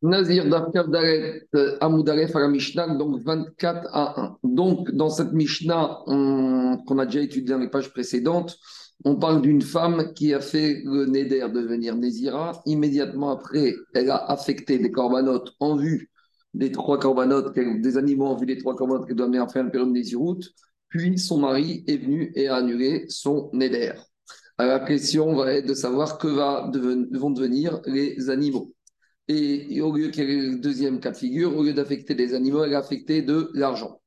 Nazir 0.00 0.44
Amoudalef 1.80 2.36
à 2.36 2.40
la 2.40 2.48
Mishnah, 2.48 2.94
donc 2.96 3.20
24 3.22 3.88
à 3.92 4.20
1. 4.20 4.38
Donc, 4.44 4.90
dans 4.92 5.10
cette 5.10 5.32
Mishnah 5.32 6.02
qu'on 6.06 6.98
a 6.98 7.06
déjà 7.06 7.20
étudiée 7.20 7.54
dans 7.54 7.58
les 7.58 7.70
pages 7.70 7.92
précédentes, 7.92 8.56
on 9.04 9.16
parle 9.16 9.42
d'une 9.42 9.62
femme 9.62 10.12
qui 10.14 10.34
a 10.34 10.40
fait 10.40 10.82
le 10.84 11.06
Neder 11.06 11.48
devenir 11.52 11.96
Nézira. 11.96 12.60
Immédiatement 12.66 13.30
après, 13.30 13.74
elle 13.94 14.10
a 14.10 14.16
affecté 14.16 14.78
des 14.78 14.90
corbanotes 14.90 15.52
en 15.60 15.76
vue 15.76 16.10
des 16.54 16.72
trois 16.72 16.98
corbanotes, 16.98 17.54
des 17.54 17.96
animaux 17.96 18.26
en 18.26 18.36
vue 18.36 18.46
des 18.46 18.58
trois 18.58 18.74
corbanotes 18.74 19.06
qu'elle 19.06 19.16
doit 19.16 19.26
amener 19.26 19.38
à 19.38 19.46
faire 19.46 19.62
une 19.62 19.70
période 19.70 19.90
Néziroute. 19.90 20.48
Puis 20.88 21.18
son 21.18 21.38
mari 21.38 21.84
est 21.86 21.98
venu 21.98 22.32
et 22.34 22.48
a 22.48 22.56
annulé 22.56 23.04
son 23.08 23.50
Neder. 23.52 23.92
Alors, 24.56 24.78
la 24.78 24.86
question 24.86 25.36
va 25.36 25.52
être 25.52 25.66
de 25.66 25.74
savoir 25.74 26.18
que 26.18 26.26
vont 26.26 27.30
devenir 27.30 27.80
les 27.86 28.30
animaux. 28.30 28.74
Et, 29.28 29.80
au 29.82 29.92
lieu 29.92 30.08
qu'il 30.08 30.24
le 30.26 30.58
deuxième 30.58 31.00
cas 31.00 31.10
de 31.10 31.16
figure, 31.16 31.54
au 31.56 31.62
lieu 31.62 31.74
d'affecter 31.74 32.14
des 32.14 32.34
animaux, 32.34 32.64
elle 32.64 32.74
a 32.74 32.78
affecté 32.78 33.22
de 33.22 33.50
l'argent. 33.52 34.00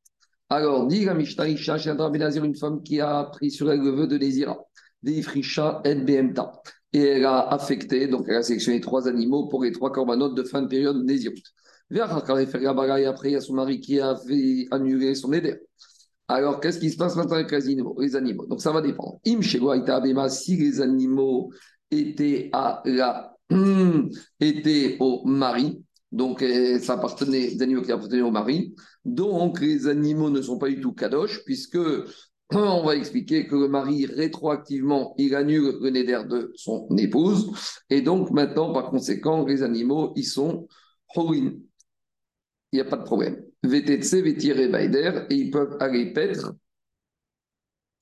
Alors, 0.50 0.88
dit 0.88 1.06
la 1.06 1.14
Mishnah 1.14 1.48
une 1.48 2.56
femme 2.56 2.84
qui 2.84 3.00
a 3.00 3.24
pris 3.26 3.52
sur 3.52 3.72
elle 3.72 3.80
le 3.82 3.92
vœu 3.92 4.08
de 4.08 4.18
Nézira, 4.18 4.58
des 5.04 5.22
Frisha 5.22 5.82
et. 5.86 5.96
Et 6.94 7.04
elle 7.04 7.26
a 7.26 7.48
affecté, 7.48 8.08
donc 8.08 8.26
elle 8.28 8.36
a 8.36 8.44
sélectionné 8.44 8.82
trois 8.82 9.08
animaux 9.08 9.48
pour 9.48 9.64
les 9.64 9.72
trois 9.72 9.92
corbanotes 9.92 10.36
de 10.36 10.44
fin 10.44 10.62
de 10.62 10.68
période 10.68 10.98
Nézirut. 11.06 11.42
Et 11.94 12.00
après, 12.00 12.46
il 12.54 13.32
y 13.32 13.36
a 13.36 13.42
son 13.42 13.54
mari 13.54 13.80
qui 13.80 14.00
a 14.00 14.16
fait 14.16 14.68
annuler 14.72 15.14
son 15.16 15.32
éder. 15.34 15.56
Alors, 16.28 16.60
qu'est-ce 16.60 16.80
qui 16.80 16.90
se 16.90 16.98
passe 16.98 17.16
maintenant 17.16 17.36
avec 17.36 17.52
les 17.52 17.66
animaux, 17.68 17.96
les 18.00 18.16
animaux? 18.16 18.46
Donc, 18.48 18.62
ça 18.62 18.72
va 18.72 18.82
dépendre. 18.82 19.20
Im 19.28 19.42
si 20.30 20.58
les 20.58 20.82
animaux 20.82 21.52
étaient 21.92 22.50
à 22.54 22.82
la 22.86 23.31
était 24.40 24.98
au 25.00 25.26
mari, 25.26 25.84
donc 26.12 26.42
euh, 26.42 26.80
ça 26.80 26.94
appartenait, 26.94 27.48
les 27.48 27.62
animaux 27.62 27.82
qui 27.82 27.92
appartenaient 27.92 28.22
au 28.22 28.32
mari. 28.32 28.76
Donc 29.06 29.62
les 29.62 29.88
animaux 29.88 30.30
ne 30.30 30.42
sont 30.42 30.58
pas 30.58 30.70
du 30.70 30.82
tout 30.82 30.94
kadosh, 30.94 31.44
puisque 31.46 31.78
on 32.54 32.84
va 32.84 32.96
expliquer 32.96 33.48
que 33.48 33.56
le 33.56 33.68
mari 33.68 34.06
rétroactivement, 34.06 35.16
il 35.18 35.36
annule 35.36 35.78
le 35.82 35.90
néder 35.90 36.22
de 36.28 36.52
son 36.56 36.88
épouse, 36.98 37.52
et 37.90 38.02
donc 38.02 38.32
maintenant, 38.32 38.74
par 38.74 38.90
conséquent, 38.90 39.46
les 39.46 39.64
animaux, 39.64 40.14
ils 40.16 40.26
sont 40.26 40.68
horin. 41.16 41.54
Il 42.74 42.76
n'y 42.76 42.82
a 42.82 42.86
pas 42.86 42.98
de 42.98 43.04
problème. 43.04 43.44
VTC, 43.64 44.22
VTR 44.22 44.60
et 44.60 45.26
et 45.30 45.36
ils 45.36 45.52
peuvent 45.52 45.78
aller 45.80 46.14
paître 46.14 46.54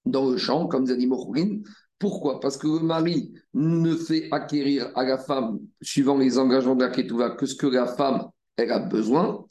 dans 0.06 0.30
le 0.30 0.38
champ 0.38 0.67
comme 0.67 0.86
des 0.86 0.94
animaux 0.94 1.28
horin, 1.28 1.59
pourquoi? 2.00 2.39
Parce 2.39 2.58
que 2.58 2.67
le 2.67 2.80
mari 2.80 3.33
ne 3.53 3.94
fait 3.95 4.30
acquérir 4.31 4.92
à 4.95 5.03
la 5.03 5.17
femme, 5.17 5.59
suivant 5.81 6.17
les 6.17 6.38
engagements 6.39 6.75
de 6.75 6.86
la 6.86 6.91
Ketouva, 6.91 7.31
que 7.31 7.45
ce 7.45 7.56
que 7.56 7.67
la 7.67 7.86
femme 7.88 8.30
elle 8.58 8.72
a 8.72 8.80
besoin. 8.80 9.45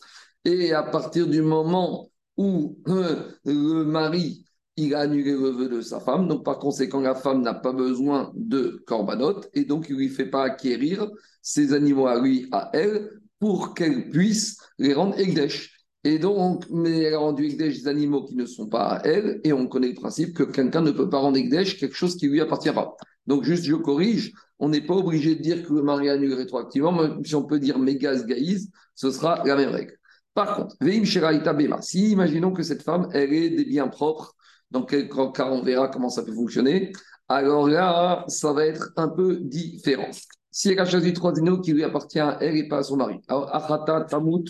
Et 0.45 0.73
à 0.73 0.83
partir 0.83 1.27
du 1.27 1.43
moment 1.43 2.11
où 2.37 2.79
euh, 2.89 3.33
le 3.45 3.85
mari 3.85 4.45
il 4.77 4.95
a 4.95 5.01
annulé 5.01 5.33
le 5.33 5.51
vœu 5.51 5.69
de 5.69 5.81
sa 5.81 5.99
femme, 5.99 6.29
donc 6.29 6.45
par 6.45 6.59
conséquent 6.59 7.01
la 7.01 7.17
femme 7.17 7.43
n'a 7.43 7.55
pas 7.55 7.73
besoin 7.73 8.31
de 8.37 8.83
korbanot 8.87 9.41
et 9.53 9.65
donc 9.65 9.87
il 9.89 9.97
ne 9.97 9.99
lui 9.99 10.09
fait 10.09 10.31
pas 10.31 10.45
acquérir 10.45 11.11
ses 11.43 11.73
animaux 11.73 12.07
à 12.07 12.21
lui, 12.21 12.49
à 12.53 12.71
elle, 12.73 13.11
pour 13.41 13.75
qu'elle 13.75 14.09
puisse 14.11 14.59
les 14.79 14.95
rendre 14.95 15.19
Egdesh. 15.19 15.78
Et 16.09 16.19
donc, 16.19 16.64
mais 16.70 17.01
elle 17.01 17.12
a 17.12 17.19
rendu 17.19 17.45
Ekdesh 17.45 17.81
des 17.81 17.87
animaux 17.87 18.25
qui 18.25 18.34
ne 18.34 18.47
sont 18.47 18.67
pas 18.67 18.95
à 18.95 19.06
elle, 19.06 19.42
et 19.45 19.53
on 19.53 19.67
connaît 19.67 19.89
le 19.89 19.95
principe 19.95 20.33
que 20.33 20.42
quelqu'un 20.42 20.81
ne 20.81 20.91
peut 20.91 21.11
pas 21.11 21.19
rendre 21.19 21.37
Ekdesh 21.37 21.78
quelque 21.78 21.95
chose 21.95 22.17
qui 22.17 22.28
lui 22.28 22.41
appartient 22.41 22.73
pas. 22.73 22.97
Donc, 23.27 23.45
juste, 23.45 23.65
je 23.65 23.75
corrige, 23.75 24.33
on 24.59 24.70
n'est 24.70 24.81
pas 24.81 24.95
obligé 24.95 25.34
de 25.34 25.42
dire 25.42 25.62
que 25.69 25.75
le 25.75 25.83
mari 25.83 26.09
annule 26.09 26.33
rétroactivement, 26.33 26.92
même 26.92 27.23
si 27.27 27.34
on 27.34 27.45
peut 27.45 27.59
dire 27.59 27.78
mégas 27.78 28.25
gaïs, 28.25 28.70
ce 28.95 29.11
sera 29.11 29.42
la 29.45 29.55
même 29.55 29.69
règle. 29.69 29.98
Par 30.33 30.56
contre, 30.56 30.77
Veim 30.81 31.05
Sheraïta 31.05 31.53
Bema, 31.53 31.83
si 31.83 32.12
imaginons 32.12 32.53
que 32.53 32.62
cette 32.62 32.83
femme, 32.83 33.11
elle 33.12 33.34
est 33.34 33.50
des 33.50 33.66
biens 33.66 33.88
propres, 33.88 34.34
dans 34.71 34.84
quel 34.84 35.10
cas 35.10 35.50
on 35.50 35.62
verra 35.62 35.88
comment 35.88 36.09
ça 36.09 36.22
peut 36.22 36.33
fonctionner, 36.33 36.91
alors 37.28 37.69
là, 37.69 38.25
ça 38.28 38.54
va 38.54 38.65
être 38.65 38.93
un 38.97 39.10
peu 39.10 39.41
différent. 39.43 40.09
Si 40.50 40.71
elle 40.71 40.81
a 40.81 40.87
choisi 40.87 41.12
trois 41.12 41.33
animaux 41.33 41.60
qui 41.60 41.75
lui 41.75 41.84
appartiennent 41.84 42.28
à 42.28 42.38
elle 42.41 42.56
et 42.56 42.66
pas 42.66 42.78
à 42.78 42.83
son 42.83 42.97
mari. 42.97 43.21
Alors, 43.28 43.54
Achata, 43.54 44.06
Tamut, 44.09 44.47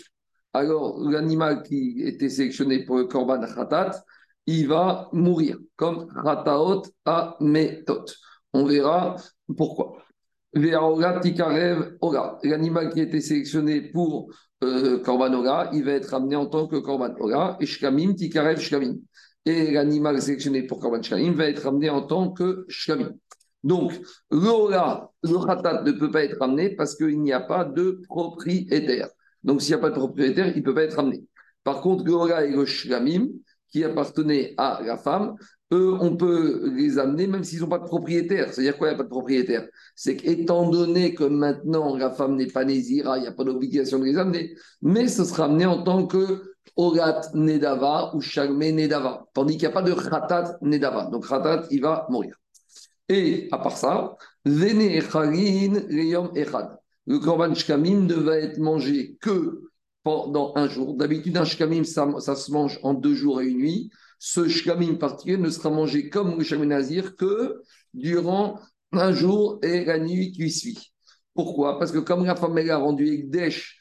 alors 0.52 0.98
l'animal 1.00 1.62
qui 1.62 2.02
était 2.02 2.28
sélectionné 2.28 2.84
pour 2.84 2.98
le 2.98 3.04
Korban 3.04 3.40
Khatat, 3.40 4.02
il 4.46 4.66
va 4.66 5.08
mourir, 5.12 5.58
comme 5.76 6.08
Khataot 6.08 6.82
a 7.04 7.36
Metot. 7.40 8.06
On 8.54 8.64
verra 8.64 9.16
pourquoi. 9.56 9.98
L'animal 10.54 11.20
qui 12.90 13.00
était 13.00 13.20
sélectionné 13.20 13.82
pour 13.92 14.32
euh, 14.64 14.98
Korban 15.00 15.34
Oga, 15.34 15.70
il 15.74 15.84
va 15.84 15.92
être 15.92 16.14
amené 16.14 16.34
en 16.36 16.46
tant 16.46 16.66
que 16.66 16.76
Korban 16.76 17.14
Oga, 17.20 17.58
et 17.60 17.66
Shkamim, 17.66 18.14
Tikarev, 18.14 18.58
Shkamim. 18.58 18.96
Et 19.44 19.70
l'animal 19.70 20.20
sélectionné 20.22 20.62
pour 20.62 20.80
Korban 20.80 21.02
Shkamim 21.02 21.32
va 21.32 21.44
être 21.44 21.66
amené 21.66 21.90
en 21.90 22.00
tant 22.02 22.32
que 22.32 22.64
Shkamim. 22.68 23.12
Donc, 23.64 23.92
l'Oga, 24.30 25.10
le 25.22 25.44
Khatat 25.44 25.82
ne 25.82 25.92
peut 25.92 26.10
pas 26.10 26.24
être 26.24 26.40
amené 26.40 26.74
parce 26.74 26.96
qu'il 26.96 27.20
n'y 27.20 27.32
a 27.32 27.40
pas 27.40 27.66
de 27.66 28.00
propriétaire. 28.08 29.08
Donc, 29.42 29.62
s'il 29.62 29.74
n'y 29.74 29.78
a 29.78 29.82
pas 29.82 29.90
de 29.90 29.94
propriétaire, 29.94 30.48
il 30.48 30.58
ne 30.58 30.64
peut 30.64 30.74
pas 30.74 30.84
être 30.84 30.98
amené. 30.98 31.24
Par 31.64 31.80
contre, 31.80 32.04
le 32.04 32.44
et 32.44 32.50
le 32.54 32.64
shlamim, 32.64 33.28
qui 33.70 33.84
appartenaient 33.84 34.54
à 34.56 34.80
la 34.84 34.96
femme, 34.96 35.36
eux, 35.72 35.94
on 36.00 36.16
peut 36.16 36.72
les 36.74 36.98
amener 36.98 37.26
même 37.26 37.44
s'ils 37.44 37.60
n'ont 37.60 37.68
pas 37.68 37.78
de 37.78 37.84
propriétaire. 37.84 38.52
C'est-à-dire 38.52 38.78
quoi, 38.78 38.88
il 38.88 38.92
n'y 38.92 38.94
a 38.94 38.98
pas 38.98 39.04
de 39.04 39.08
propriétaire? 39.08 39.68
C'est 39.94 40.16
qu'étant 40.16 40.70
donné 40.70 41.14
que 41.14 41.24
maintenant 41.24 41.94
la 41.96 42.10
femme 42.10 42.36
n'est 42.36 42.46
pas 42.46 42.64
nésira, 42.64 43.18
il 43.18 43.22
n'y 43.22 43.26
a 43.26 43.32
pas 43.32 43.44
d'obligation 43.44 43.98
de 43.98 44.04
les 44.04 44.16
amener, 44.16 44.54
mais 44.80 45.08
ce 45.08 45.24
sera 45.24 45.44
amené 45.44 45.66
en 45.66 45.82
tant 45.82 46.06
que 46.06 46.54
Orat 46.76 47.20
Nedava 47.34 48.14
ou 48.14 48.20
Shalme 48.20 48.58
Nedava, 48.58 49.26
tandis 49.34 49.58
qu'il 49.58 49.68
n'y 49.68 49.74
a 49.74 49.74
pas 49.74 49.82
de 49.82 49.92
Khatat 49.92 50.58
Nedava. 50.62 51.06
Donc 51.06 51.28
Khatat, 51.28 51.66
il 51.70 51.82
va 51.82 52.06
mourir. 52.08 52.36
Et 53.08 53.48
à 53.52 53.58
part 53.58 53.76
ça, 53.76 54.16
Vene 54.44 54.82
Echad 54.82 55.34
le 57.08 57.18
korban 57.18 57.54
shkamim 57.54 58.06
ne 58.06 58.14
va 58.14 58.36
être 58.36 58.58
mangé 58.58 59.16
que 59.22 59.62
pendant 60.02 60.52
un 60.56 60.68
jour. 60.68 60.94
D'habitude, 60.94 61.38
un 61.38 61.46
shkamim, 61.46 61.84
ça, 61.84 62.06
se 62.20 62.52
mange 62.52 62.78
en 62.82 62.92
deux 62.92 63.14
jours 63.14 63.40
et 63.40 63.46
une 63.46 63.58
nuit. 63.58 63.90
Ce 64.18 64.46
shkamim 64.46 64.96
particulier 64.96 65.38
ne 65.38 65.48
sera 65.48 65.70
mangé 65.70 66.10
comme 66.10 66.36
le 66.36 66.44
shkamim 66.44 66.66
nazir 66.66 67.16
que 67.16 67.62
durant 67.94 68.60
un 68.92 69.12
jour 69.12 69.58
et 69.62 69.86
la 69.86 69.98
nuit 69.98 70.32
qui 70.32 70.50
suit. 70.50 70.92
Pourquoi? 71.32 71.78
Parce 71.78 71.92
que 71.92 71.98
comme 71.98 72.26
la 72.26 72.36
femme 72.36 72.58
a 72.58 72.76
rendu 72.76 73.08
Ekdesh 73.08 73.80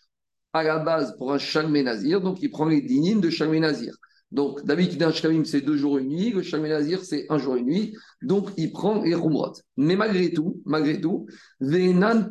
à 0.54 0.64
la 0.64 0.80
base 0.80 1.18
pour 1.18 1.34
un 1.34 1.38
shkamim 1.38 1.84
nazir, 1.84 2.22
donc 2.22 2.42
il 2.42 2.50
prend 2.50 2.66
les 2.66 2.82
dinim 2.82 3.20
de 3.20 3.30
shkamim 3.30 3.59
nazir. 3.59 3.94
Donc, 4.32 4.60
un 4.70 5.12
shkamim, 5.12 5.46
c'est 5.46 5.62
deux 5.62 5.78
jours 5.78 6.00
et 6.00 6.02
une 6.02 6.10
nuit. 6.10 6.32
Le 6.32 6.42
shkamim 6.42 6.68
nazir, 6.68 7.04
c'est 7.04 7.26
un 7.30 7.38
jour 7.38 7.56
et 7.56 7.60
une 7.60 7.68
nuit. 7.68 7.96
Donc, 8.22 8.50
il 8.58 8.72
prend 8.72 9.02
les 9.02 9.16
rumrot. 9.16 9.54
Mais 9.78 9.96
malgré 9.96 10.32
tout, 10.32 10.62
malgré 10.66 11.00
tout, 11.00 11.28
venan 11.62 12.30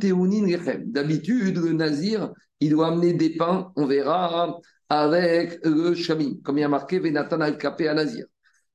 D'habitude, 0.87 1.59
le 1.59 1.73
nazir, 1.73 2.33
il 2.61 2.71
doit 2.71 2.89
amener 2.89 3.15
des 3.15 3.31
pains, 3.37 3.73
on 3.77 3.87
verra, 3.87 4.59
avec 4.89 5.59
le 5.65 5.95
shkamim. 5.95 6.37
Comme 6.45 6.59
il 6.59 6.62
y 6.62 6.65
a 6.65 6.69
marqué, 6.69 6.99
venatan 6.99 7.41
al-kapé 7.41 7.89
à 7.89 7.95
nazir. 7.95 8.27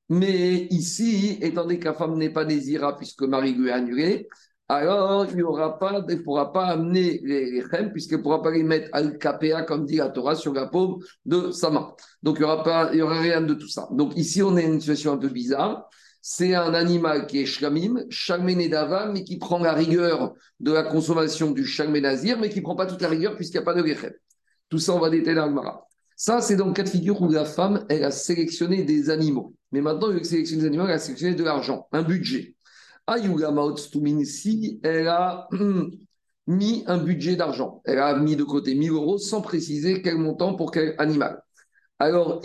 Mais 0.08 0.66
ici, 0.70 1.38
étant 1.40 1.62
donné 1.62 1.78
que 1.78 1.86
la 1.86 1.94
femme 1.94 2.16
n'est 2.18 2.32
pas 2.32 2.44
nazira, 2.44 2.96
puisque 2.96 3.22
Marie 3.22 3.54
lui 3.54 3.70
a 3.70 3.76
annulé, 3.76 4.28
alors 4.74 5.26
il 5.30 5.36
ne 5.36 6.22
pourra 6.22 6.52
pas 6.52 6.64
amener 6.66 7.20
les, 7.24 7.50
les 7.50 7.90
puisqu'il 7.90 8.18
ne 8.18 8.22
pourra 8.22 8.42
pas 8.42 8.50
les 8.50 8.62
mettre 8.62 8.88
al-kapéa, 8.92 9.62
comme 9.62 9.86
dit 9.86 9.96
la 9.96 10.08
Torah, 10.08 10.34
sur 10.34 10.52
la 10.52 10.66
paume 10.66 10.98
de 11.24 11.50
sa 11.50 11.70
main. 11.70 11.94
Donc 12.22 12.36
il 12.36 12.40
n'y 12.40 12.44
aura, 12.44 12.62
pas, 12.62 12.90
il 12.94 13.02
rien 13.02 13.40
de 13.40 13.54
tout 13.54 13.68
ça. 13.68 13.88
Donc 13.92 14.16
ici, 14.16 14.42
on 14.42 14.56
est 14.56 14.64
une 14.64 14.80
situation 14.80 15.12
un 15.12 15.18
peu 15.18 15.28
bizarre. 15.28 15.88
C'est 16.20 16.54
un 16.54 16.72
animal 16.74 17.26
qui 17.26 17.40
est 17.40 17.46
shlamim, 17.46 18.04
Nedava, 18.28 19.06
mais 19.06 19.24
qui 19.24 19.38
prend 19.38 19.58
la 19.58 19.72
rigueur 19.72 20.34
de 20.60 20.72
la 20.72 20.84
consommation 20.84 21.50
du 21.50 21.68
nazir, 22.00 22.38
mais 22.38 22.48
qui 22.48 22.58
ne 22.58 22.62
prend 22.62 22.76
pas 22.76 22.86
toute 22.86 23.02
la 23.02 23.08
rigueur 23.08 23.34
puisqu'il 23.34 23.56
n'y 23.56 23.62
a 23.62 23.64
pas 23.64 23.74
de 23.74 23.82
lechem. 23.82 24.12
Tout 24.68 24.78
ça, 24.78 24.94
on 24.94 25.00
va 25.00 25.10
détailler 25.10 25.36
dans 25.36 25.48
le. 25.48 25.60
Ça, 26.16 26.40
c'est 26.40 26.54
dans 26.54 26.68
le 26.68 26.72
cas 26.72 26.84
de 26.84 26.88
figure 26.88 27.20
où 27.20 27.28
la 27.28 27.44
femme, 27.44 27.84
elle 27.88 28.04
a 28.04 28.12
sélectionné 28.12 28.84
des 28.84 29.10
animaux. 29.10 29.54
Mais 29.72 29.80
maintenant, 29.80 30.12
elle 30.12 30.20
a 30.20 30.24
sélectionné 30.24 30.62
des 30.62 30.68
animaux, 30.68 30.84
elle 30.86 30.92
a 30.92 30.98
sélectionné 31.00 31.34
de 31.34 31.42
l'argent, 31.42 31.88
un 31.90 32.02
budget. 32.02 32.54
Si 34.24 34.80
elle 34.82 35.08
a 35.08 35.48
mis 36.46 36.84
un 36.86 36.98
budget 36.98 37.36
d'argent. 37.36 37.82
Elle 37.84 37.98
a 37.98 38.16
mis 38.18 38.36
de 38.36 38.44
côté 38.44 38.74
1000 38.74 38.90
euros 38.90 39.18
sans 39.18 39.42
préciser 39.42 40.02
quel 40.02 40.16
montant 40.16 40.54
pour 40.54 40.70
quel 40.70 40.94
animal. 40.98 41.42
Alors, 41.98 42.42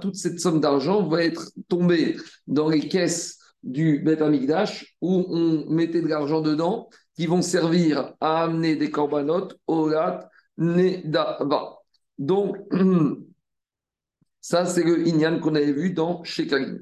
toute 0.00 0.16
cette 0.16 0.40
somme 0.40 0.60
d'argent 0.60 1.06
va 1.06 1.22
être 1.22 1.50
tombée 1.68 2.16
dans 2.46 2.68
les 2.68 2.88
caisses 2.88 3.38
du 3.62 3.98
Bet 3.98 4.22
Amigdash 4.22 4.96
où 5.02 5.26
on 5.28 5.66
mettait 5.68 6.00
de 6.00 6.08
l'argent 6.08 6.40
dedans 6.40 6.88
qui 7.14 7.26
vont 7.26 7.42
servir 7.42 8.14
à 8.20 8.44
amener 8.44 8.76
des 8.76 8.90
corbanotes 8.90 9.58
au 9.66 9.88
Lat 9.88 10.30
Nedava. 10.56 11.78
Donc, 12.16 12.56
ça, 14.40 14.64
c'est 14.64 14.84
le 14.84 15.06
Inyan 15.06 15.40
qu'on 15.40 15.54
avait 15.54 15.72
vu 15.72 15.90
dans 15.92 16.24
Shekarim. 16.24 16.80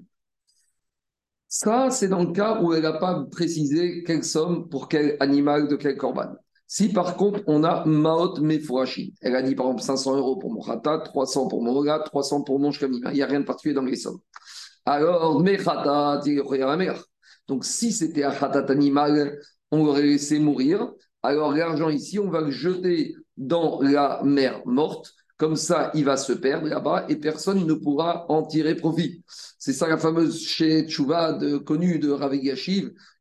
Ça, 1.49 1.91
c'est 1.91 2.09
dans 2.09 2.25
le 2.25 2.33
cas 2.33 2.61
où 2.61 2.75
elle 2.75 2.83
n'a 2.83 2.95
pas 2.95 3.25
précisé 3.31 4.03
quelle 4.05 4.25
somme 4.25 4.69
pour 4.69 4.89
quel 4.89 5.17
animal 5.21 5.69
de 5.69 5.77
quel 5.77 5.97
corban. 5.97 6.35
Si 6.67 6.89
par 6.89 7.17
contre, 7.17 7.43
on 7.47 7.63
a 7.63 7.85
Maot 7.85 8.41
Mefourashi, 8.41 9.15
elle 9.21 9.37
a 9.37 9.43
dit 9.43 9.55
par 9.55 9.67
exemple 9.67 9.83
500 9.83 10.17
euros 10.17 10.37
pour 10.37 10.53
mon 10.53 10.61
Khatat, 10.61 10.99
300 10.99 11.47
pour 11.47 11.63
mon 11.63 11.77
Ogat, 11.77 12.01
300 12.01 12.43
pour 12.43 12.59
mon 12.59 12.73
Shkamim, 12.73 13.01
il 13.11 13.13
n'y 13.13 13.23
a 13.23 13.27
rien 13.27 13.41
de 13.41 13.45
particulier 13.45 13.75
dans 13.75 13.83
les 13.83 13.95
sommes. 13.95 14.19
Alors, 14.85 15.41
mes 15.41 15.57
Khatat, 15.57 16.23
Donc, 17.47 17.65
si 17.65 17.93
c'était 17.93 18.25
un 18.25 18.33
Khatat 18.33 18.67
animal, 18.69 19.39
on 19.71 19.85
l'aurait 19.85 20.03
laissé 20.03 20.41
mourir. 20.41 20.93
Alors, 21.23 21.53
l'argent 21.53 21.89
ici, 21.89 22.19
on 22.19 22.31
va 22.31 22.41
le 22.41 22.51
jeter 22.51 23.15
dans 23.37 23.81
la 23.81 24.21
mer 24.25 24.63
morte. 24.67 25.13
Comme 25.37 25.57
ça, 25.57 25.91
il 25.95 26.05
va 26.05 26.17
se 26.17 26.33
perdre 26.33 26.67
là-bas 26.67 27.05
et 27.09 27.17
personne 27.17 27.67
ne 27.67 27.75
pourra 27.75 28.25
en 28.31 28.43
tirer 28.43 28.75
profit. 28.75 29.23
C'est 29.59 29.75
ça 29.75 29.87
la 29.87 29.99
fameuse 29.99 30.41
chez 30.41 30.87
Tchouva 30.87 31.39
connue 31.65 31.99
de 31.99 32.11
Ravi 32.11 32.51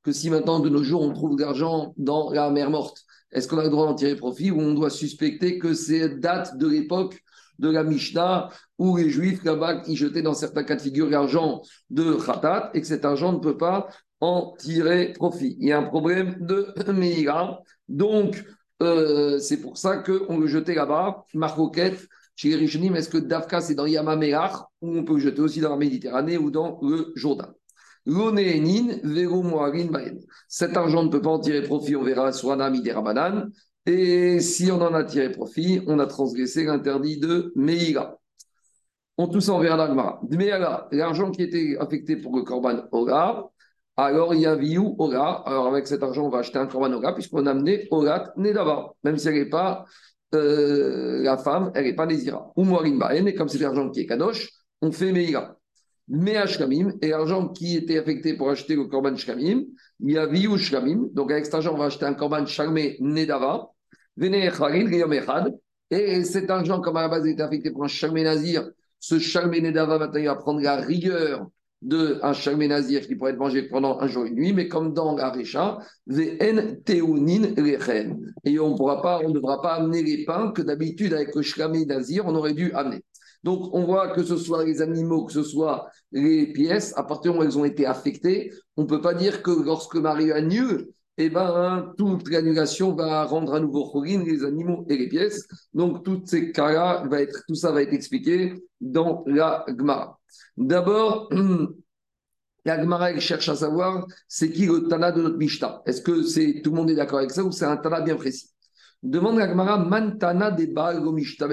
que 0.02 0.12
si 0.12 0.30
maintenant 0.30 0.60
de 0.60 0.70
nos 0.70 0.84
jours 0.84 1.02
on 1.02 1.12
trouve 1.14 1.36
de 1.36 1.42
l'argent 1.42 1.94
dans 1.98 2.32
la 2.32 2.50
mer 2.52 2.70
morte, 2.70 3.04
est-ce 3.32 3.48
qu'on 3.50 3.58
a 3.58 3.64
le 3.64 3.70
droit 3.70 3.86
d'en 3.86 3.96
tirer 3.96 4.16
profit 4.16 4.52
ou 4.52 4.62
on 4.62 4.74
doit 4.74 4.90
suspecter 4.90 5.60
que 5.60 5.74
c'est 5.74 6.20
date 6.20 6.58
de 6.58 6.68
l'époque 6.68 7.22
de 7.60 7.70
la 7.70 7.84
Mishnah 7.84 8.50
où 8.78 8.96
les 8.96 9.10
Juifs 9.10 9.44
là-bas 9.44 9.82
ils 9.88 9.98
jetaient 9.98 10.22
dans 10.22 10.34
certains 10.34 10.64
cas 10.64 10.76
de 10.76 10.82
figure 10.82 11.10
l'argent 11.10 11.62
de 11.90 12.14
Khatat 12.14 12.72
et 12.74 12.82
que 12.82 12.88
cet 12.88 13.04
argent 13.04 13.34
ne 13.34 13.40
peut 13.40 13.58
pas 13.58 13.88
en 14.22 14.54
tirer 14.58 15.14
profit. 15.14 15.58
Il 15.60 15.68
y 15.68 15.72
a 15.74 15.80
un 15.80 15.84
problème 15.84 16.38
de 16.40 16.74
Meïra. 16.92 17.60
Donc, 17.90 18.44
euh, 18.82 19.40
c'est 19.40 19.62
pour 19.62 19.78
ça 19.78 19.98
qu'on 19.98 20.38
le 20.38 20.48
jetait 20.48 20.76
là-bas. 20.76 21.26
Marcoquette, 21.34 22.08
chez 22.36 22.50
les 22.50 22.56
Rishonim, 22.56 22.96
est-ce 22.96 23.10
que 23.10 23.18
Dafka, 23.18 23.62
c'est 23.62 23.76
dans 23.76 23.86
Yamameach 23.86 24.54
ou 24.82 24.98
on 24.98 25.04
peut 25.04 25.14
le 25.14 25.20
jeter 25.20 25.42
aussi 25.42 25.62
dans 25.62 25.70
la 25.70 25.78
Méditerranée 25.78 26.38
ou 26.38 26.52
dans 26.52 26.80
le 26.82 27.14
Jourdain? 27.16 27.54
Cet 30.48 30.78
argent 30.78 31.04
ne 31.04 31.10
peut 31.10 31.22
pas 31.22 31.30
en 31.30 31.40
tirer 31.40 31.64
profit, 31.64 31.96
on 31.96 32.04
verra 32.04 32.32
sur 32.34 32.52
un 32.52 32.60
ami 32.60 32.82
des 32.82 32.92
Rabanan. 32.92 33.50
Et 33.88 34.40
si 34.40 34.72
on 34.72 34.82
en 34.82 34.94
a 34.94 35.04
tiré 35.04 35.32
profit, 35.32 35.82
on 35.88 36.00
a 36.00 36.06
transgressé 36.06 36.66
l'interdit 36.66 37.18
de 37.20 37.52
Meïra. 37.56 38.20
On 39.18 39.28
tout 39.28 39.42
ça, 39.42 39.54
on 39.54 39.60
verra 39.60 39.88
l'argent 40.92 41.32
qui 41.32 41.42
était 41.44 41.78
affecté 41.80 42.18
pour 42.18 42.36
le 42.36 42.44
Korban 42.44 42.84
Ora, 42.92 43.50
alors 43.98 44.34
il 44.34 44.42
y 44.42 44.46
a 44.46 44.56
Viou 44.56 44.96
Ora. 45.00 45.44
Alors 45.48 45.68
avec 45.68 45.88
cet 45.88 46.04
argent, 46.04 46.26
on 46.26 46.30
va 46.30 46.40
acheter 46.40 46.58
un 46.58 46.68
Korban 46.68 46.94
Ora, 46.94 47.14
puisqu'on 47.14 47.46
a 47.46 47.52
amené 47.52 47.88
Orat 47.92 48.34
Nedava, 48.38 48.94
même 49.04 49.18
si 49.18 49.28
elle 49.28 49.36
n'est 49.36 49.50
pas 49.50 49.86
euh, 50.34 51.24
la 51.24 51.38
femme, 51.38 51.72
elle 51.76 51.86
n'est 51.86 51.96
pas 51.96 52.06
Nézira. 52.06 52.52
Ou 52.56 52.64
Moarim 52.64 53.02
et 53.28 53.36
comme 53.36 53.48
c'est 53.48 53.60
l'argent 53.60 53.90
qui 53.90 54.02
est 54.02 54.06
Kadosh, 54.06 54.50
on 54.82 54.92
fait 54.92 55.12
Meïra. 55.12 55.58
Mais 56.08 56.46
Shkamim, 56.46 56.94
et 57.02 57.10
l'argent 57.10 57.50
qui 57.50 57.78
était 57.78 57.98
affecté 57.98 58.36
pour 58.36 58.50
acheter 58.50 58.76
le 58.76 58.86
Korban 58.86 59.16
Shkamim, 59.16 59.64
il 60.02 60.12
y 60.12 60.18
a 60.18 60.28
Viou 60.28 60.58
Shkamim, 60.58 61.10
donc 61.14 61.32
avec 61.32 61.46
cet 61.46 61.56
argent, 61.56 61.74
on 61.74 61.78
va 61.78 61.86
acheter 61.86 62.06
un 62.06 62.14
Korban 62.14 62.46
Shalmé 62.46 62.98
Nedava, 63.00 63.70
Vene 64.18 64.36
et 65.92 66.24
cet 66.24 66.50
argent, 66.50 66.82
comme 66.82 66.98
à 66.98 67.02
la 67.02 67.10
base 67.10 67.28
était 67.28 67.42
affecté 67.42 67.72
pour 67.72 67.84
un 67.84 67.88
Shalmé 67.88 68.24
Nazir, 68.24 68.70
ce 69.00 69.20
Shalmé 69.20 69.62
Nedava, 69.62 70.00
maintenant, 70.00 70.20
il 70.20 70.26
va 70.26 70.36
prendre 70.36 70.62
la 70.62 70.78
rigueur 70.78 71.48
d'un 71.86 72.34
Shalmé 72.34 72.68
Nazir 72.68 73.08
qui 73.08 73.16
pourrait 73.16 73.32
être 73.32 73.38
mangé 73.38 73.64
pendant 73.64 74.00
un 74.00 74.08
jour 74.08 74.26
et 74.26 74.30
une 74.30 74.36
nuit, 74.36 74.54
mais 74.54 74.68
comme 74.68 74.94
dans 74.94 75.16
la 75.16 75.30
Récha, 75.30 75.78
Et 78.44 78.60
on 78.60 78.76
pourra 78.76 79.02
pas, 79.02 79.22
on 79.24 79.30
ne 79.30 79.34
devra 79.34 79.62
pas 79.62 79.76
amener 79.76 80.04
les 80.04 80.26
pains 80.26 80.52
que 80.52 80.62
d'habitude 80.62 81.14
avec 81.14 81.34
le 81.36 81.42
Shalmé 81.42 81.86
Nazir, 81.86 82.26
on 82.26 82.36
aurait 82.36 82.54
dû 82.54 82.74
amener. 82.74 83.04
Donc, 83.44 83.70
on 83.74 83.86
voit 83.86 84.10
que 84.10 84.24
ce 84.24 84.38
soit 84.38 84.66
les 84.66 84.82
animaux, 84.82 85.26
que 85.26 85.34
ce 85.34 85.44
soit 85.44 85.88
les 86.12 86.52
pièces, 86.52 86.98
à 86.98 87.04
partir 87.04 87.38
où 87.38 87.44
elles 87.44 87.60
ont 87.60 87.66
été 87.66 87.86
affectées, 87.86 88.52
on 88.76 88.82
ne 88.84 88.88
peut 88.88 89.02
pas 89.02 89.14
dire 89.14 89.44
que 89.44 89.52
lorsque 89.52 89.96
Marie 89.96 90.32
a 90.32 90.42
lieu, 90.42 90.92
eh 91.18 91.30
ben, 91.30 91.94
toute 91.98 92.30
l'annulation 92.30 92.94
va 92.94 93.24
rendre 93.24 93.54
à 93.54 93.60
nouveau 93.60 93.90
Chorin, 93.90 94.24
les 94.24 94.44
animaux 94.44 94.86
et 94.90 94.98
les 94.98 95.08
pièces. 95.08 95.48
Donc, 95.74 96.06
ces 96.26 96.52
cas-là, 96.52 97.04
va 97.10 97.22
être, 97.22 97.44
tout 97.48 97.56
ça 97.56 97.72
va 97.72 97.82
être 97.82 97.94
expliqué 97.94 98.54
dans 98.82 99.24
la 99.26 99.66
Gemara. 99.68 100.20
D'abord, 100.58 101.30
la 102.66 102.82
Gemara, 102.82 103.12
elle 103.12 103.22
cherche 103.22 103.48
à 103.48 103.56
savoir, 103.56 104.06
c'est 104.28 104.52
qui 104.52 104.66
le 104.66 104.88
Tana 104.88 105.12
de 105.12 105.22
notre 105.22 105.38
Mishnah? 105.38 105.82
Est-ce 105.86 106.02
que 106.02 106.24
c'est 106.24 106.62
tout 106.64 106.72
le 106.72 106.78
monde 106.78 106.90
est 106.90 106.96
d'accord 106.96 107.20
avec 107.20 107.32
ça 107.32 107.44
ou 107.44 107.52
c'est 107.52 107.66
un 107.66 107.78
Tana 107.78 108.02
bien 108.02 108.16
précis? 108.16 108.50
Demande 109.02 109.38
la 109.38 109.48
Gemara, 109.48 109.78
Man 109.78 110.18
Tana 110.18 110.52
de 110.52 110.66
Baal 110.66 111.02
Mishnah 111.02 111.48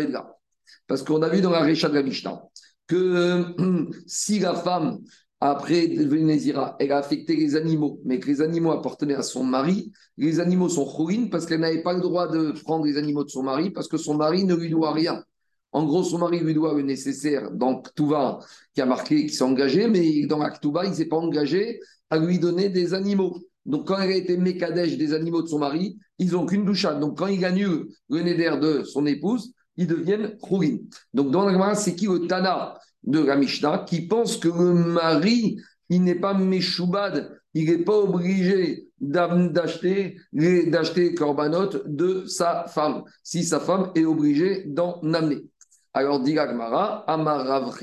parce 0.86 1.02
qu'on 1.02 1.22
a 1.22 1.28
vu 1.28 1.40
dans 1.40 1.50
la 1.50 1.60
Récha 1.60 1.88
de 1.88 1.94
la 1.94 2.02
Mishnah 2.02 2.42
que 2.86 3.54
si 4.06 4.38
la 4.38 4.54
femme, 4.54 4.98
après 5.44 5.88
Vénézira, 5.88 6.76
elle 6.78 6.92
a 6.92 6.98
affecté 6.98 7.34
les 7.34 7.56
animaux, 7.56 8.00
mais 8.04 8.20
que 8.20 8.28
les 8.28 8.42
animaux 8.42 8.70
appartenaient 8.70 9.16
à 9.16 9.22
son 9.22 9.42
mari, 9.42 9.90
les 10.16 10.38
animaux 10.38 10.68
sont 10.68 10.88
chourines 10.88 11.30
parce 11.30 11.46
qu'elle 11.46 11.58
n'avait 11.58 11.82
pas 11.82 11.94
le 11.94 12.00
droit 12.00 12.28
de 12.28 12.52
prendre 12.62 12.84
les 12.84 12.96
animaux 12.96 13.24
de 13.24 13.28
son 13.28 13.42
mari 13.42 13.70
parce 13.70 13.88
que 13.88 13.96
son 13.96 14.14
mari 14.14 14.44
ne 14.44 14.54
lui 14.54 14.70
doit 14.70 14.92
rien. 14.92 15.24
En 15.72 15.84
gros, 15.84 16.04
son 16.04 16.18
mari 16.18 16.38
lui 16.38 16.54
doit 16.54 16.74
le 16.74 16.82
nécessaire 16.82 17.50
dans 17.50 17.82
Ktuva 17.82 18.38
qui 18.72 18.82
a 18.82 18.86
marqué 18.86 19.16
qu'il 19.16 19.32
s'est 19.32 19.42
engagé, 19.42 19.88
mais 19.88 20.26
dans 20.26 20.48
Ktuva, 20.48 20.84
il 20.84 20.90
ne 20.90 20.94
s'est 20.94 21.08
pas 21.08 21.16
engagé 21.16 21.80
à 22.08 22.18
lui 22.18 22.38
donner 22.38 22.68
des 22.68 22.94
animaux. 22.94 23.36
Donc, 23.66 23.88
quand 23.88 23.98
elle 23.98 24.12
a 24.12 24.16
été 24.16 24.36
mécadèche 24.36 24.96
des 24.96 25.12
animaux 25.12 25.42
de 25.42 25.48
son 25.48 25.58
mari, 25.58 25.98
ils 26.18 26.30
n'ont 26.30 26.46
qu'une 26.46 26.64
douchade. 26.64 27.00
Donc, 27.00 27.18
quand 27.18 27.26
il 27.26 27.44
a 27.44 27.50
eu 27.56 27.88
le 28.10 28.22
néder 28.22 28.56
de 28.60 28.84
son 28.84 29.06
épouse, 29.06 29.52
ils 29.76 29.88
deviennent 29.88 30.36
Khourin. 30.38 30.76
Donc, 31.12 31.32
dans 31.32 31.44
la 31.44 31.74
c'est 31.74 31.96
qui 31.96 32.06
le 32.06 32.28
Tana 32.28 32.78
de 33.04 33.20
la 33.20 33.78
qui 33.86 34.06
pense 34.06 34.36
que 34.36 34.48
le 34.48 34.74
mari, 34.74 35.56
il 35.88 36.02
n'est 36.02 36.20
pas 36.20 36.34
Meshoubad, 36.34 37.38
il 37.54 37.70
n'est 37.70 37.84
pas 37.84 37.98
obligé 37.98 38.88
d'acheter 39.00 40.16
d'acheter 40.32 41.14
Korbanot 41.14 41.70
de 41.86 42.24
sa 42.26 42.66
femme, 42.68 43.02
si 43.22 43.44
sa 43.44 43.60
femme 43.60 43.90
est 43.94 44.04
obligée 44.04 44.64
d'en 44.66 45.00
amener. 45.12 45.44
Alors, 45.94 46.20
dit 46.20 46.32
Gmara, 46.32 47.04
Amar 47.06 47.46
Rav 47.46 47.74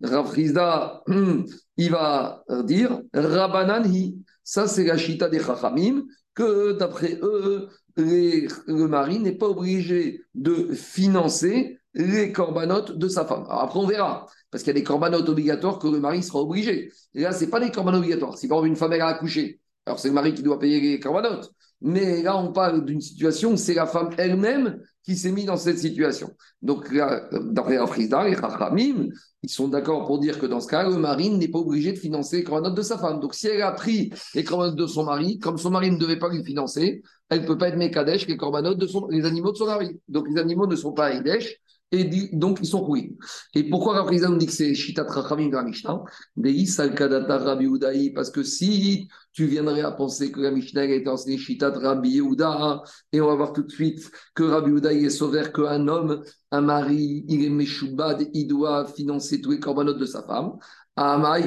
Ravrizda, 0.00 1.02
il 1.76 1.90
va 1.90 2.44
dire 2.64 3.02
Rabananhi. 3.12 4.18
Ça, 4.44 4.68
c'est 4.68 4.84
la 4.84 4.96
chita 4.96 5.28
des 5.28 5.40
Chachamim, 5.40 6.04
que 6.34 6.72
d'après 6.78 7.18
eux, 7.22 7.68
le 7.96 8.86
mari 8.86 9.18
n'est 9.18 9.36
pas 9.36 9.48
obligé 9.48 10.22
de 10.34 10.72
financer 10.72 11.80
les 11.94 12.32
corbanotes 12.32 12.96
de 12.96 13.08
sa 13.08 13.24
femme. 13.24 13.44
Alors 13.48 13.62
après, 13.62 13.78
on 13.78 13.86
verra, 13.86 14.26
parce 14.50 14.62
qu'il 14.62 14.72
y 14.72 14.76
a 14.76 14.80
des 14.80 14.84
corbanotes 14.84 15.28
obligatoires 15.28 15.78
que 15.78 15.88
le 15.88 16.00
mari 16.00 16.22
sera 16.22 16.40
obligé. 16.40 16.90
Et 17.14 17.22
là, 17.22 17.32
ce 17.32 17.44
n'est 17.44 17.50
pas 17.50 17.60
des 17.60 17.70
corbanotes 17.70 18.00
obligatoires. 18.00 18.38
Si 18.38 18.48
par 18.48 18.58
exemple 18.58 18.68
une 18.68 18.76
femme 18.76 18.92
elle 18.92 19.02
a 19.02 19.08
accouché, 19.08 19.60
alors 19.86 19.98
c'est 19.98 20.08
le 20.08 20.14
mari 20.14 20.34
qui 20.34 20.42
doit 20.42 20.58
payer 20.58 20.80
les 20.80 21.00
corbanotes. 21.00 21.52
Mais 21.84 22.22
là, 22.22 22.36
on 22.36 22.52
parle 22.52 22.84
d'une 22.84 23.00
situation 23.00 23.52
où 23.52 23.56
c'est 23.56 23.74
la 23.74 23.86
femme 23.86 24.10
elle-même 24.16 24.80
qui 25.02 25.16
s'est 25.16 25.32
mise 25.32 25.46
dans 25.46 25.56
cette 25.56 25.80
situation. 25.80 26.30
Donc, 26.62 26.94
d'après 26.94 27.76
Afrizda 27.76 28.28
et 28.28 28.36
Chachamim, 28.36 29.08
ils 29.42 29.50
sont 29.50 29.66
d'accord 29.66 30.06
pour 30.06 30.20
dire 30.20 30.38
que 30.38 30.46
dans 30.46 30.60
ce 30.60 30.68
cas, 30.68 30.88
le 30.88 30.96
mari 30.96 31.30
n'est 31.30 31.48
pas 31.48 31.58
obligé 31.58 31.92
de 31.92 31.98
financer 31.98 32.36
les 32.36 32.44
corbanotes 32.44 32.76
de 32.76 32.82
sa 32.82 32.98
femme. 32.98 33.18
Donc, 33.18 33.34
si 33.34 33.48
elle 33.48 33.62
a 33.62 33.72
pris 33.72 34.12
les 34.36 34.44
corbanotes 34.44 34.76
de 34.76 34.86
son 34.86 35.02
mari, 35.02 35.40
comme 35.40 35.58
son 35.58 35.70
mari 35.70 35.90
ne 35.90 35.96
devait 35.96 36.20
pas 36.20 36.28
lui 36.28 36.44
financer, 36.44 37.02
elle 37.28 37.40
ne 37.40 37.46
peut 37.48 37.58
pas 37.58 37.66
être 37.68 37.76
Mekadesh, 37.76 38.28
les 38.28 38.36
corbanotes 38.36 38.78
de 38.78 38.86
son, 38.86 39.08
les 39.08 39.24
animaux 39.24 39.50
de 39.50 39.56
son 39.56 39.66
mari. 39.66 40.00
Donc, 40.06 40.28
les 40.32 40.40
animaux 40.40 40.68
ne 40.68 40.76
sont 40.76 40.92
pas 40.92 41.12
Hidesh, 41.12 41.58
et 41.92 42.04
donc 42.32 42.58
ils 42.60 42.66
sont 42.66 42.80
rouillés. 42.80 43.14
Et 43.54 43.64
pourquoi 43.68 44.00
Raphaël 44.00 44.22
nous 44.28 44.38
dit 44.38 44.46
que 44.46 44.52
c'est 44.52 44.74
Shitat 44.74 45.04
Rachamim 45.04 45.48
de 45.48 45.56
la 45.56 45.62
Mishnah? 45.62 46.02
Parce 48.14 48.30
que 48.30 48.42
si 48.42 49.08
tu 49.32 49.46
viendrais 49.46 49.82
à 49.82 49.92
penser 49.92 50.32
que 50.32 50.40
la 50.40 50.50
Mishnah 50.50 50.86
est 50.86 51.06
enseignée 51.06 51.36
Shitat 51.38 51.78
Rabbi 51.78 52.10
Yehuda, 52.10 52.82
et 53.12 53.20
on 53.20 53.26
va 53.28 53.34
voir 53.34 53.52
tout 53.52 53.62
de 53.62 53.70
suite 53.70 54.10
que 54.34 54.42
Rabbi 54.42 54.70
Yehuda 54.70 54.92
est 54.92 55.10
sauvé 55.10 55.42
qu'un 55.54 55.86
homme, 55.86 56.22
un 56.50 56.60
mari, 56.62 57.24
il 57.28 57.44
est 57.44 57.50
Meshubad, 57.50 58.26
il 58.32 58.46
doit 58.46 58.86
financer 58.86 59.40
tous 59.40 59.50
les 59.52 59.60
corbanotes 59.60 59.98
de 59.98 60.06
sa 60.06 60.22
femme. 60.22 60.52
Parce 60.94 61.42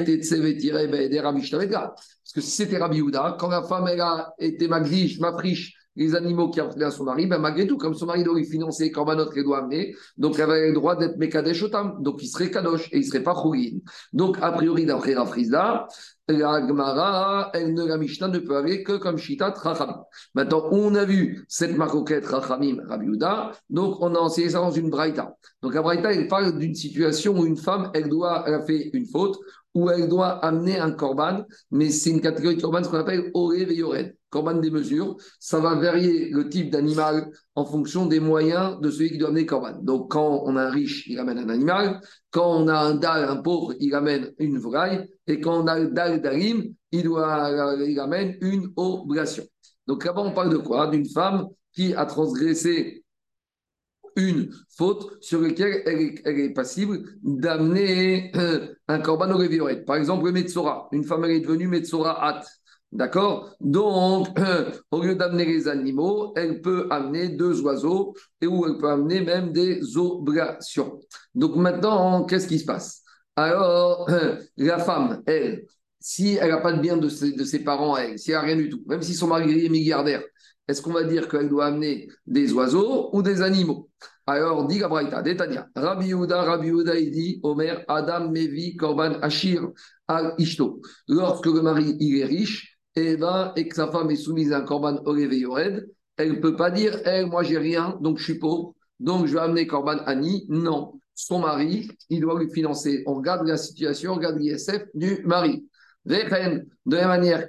que 2.34 2.40
si 2.40 2.50
c'était 2.50 2.78
Rabbi 2.78 2.96
Yehuda, 2.98 3.36
quand 3.38 3.48
la 3.48 3.62
femme 3.62 3.86
elle 3.88 4.00
a 4.00 4.32
été 4.38 4.68
magdish, 4.68 5.18
friche 5.20 5.74
les 5.96 6.14
animaux 6.14 6.50
qui 6.50 6.60
appartiennent 6.60 6.88
à 6.88 6.90
son 6.90 7.04
mari, 7.04 7.26
ben 7.26 7.38
malgré 7.38 7.66
tout, 7.66 7.76
comme 7.76 7.94
son 7.94 8.06
mari 8.06 8.22
doit 8.22 8.36
lui 8.36 8.44
financer 8.44 8.90
Korbanot 8.90 9.30
qu'elle 9.30 9.44
doit 9.44 9.58
amener, 9.58 9.94
donc 10.16 10.38
elle 10.38 10.50
avait 10.50 10.68
le 10.68 10.74
droit 10.74 10.96
d'être 10.96 11.16
Mekadesh 11.16 11.62
Otam, 11.62 11.96
donc 12.00 12.22
il 12.22 12.28
serait 12.28 12.50
Kadosh 12.50 12.88
et 12.92 12.98
il 12.98 13.00
ne 13.00 13.06
serait 13.06 13.22
pas 13.22 13.34
Khourin. 13.34 13.78
Donc, 14.12 14.38
a 14.40 14.52
priori, 14.52 14.86
d'après 14.86 15.14
Rafrizda, 15.14 15.86
la 16.28 16.66
Gemara, 16.66 17.52
la 17.54 17.98
Mishnah 17.98 18.28
ne 18.28 18.38
peut 18.38 18.56
aller 18.56 18.82
que 18.82 18.96
comme 18.96 19.16
Shitat 19.16 19.54
Rachamim. 19.56 20.02
Maintenant, 20.34 20.68
on 20.72 20.94
a 20.94 21.04
vu 21.04 21.44
cette 21.48 21.76
maroquette 21.76 22.26
Rachamim 22.26 22.82
Rabiuda, 22.88 23.52
donc 23.70 23.98
on 24.00 24.14
a 24.14 24.18
enseigné 24.18 24.50
ça 24.50 24.58
dans 24.58 24.70
une 24.70 24.90
Braïta. 24.90 25.36
Donc 25.62 25.74
la 25.74 25.82
Braïta, 25.82 26.12
elle 26.12 26.26
parle 26.26 26.58
d'une 26.58 26.74
situation 26.74 27.38
où 27.38 27.46
une 27.46 27.56
femme, 27.56 27.90
elle, 27.94 28.08
doit, 28.08 28.42
elle 28.46 28.54
a 28.54 28.62
fait 28.62 28.90
une 28.92 29.06
faute, 29.06 29.38
où 29.74 29.90
elle 29.90 30.08
doit 30.08 30.44
amener 30.44 30.78
un 30.78 30.90
korban, 30.90 31.44
mais 31.70 31.90
c'est 31.90 32.10
une 32.10 32.20
catégorie 32.20 32.56
de 32.56 32.62
korban, 32.62 32.82
ce 32.82 32.88
qu'on 32.88 32.98
appelle 32.98 33.30
Orev 33.34 33.70
et 33.70 33.82
Korban 34.36 34.60
des 34.60 34.70
mesures, 34.70 35.16
ça 35.40 35.60
va 35.60 35.76
varier 35.76 36.28
le 36.28 36.50
type 36.50 36.68
d'animal 36.68 37.30
en 37.54 37.64
fonction 37.64 38.04
des 38.04 38.20
moyens 38.20 38.78
de 38.82 38.90
celui 38.90 39.12
qui 39.12 39.16
doit 39.16 39.30
amener 39.30 39.46
korban. 39.46 39.78
Donc 39.80 40.10
quand 40.10 40.42
on 40.44 40.56
a 40.56 40.64
un 40.64 40.70
riche, 40.70 41.06
il 41.06 41.18
amène 41.18 41.38
un 41.38 41.48
animal, 41.48 42.02
quand 42.30 42.46
on 42.46 42.68
a 42.68 42.76
un 42.76 42.96
dal, 42.96 43.24
un 43.24 43.36
pauvre, 43.36 43.72
il 43.80 43.94
amène 43.94 44.34
une 44.38 44.58
volaille, 44.58 45.08
et 45.26 45.40
quand 45.40 45.62
on 45.62 45.66
a 45.66 45.78
le 45.78 45.88
dal 45.88 46.20
d'alim, 46.20 46.64
il, 46.92 47.04
doit, 47.04 47.76
il 47.82 47.98
amène 47.98 48.36
une 48.42 48.70
oblation. 48.76 49.44
Donc 49.86 50.04
là-bas, 50.04 50.20
on 50.20 50.32
parle 50.32 50.50
de 50.50 50.58
quoi? 50.58 50.88
D'une 50.88 51.08
femme 51.08 51.46
qui 51.72 51.94
a 51.94 52.04
transgressé 52.04 53.02
une 54.16 54.50
faute 54.76 55.16
sur 55.22 55.40
laquelle 55.40 55.82
elle 55.86 56.40
est, 56.40 56.52
passible 56.52 57.04
d'amener 57.22 58.32
euh, 58.36 58.74
un 58.86 58.98
corban 58.98 59.30
au 59.30 59.38
réveillon. 59.38 59.68
Par 59.86 59.96
exemple, 59.96 60.26
le 60.26 60.32
Metzora. 60.32 60.88
Une 60.92 61.04
femme, 61.04 61.24
elle 61.24 61.30
est 61.30 61.40
devenue 61.40 61.68
Metzora 61.68 62.22
hâte. 62.22 62.46
D'accord? 62.92 63.54
Donc, 63.60 64.28
au 64.90 65.02
lieu 65.02 65.14
d'amener 65.14 65.44
les 65.44 65.68
animaux, 65.68 66.32
elle 66.36 66.60
peut 66.62 66.86
amener 66.90 67.28
deux 67.28 67.60
oiseaux 67.62 68.14
et 68.40 68.46
où 68.46 68.66
elle 68.66 68.78
peut 68.78 68.90
amener 68.90 69.20
même 69.20 69.52
des 69.52 69.96
oblations. 69.96 71.00
Donc 71.34 71.56
maintenant, 71.56 72.24
qu'est-ce 72.24 72.46
qui 72.48 72.58
se 72.58 72.64
passe? 72.64 73.02
Alors, 73.34 74.08
la 74.56 74.78
femme, 74.78 75.22
elle, 75.26 75.66
si 76.00 76.34
elle 76.40 76.50
n'a 76.50 76.58
pas 76.58 76.72
de 76.72 76.80
bien 76.80 76.96
de 76.96 77.08
ses, 77.08 77.58
parents, 77.64 77.96
elle, 77.96 78.18
si 78.18 78.30
elle 78.30 78.36
n'a 78.36 78.42
rien 78.42 78.56
du 78.56 78.68
tout, 78.68 78.82
même 78.86 79.02
si 79.02 79.14
son 79.14 79.26
mari 79.26 79.66
est 79.66 79.68
milliardaire, 79.68 80.22
est-ce 80.68 80.82
qu'on 80.82 80.92
va 80.92 81.04
dire 81.04 81.28
qu'elle 81.28 81.48
doit 81.48 81.66
amener 81.66 82.08
des 82.26 82.52
oiseaux 82.52 83.10
ou 83.12 83.22
des 83.22 83.42
animaux? 83.42 83.90
Alors, 84.26 84.66
dit 84.66 84.78
Gabraïta, 84.78 85.22
Détania, 85.22 85.68
Rabbi 85.76 86.08
Yehuda, 86.08 86.42
Rabbi 86.42 86.66
Yehuda, 86.68 86.98
il 86.98 87.10
dit, 87.12 87.40
Omer, 87.44 87.84
Adam, 87.86 88.30
Mevi, 88.30 88.74
Korban, 88.74 89.20
Ashir, 89.22 89.68
Al, 90.08 90.34
Ishto. 90.38 90.80
Lorsque 91.06 91.46
le 91.46 91.62
mari, 91.62 91.96
est 92.00 92.24
riche, 92.24 92.75
et, 92.96 93.12
eh 93.12 93.16
ben, 93.16 93.52
et 93.56 93.68
que 93.68 93.76
sa 93.76 93.88
femme 93.88 94.10
est 94.10 94.16
soumise 94.16 94.52
à 94.52 94.58
un 94.58 94.62
Korban 94.62 95.00
Orevé 95.04 95.38
Yored, 95.40 95.86
elle 96.16 96.32
ne 96.32 96.40
peut 96.40 96.56
pas 96.56 96.70
dire, 96.70 96.98
eh, 97.04 97.24
moi, 97.26 97.42
j'ai 97.42 97.58
rien, 97.58 97.98
donc 98.00 98.18
je 98.18 98.24
suis 98.24 98.38
pauvre, 98.38 98.74
donc 99.00 99.26
je 99.26 99.34
vais 99.34 99.40
amener 99.40 99.66
Korban 99.66 99.98
Ani. 100.06 100.46
Non. 100.48 100.94
Son 101.14 101.38
mari, 101.40 101.88
il 102.10 102.20
doit 102.20 102.38
lui 102.38 102.50
financer. 102.50 103.02
On 103.06 103.14
regarde 103.14 103.46
la 103.46 103.56
situation, 103.56 104.12
on 104.12 104.16
regarde 104.16 104.38
l'ISF 104.38 104.84
du 104.94 105.22
mari. 105.24 105.66
De 106.04 106.16
la 106.16 107.08
même 107.08 107.08
manière. 107.08 107.48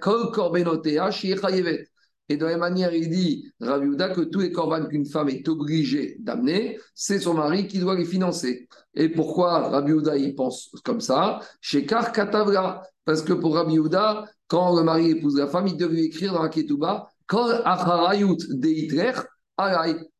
Et 2.30 2.36
de 2.36 2.44
la 2.44 2.52
même 2.52 2.60
manière, 2.60 2.94
il 2.94 3.10
dit, 3.10 3.52
Raviuda, 3.62 4.10
que 4.10 4.22
tous 4.22 4.40
les 4.42 4.52
corbanes 4.52 4.90
qu'une 4.90 5.06
femme 5.06 5.30
est 5.30 5.48
obligée 5.48 6.18
d'amener, 6.20 6.78
c'est 6.94 7.20
son 7.20 7.34
mari 7.36 7.68
qui 7.68 7.80
doit 7.80 7.96
les 7.96 8.06
financer. 8.06 8.68
Et 8.94 9.10
pourquoi 9.10 9.70
Raviuda, 9.70 10.18
il 10.18 10.36
pense 10.36 10.70
comme 10.84 11.00
ça? 11.00 11.40
Chez 11.62 11.86
Kar 11.86 12.12
Katavra. 12.12 12.84
Parce 13.08 13.22
que 13.22 13.32
pour 13.32 13.56
Raviuda, 13.56 14.26
quand 14.48 14.76
le 14.76 14.84
mari 14.84 15.12
épouse 15.12 15.38
la 15.38 15.48
femme, 15.48 15.68
il 15.68 15.78
devait 15.78 16.04
écrire 16.04 16.34
dans 16.34 16.44
la 16.44 16.50
Ketouba, 16.50 17.10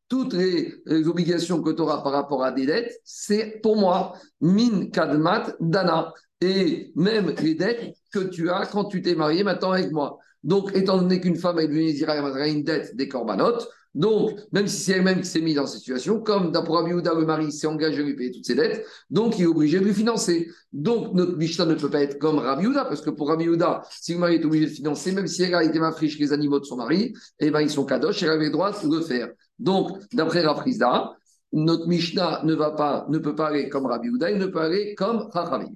toutes 0.08 0.32
les, 0.32 1.06
obligations 1.06 1.62
que 1.62 1.70
tu 1.70 1.82
auras 1.82 2.02
par 2.02 2.12
rapport 2.12 2.42
à 2.42 2.50
des 2.50 2.64
dettes, 2.64 2.98
c'est 3.04 3.60
pour 3.62 3.76
moi, 3.76 4.14
Min 4.40 4.86
Kadmat 4.86 5.54
Dana. 5.60 6.14
Et 6.40 6.90
même 6.96 7.34
les 7.42 7.54
dettes 7.54 7.94
que 8.10 8.20
tu 8.20 8.48
as 8.48 8.64
quand 8.64 8.86
tu 8.86 9.02
t'es 9.02 9.14
marié 9.14 9.44
maintenant 9.44 9.72
avec 9.72 9.92
moi. 9.92 10.16
Donc, 10.42 10.74
étant 10.74 10.96
donné 10.96 11.20
qu'une 11.20 11.36
femme 11.36 11.58
est 11.58 11.68
devenue 11.68 11.90
elle 11.90 12.08
a 12.08 12.48
une 12.48 12.64
dette 12.64 12.96
des 12.96 13.06
corbanotes, 13.06 13.68
donc, 13.98 14.38
même 14.52 14.68
si 14.68 14.80
c'est 14.80 14.92
elle-même 14.92 15.22
qui 15.22 15.26
s'est 15.26 15.40
mise 15.40 15.56
dans 15.56 15.66
cette 15.66 15.80
situation, 15.80 16.20
comme 16.20 16.52
pour 16.52 16.78
Abiouda, 16.78 17.14
le 17.14 17.26
mari 17.26 17.50
s'est 17.50 17.66
engagé 17.66 18.00
à 18.00 18.04
lui 18.04 18.14
payer 18.14 18.30
toutes 18.30 18.44
ses 18.44 18.54
dettes, 18.54 18.86
donc 19.10 19.36
il 19.40 19.42
est 19.42 19.46
obligé 19.46 19.80
de 19.80 19.84
lui 19.84 19.92
financer. 19.92 20.48
Donc, 20.72 21.14
notre 21.14 21.36
Mishnah 21.36 21.64
ne 21.64 21.74
peut 21.74 21.90
pas 21.90 22.02
être 22.02 22.16
comme 22.16 22.38
Rabiouda, 22.38 22.84
parce 22.84 23.00
que 23.00 23.10
pour 23.10 23.26
Rabiouda, 23.26 23.82
si 23.90 24.12
le 24.12 24.20
mari 24.20 24.36
est 24.36 24.44
obligé 24.44 24.66
de 24.66 24.70
financer, 24.70 25.10
même 25.10 25.26
si 25.26 25.42
elle 25.42 25.54
a 25.56 25.64
été 25.64 25.80
friche 25.96 26.16
les 26.20 26.32
animaux 26.32 26.60
de 26.60 26.64
son 26.64 26.76
mari, 26.76 27.12
eh 27.40 27.50
ben, 27.50 27.60
ils 27.60 27.70
sont 27.70 27.84
kadosh, 27.84 28.22
elle 28.22 28.30
avait 28.30 28.44
le 28.44 28.52
droit 28.52 28.70
de 28.70 28.96
le 28.96 29.02
faire. 29.02 29.30
Donc, 29.58 29.98
d'après 30.12 30.42
Rafrizda, 30.42 31.16
notre 31.52 31.88
Mishnah 31.88 32.42
ne, 32.44 32.54
va 32.54 32.70
pas, 32.70 33.04
ne 33.08 33.18
peut 33.18 33.34
pas 33.34 33.48
aller 33.48 33.68
comme 33.68 33.86
Rabiouda, 33.86 34.30
il 34.30 34.38
ne 34.38 34.46
peut 34.46 34.60
aller 34.60 34.94
comme 34.94 35.28
Rachamim. 35.32 35.74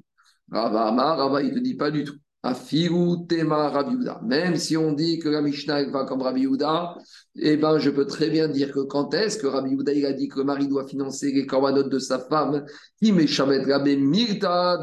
Rava 0.48 0.86
Amar, 0.86 1.18
Rava, 1.18 1.42
il 1.42 1.54
ne 1.54 1.58
dit 1.58 1.74
pas 1.74 1.90
du 1.90 2.04
tout. 2.04 2.14
Afiru 2.44 3.26
tema 3.28 3.68
Rabbi 3.68 3.96
Même 4.22 4.56
si 4.56 4.76
on 4.76 4.92
dit 4.92 5.20
que 5.20 5.28
la 5.28 5.42
Mishnah 5.42 5.84
va 5.90 6.04
comme 6.04 6.22
Rabbi 6.22 6.40
Yehuda, 6.40 6.96
eh 7.37 7.56
ben, 7.56 7.78
je 7.78 7.88
peux 7.88 8.06
très 8.06 8.30
bien 8.30 8.49
dire 8.49 8.72
que 8.72 8.80
quand 8.80 9.14
est-ce 9.14 9.38
que 9.38 9.46
Rabbi 9.46 9.70
Yehuda 9.70 10.08
a 10.08 10.12
dit 10.12 10.28
que 10.28 10.38
le 10.38 10.44
mari 10.44 10.66
doit 10.66 10.87
financer 10.87 11.30
les 11.30 11.46
corbanotes 11.46 11.88
de 11.88 12.00
sa 12.00 12.18
femme, 12.18 12.64
qui 13.00 13.12
Rabbi 13.12 13.96
Mirta 13.96 14.82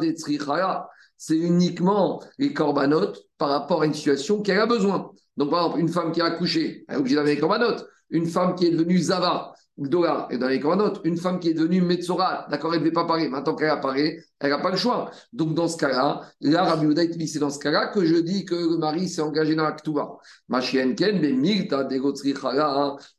c'est 1.22 1.38
uniquement 1.38 2.24
les 2.38 2.54
corbanotes 2.54 3.26
par 3.38 3.50
rapport 3.50 3.82
à 3.82 3.86
une 3.86 3.94
situation 3.94 4.42
qu'elle 4.42 4.60
a 4.60 4.66
besoin. 4.66 5.12
Donc, 5.36 5.50
par 5.50 5.66
exemple, 5.66 5.80
une 5.82 5.90
femme 5.90 6.12
qui 6.14 6.22
a 6.22 6.26
accouché, 6.26 6.86
elle 6.88 6.96
est 6.96 6.98
obligée 6.98 7.16
d'avoir 7.16 7.34
les 7.34 7.40
corbanotes. 7.40 7.86
Une 8.10 8.26
femme 8.26 8.56
qui 8.56 8.68
est 8.68 8.72
devenue 8.72 8.98
Zava, 8.98 9.54
Et 9.82 10.38
dans 10.38 10.48
les 10.50 10.62
autre, 10.62 11.02
une 11.06 11.16
femme 11.16 11.40
qui 11.40 11.50
est 11.50 11.54
devenue 11.54 11.82
Metzora, 11.82 12.48
d'accord, 12.50 12.74
elle 12.74 12.82
ne 12.82 12.86
veut 12.86 12.92
pas 12.92 13.06
parler. 13.06 13.30
Maintenant 13.30 13.56
qu'elle 13.56 13.70
apparaît, 13.70 14.20
elle 14.40 14.50
n'a 14.50 14.58
pas 14.58 14.72
le 14.72 14.78
choix. 14.78 15.10
Donc 15.32 15.54
dans 15.54 15.70
ce 15.70 15.78
cas-là, 15.78 16.22
là, 16.42 16.64
Rabbi 16.64 16.86
Uda 16.88 17.04
c'est 17.26 17.40
dans 17.40 17.50
ce 17.50 17.60
cas-là 17.60 17.88
que 17.88 18.04
je 18.04 18.16
dis 18.16 18.44
que 18.44 18.56
le 18.56 18.78
mari 18.78 19.08
s'est 19.08 19.22
engagé 19.22 19.56
dans 19.56 19.64
l'actuva. 19.64 20.18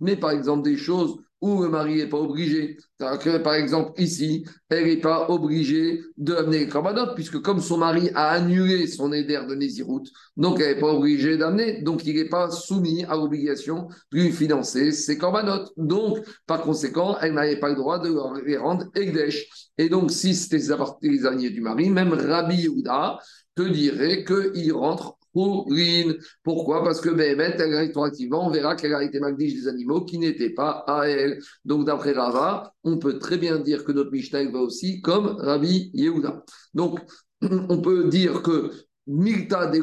Mais 0.01 0.17
par 0.17 0.31
exemple, 0.33 0.63
des 0.63 0.77
choses 0.77 1.17
où 1.41 1.63
le 1.63 1.69
mari 1.69 1.97
n'est 1.97 2.09
pas 2.09 2.19
obligé. 2.19 2.77
Par 2.99 3.55
exemple, 3.55 3.93
ici, 4.01 4.45
elle 4.69 4.85
n'est 4.85 4.99
pas 4.99 5.31
obligée 5.31 6.03
d'amener 6.17 6.59
les 6.61 6.69
corbanotes, 6.69 7.15
puisque 7.15 7.41
comme 7.41 7.61
son 7.61 7.79
mari 7.79 8.11
a 8.15 8.31
annulé 8.31 8.87
son 8.87 9.13
éder 9.13 9.41
de 9.49 9.55
Nézirout, 9.55 10.05
donc 10.37 10.61
elle 10.61 10.75
n'est 10.75 10.81
pas 10.81 10.93
obligée 10.93 11.39
d'amener, 11.39 11.83
donc 11.83 12.05
il 12.05 12.17
n'est 12.17 12.29
pas 12.29 12.51
soumis 12.51 13.05
à 13.05 13.17
l'obligation 13.17 13.89
de 14.13 14.19
lui 14.19 14.33
financer 14.33 14.93
ses 14.93 15.17
corbanotes. 15.17 15.73
Donc, 15.77 16.19
par 16.47 16.61
conséquent, 16.63 17.17
elle 17.21 17.33
n'avait 17.35 17.59
pas 17.59 17.71
le 17.71 17.77
droit 17.77 17.99
de 17.99 18.11
les 18.47 18.57
rendre 18.57 18.87
Egdesh. 18.95 19.49
Et 19.79 19.89
donc, 19.89 20.11
si 20.11 20.35
c'était 20.35 20.59
les 21.03 21.27
alliés 21.27 21.51
du 21.51 21.63
mari, 21.63 21.89
même 21.89 22.13
Rabbi 22.13 22.57
Yehuda 22.57 23.19
te 23.55 23.63
dirait 23.63 24.25
qu'il 24.25 24.73
rentre 24.73 25.17
Pourquoi? 25.33 26.83
Parce 26.83 27.01
que 27.01 27.11
Béhémet, 27.11 27.57
rétroactivement, 27.57 28.47
on 28.47 28.51
verra 28.51 28.75
qu'elle 28.75 28.95
a 28.95 29.03
été 29.03 29.21
magdige 29.21 29.55
des 29.55 29.69
animaux 29.69 30.05
qui 30.05 30.19
n'étaient 30.19 30.51
pas 30.51 30.85
à 30.87 31.07
elle. 31.07 31.41
Donc, 31.65 31.87
d'après 31.87 32.13
Rava, 32.13 32.75
on 32.85 32.99
peut 32.99 33.19
très 33.19 33.39
bien 33.39 33.59
dire 33.59 33.85
que 33.85 33.93
notre 33.93 34.11
Mishnah 34.11 34.51
va 34.51 34.61
aussi 34.61 35.01
comme 35.01 35.37
Rabbi 35.39 35.91
Yehuda. 35.95 36.45
Donc, 36.75 37.01
on 37.43 37.81
peut 37.81 38.09
dire 38.09 38.43
que 38.43 38.71
Milta 39.07 39.67
de 39.67 39.83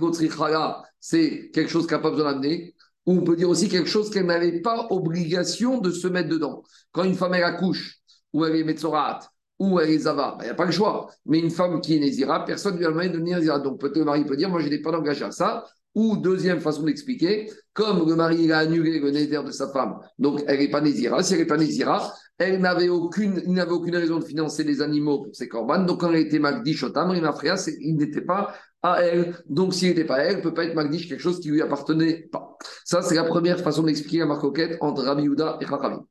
c'est 1.00 1.50
quelque 1.54 1.70
chose 1.70 1.88
pas 1.88 2.00
besoin 2.00 2.34
d'amener. 2.34 2.75
Ou 3.06 3.20
on 3.20 3.24
peut 3.24 3.38
dire 3.38 3.50
aussi 3.50 3.70
quelque 3.70 3.89
chose 3.89 4.10
qu'elle 4.10 4.25
n'avait 4.25 4.62
pas 4.62 4.88
obligation 4.89 5.80
de 5.80 5.92
se 5.92 6.08
mettre 6.08 6.30
dedans. 6.30 6.63
Quand 6.92 7.06
une 7.06 7.16
femme 7.16 7.34
elle 7.34 7.44
accouche, 7.44 8.00
ou 8.34 8.44
elle 8.44 8.58
est 8.58 8.63
Metzorat, 8.66 9.20
ou 9.60 9.80
elle 9.80 9.90
est 9.90 10.00
Zava, 10.00 10.38
il 10.42 10.46
n'y 10.46 10.50
a 10.50 10.56
pas 10.56 10.66
le 10.66 10.72
choix. 10.72 11.10
Mais 11.26 11.40
une 11.40 11.52
femme 11.52 11.82
qui 11.82 11.96
est 11.96 12.00
Nézira, 12.00 12.46
personne 12.46 12.74
ne 12.76 12.80
lui 12.80 12.86
a 12.86 12.90
demandé 12.90 13.10
de 13.10 13.14
devenir 13.14 13.38
Nézira. 13.38 13.60
Donc 13.60 13.80
peut-être 13.80 13.98
le 13.98 14.06
mari 14.06 14.26
peut 14.26 14.38
dire, 14.38 14.50
moi 14.50 14.60
je 14.62 14.70
n'ai 14.70 14.82
pas 14.82 14.92
engagé 14.92 15.24
à 15.26 15.32
ça. 15.32 15.66
Ou 15.96 16.16
deuxième 16.16 16.60
façon 16.60 16.84
d'expliquer, 16.84 17.50
comme 17.74 18.08
le 18.08 18.16
mari 18.16 18.52
a 18.52 18.60
annulé 18.60 19.00
le 19.00 19.10
nézir 19.10 19.44
de 19.44 19.50
sa 19.50 19.68
femme, 19.70 19.98
donc 20.20 20.44
elle 20.46 20.60
n'est 20.60 20.70
pas 20.70 20.80
Nézira. 20.80 21.24
Si 21.24 21.34
elle 21.34 21.40
n'est 21.40 21.48
pas 21.48 21.58
Nézira, 21.58 22.14
elle 22.38 22.60
n'avait 22.60 22.90
aucune, 22.90 23.42
il 23.48 23.54
n'avait 23.54 23.72
aucune 23.72 23.96
raison 23.96 24.20
de 24.20 24.24
financer 24.24 24.64
les 24.64 24.84
animaux 24.84 25.24
pour 25.24 25.36
ses 25.36 25.48
corbanes. 25.48 25.88
Donc 25.88 26.02
quand 26.02 26.12
elle 26.12 26.20
était 26.20 26.38
Magdish 26.38 26.84
Otam, 26.84 27.16
il 27.16 27.96
n'était 27.98 28.22
pas 28.22 28.54
à 28.84 29.02
elle. 29.02 29.42
Donc 29.50 29.74
s'il 29.74 29.90
n'était 29.90 30.06
pas 30.06 30.18
à 30.18 30.20
elle, 30.20 30.38
ne 30.38 30.42
peut 30.42 30.54
pas 30.54 30.66
être 30.66 30.76
Magdish 30.76 31.10
quelque 31.10 31.20
chose 31.20 31.40
qui 31.40 31.50
lui 31.50 31.64
appartenait 31.64 32.28
pas. 32.32 32.56
Ça, 32.86 33.02
c'est 33.02 33.16
la 33.16 33.24
première 33.24 33.60
façon 33.60 33.82
d'expliquer 33.82 34.20
la 34.20 34.28
marcoquette 34.28 34.78
entre 34.82 35.02
Rabbi 35.04 35.24
Yuda 35.24 35.58
et 35.62 35.66
Chachamim. 35.66 36.06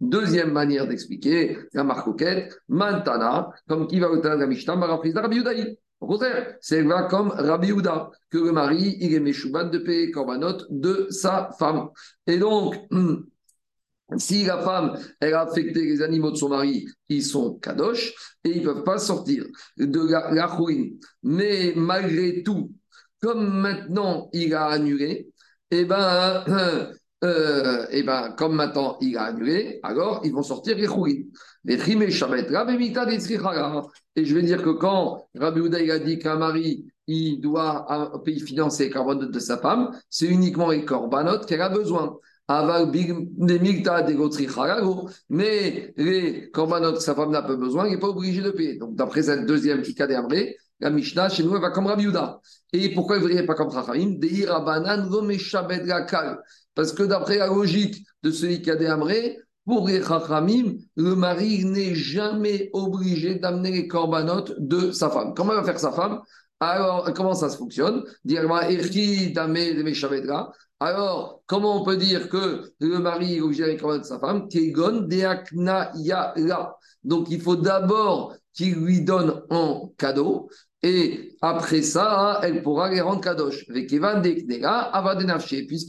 Deuxième 0.00 0.52
manière 0.52 0.88
d'expliquer 0.88 1.58
la 1.72 1.84
marcoquette, 1.84 2.58
Mantana, 2.68 3.50
comme 3.68 3.86
qui 3.86 4.00
va 4.00 4.10
au 4.10 4.16
de 4.16 4.28
la 4.28 4.46
Mishnah, 4.46 4.76
Marapris 4.76 5.12
Rabbi 5.12 5.36
Yudaï. 5.36 5.78
Au 6.00 6.06
contraire, 6.06 6.56
c'est 6.60 6.84
comme 7.10 7.28
Rabbi 7.28 7.68
Yuda, 7.68 8.10
que 8.30 8.38
le 8.38 8.52
mari, 8.52 8.96
il 9.00 9.14
est 9.14 9.20
méchoubat 9.20 9.64
de 9.64 9.78
payer 9.78 10.10
korbanot 10.10 10.64
de 10.70 11.06
sa 11.10 11.50
femme. 11.58 11.90
Et 12.26 12.38
donc, 12.38 12.74
si 14.16 14.44
la 14.44 14.58
femme, 14.58 14.98
elle 15.20 15.34
a 15.34 15.42
affecté 15.42 15.84
les 15.84 16.02
animaux 16.02 16.30
de 16.30 16.36
son 16.36 16.48
mari, 16.48 16.86
ils 17.08 17.24
sont 17.24 17.58
kadosh 17.58 18.14
et 18.44 18.50
ils 18.50 18.62
ne 18.62 18.72
peuvent 18.72 18.82
pas 18.82 18.98
sortir 18.98 19.44
de 19.76 20.10
la, 20.10 20.32
la 20.32 20.58
Mais 21.22 21.74
malgré 21.76 22.42
tout, 22.42 22.72
comme 23.20 23.60
maintenant 23.60 24.30
il 24.32 24.54
a 24.54 24.66
annulé, 24.68 25.30
eh 25.70 25.84
ben, 25.84 26.44
euh, 27.22 27.86
et 27.90 28.02
ben, 28.02 28.34
comme 28.36 28.54
maintenant 28.54 28.96
il 29.00 29.16
a 29.16 29.24
annulé, 29.24 29.80
alors 29.82 30.22
ils 30.24 30.32
vont 30.32 30.42
sortir 30.42 30.76
les. 30.76 30.88
Les 31.64 31.74
et 34.16 34.24
je 34.24 34.34
vais 34.34 34.42
dire 34.42 34.62
que 34.62 34.70
quand 34.70 35.28
Rabbi 35.38 35.60
Houda 35.60 35.78
a 35.92 35.98
dit 35.98 36.18
qu'un 36.18 36.36
mari 36.36 36.86
il 37.06 37.40
doit 37.40 37.86
financer 38.46 38.84
les 38.84 38.90
corbanotes 38.90 39.32
de 39.32 39.38
sa 39.40 39.58
femme, 39.58 39.90
c'est 40.08 40.26
uniquement 40.26 40.70
les 40.70 40.84
corbanotes 40.84 41.44
qu'elle 41.44 41.60
a 41.60 41.68
besoin. 41.68 42.16
Mais 45.28 45.92
les 45.96 46.50
corbanotes 46.52 46.96
que 46.96 47.02
sa 47.02 47.14
femme 47.14 47.30
n'a 47.30 47.42
pas 47.42 47.56
besoin, 47.56 47.86
il 47.86 47.92
n'est 47.92 48.00
pas 48.00 48.08
obligé 48.08 48.42
de 48.42 48.50
payer. 48.50 48.76
Donc, 48.76 48.94
d'après 48.94 49.22
cette 49.24 49.46
deuxième 49.46 49.82
qui 49.82 49.94
d'Amré, 49.94 50.56
la 50.80 50.90
Mishnah, 50.90 51.28
chez 51.28 51.42
nous, 51.42 51.54
elle 51.54 51.62
va 51.62 51.70
comme 51.70 51.86
Rabbi 51.86 52.06
Houda. 52.06 52.40
Et 52.72 52.88
pourquoi 52.94 53.16
il 53.16 53.22
ne 53.22 53.28
voudrait 53.28 53.46
pas 53.46 53.54
comme 53.54 53.70
Chachamim? 53.70 54.18
Parce 56.74 56.92
que 56.92 57.02
d'après 57.02 57.38
la 57.38 57.46
logique 57.48 58.04
de 58.22 58.30
celui 58.30 58.62
qui 58.62 58.70
a 58.70 58.76
des 58.76 58.86
amrés, 58.86 59.38
pour 59.66 59.86
les 59.86 60.02
Chachamim, 60.02 60.78
le 60.96 61.14
mari 61.14 61.64
n'est 61.64 61.94
jamais 61.94 62.70
obligé 62.72 63.36
d'amener 63.36 63.70
les 63.70 63.86
corbanotes 63.86 64.54
de 64.58 64.90
sa 64.90 65.10
femme. 65.10 65.32
Comment 65.34 65.52
va 65.54 65.62
faire 65.62 65.78
sa 65.78 65.92
femme? 65.92 66.20
Alors, 66.58 67.12
comment 67.14 67.34
ça 67.34 67.48
se 67.48 67.56
fonctionne? 67.56 68.02
Alors, 70.80 71.42
comment 71.46 71.80
on 71.80 71.84
peut 71.84 71.96
dire 71.96 72.28
que 72.28 72.72
le 72.80 72.98
mari 72.98 73.36
est 73.36 73.40
obligé 73.40 73.62
d'aller 73.62 73.98
de 73.98 74.04
sa 74.04 74.18
femme? 74.18 74.48
Donc, 77.04 77.30
il 77.30 77.40
faut 77.40 77.56
d'abord 77.56 78.34
qu'il 78.52 78.74
lui 78.74 79.02
donne 79.02 79.42
en 79.50 79.92
cadeau. 79.98 80.50
Et 80.82 81.36
après 81.42 81.82
ça, 81.82 82.40
elle 82.42 82.62
pourra 82.62 82.90
les 82.90 83.00
rendre 83.00 83.20
kadosh. 83.20 83.66
Puisqu'il 83.66 83.98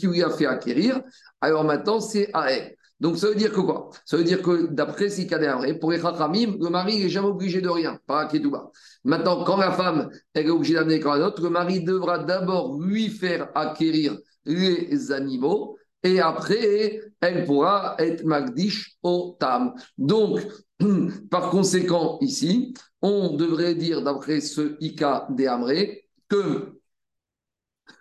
lui 0.09 0.23
a 0.23 0.29
fait 0.29 0.45
acquérir, 0.45 1.01
alors 1.39 1.63
maintenant 1.63 1.99
c'est 2.01 2.29
à 2.33 2.51
elle. 2.51 2.75
Donc 2.99 3.17
ça 3.17 3.27
veut 3.29 3.35
dire 3.35 3.51
que 3.51 3.61
quoi? 3.61 3.89
Ça 4.05 4.15
veut 4.17 4.23
dire 4.23 4.43
que 4.43 4.67
d'après 4.67 5.09
Sikadé 5.09 5.73
pour 5.79 5.91
les 5.91 5.99
Chachamim, 5.99 6.55
le 6.59 6.69
mari 6.69 6.99
n'est 6.99 7.09
jamais 7.09 7.29
obligé 7.29 7.59
de 7.59 7.69
rien, 7.69 7.97
pas 8.05 8.25
bas. 8.25 8.71
Maintenant, 9.03 9.43
quand 9.43 9.57
la 9.57 9.71
femme 9.71 10.09
elle 10.33 10.45
est 10.45 10.51
obligée 10.51 10.75
d'amener 10.75 10.99
quand 10.99 11.13
un 11.13 11.21
autre, 11.21 11.41
le 11.41 11.49
mari 11.49 11.83
devra 11.83 12.19
d'abord 12.19 12.79
lui 12.79 13.09
faire 13.09 13.49
acquérir 13.55 14.17
les 14.45 15.11
animaux 15.11 15.77
et 16.03 16.19
après, 16.19 17.01
elle 17.19 17.45
pourra 17.45 17.95
être 17.99 18.23
Magdish 18.23 18.97
au 19.03 19.37
Tam. 19.39 19.73
Donc, 19.97 20.41
par 21.29 21.49
conséquent, 21.49 22.17
ici, 22.21 22.73
on 23.01 23.35
devrait 23.35 23.75
dire, 23.75 24.01
d'après 24.01 24.41
ce 24.41 24.77
Ika 24.79 25.27
des 25.29 25.47
Amré, 25.47 26.07
que 26.27 26.80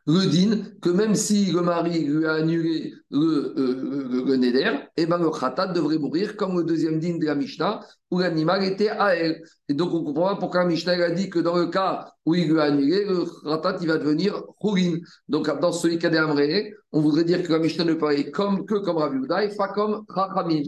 le 0.06 0.26
din, 0.26 0.62
que 0.80 0.90
même 0.90 1.14
si 1.14 1.52
le 1.52 1.60
mari 1.62 2.04
lui 2.04 2.26
a 2.26 2.34
annulé 2.34 2.92
le, 3.10 3.54
euh, 3.56 4.24
le, 4.26 4.36
neder, 4.36 4.72
et 4.96 5.02
eh 5.02 5.06
ben 5.06 5.18
le 5.18 5.30
khatat 5.30 5.68
devrait 5.68 5.98
mourir 5.98 6.36
comme 6.36 6.56
le 6.58 6.64
deuxième 6.64 6.98
din 6.98 7.18
de 7.18 7.26
la 7.26 7.34
Mishnah, 7.34 7.80
où 8.10 8.18
l'animal 8.18 8.64
était 8.64 8.88
à 8.88 9.14
elle. 9.14 9.42
Et 9.68 9.74
donc 9.74 9.92
on 9.92 10.02
comprend 10.02 10.36
pourquoi 10.36 10.62
la 10.62 10.68
Mishnah 10.68 10.92
a 10.92 11.10
dit 11.10 11.30
que 11.30 11.38
dans 11.38 11.56
le 11.56 11.66
cas 11.66 12.12
où 12.26 12.34
il 12.34 12.50
lui 12.50 12.60
a 12.60 12.64
annulé, 12.64 13.04
le 13.04 13.24
khatat 13.44 13.78
il 13.80 13.88
va 13.88 13.98
devenir 13.98 14.42
choulin. 14.60 14.98
Donc 15.28 15.50
dans 15.60 15.72
ce 15.72 15.88
cas 15.88 16.10
d'Amré, 16.10 16.74
on 16.92 17.00
voudrait 17.00 17.24
dire 17.24 17.42
que 17.42 17.52
la 17.52 17.58
Mishnah 17.58 17.84
ne 17.84 17.94
parlait 17.94 18.30
comme, 18.30 18.66
que 18.66 18.76
comme 18.76 18.96
Rabbi 18.96 19.26
pas 19.28 19.68
comme 19.68 20.04
Chachamim. 20.14 20.62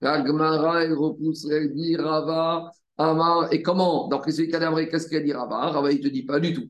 La 0.00 0.24
Gemara, 0.24 0.84
elle 0.84 0.92
repousse, 0.92 1.46
elle 1.50 1.72
dit 1.72 1.96
Rava, 1.96 2.70
Amar, 2.98 3.52
et 3.52 3.62
comment? 3.62 4.08
Dans 4.08 4.22
celui 4.22 4.48
qui 4.48 4.88
qu'est-ce 4.90 5.08
qu'il 5.08 5.18
a 5.18 5.20
dit 5.20 5.32
Rava? 5.32 5.70
Rava, 5.70 5.90
il 5.90 5.98
ne 5.98 6.02
te 6.02 6.08
dit 6.08 6.24
pas 6.24 6.40
du 6.40 6.52
tout. 6.52 6.68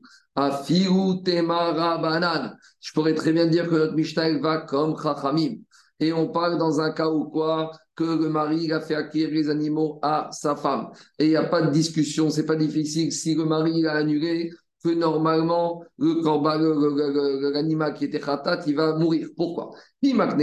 Je 2.79 2.91
pourrais 2.93 3.15
très 3.15 3.33
bien 3.33 3.47
dire 3.47 3.67
que 3.67 3.75
notre 3.75 3.95
Mishnah 3.95 4.37
va 4.39 4.57
comme 4.61 4.95
Chachamim. 5.01 5.55
Et 5.99 6.13
on 6.13 6.27
parle 6.27 6.59
dans 6.59 6.79
un 6.79 6.91
cas 6.91 7.09
où 7.09 7.25
quoi? 7.25 7.71
Que 7.95 8.03
le 8.03 8.29
mari 8.29 8.71
a 8.71 8.79
fait 8.79 8.93
acquérir 8.93 9.31
les 9.31 9.49
animaux 9.49 9.97
à 10.03 10.29
sa 10.31 10.55
femme. 10.55 10.89
Et 11.17 11.25
il 11.25 11.29
n'y 11.29 11.35
a 11.35 11.45
pas 11.45 11.63
de 11.63 11.71
discussion, 11.71 12.29
c'est 12.29 12.45
pas 12.45 12.55
difficile. 12.55 13.11
Si 13.11 13.33
le 13.33 13.45
mari 13.45 13.83
a 13.87 13.93
annulé, 13.93 14.51
que 14.83 14.89
normalement, 14.89 15.83
l'animal 15.97 17.95
qui 17.95 18.05
était 18.05 18.19
khatat, 18.19 18.61
il 18.67 18.75
va 18.75 18.95
mourir. 18.95 19.29
Pourquoi? 19.35 19.71
Parce 20.03 20.35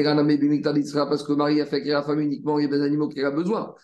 que 1.23 1.31
le 1.31 1.37
mari 1.37 1.61
a 1.61 1.67
fait 1.67 1.77
acquérir 1.77 1.99
la 1.99 2.03
femme 2.03 2.21
uniquement 2.21 2.59
les 2.59 2.83
animaux 2.83 3.09
qu'il 3.09 3.25
a 3.25 3.31
besoin. 3.31 3.75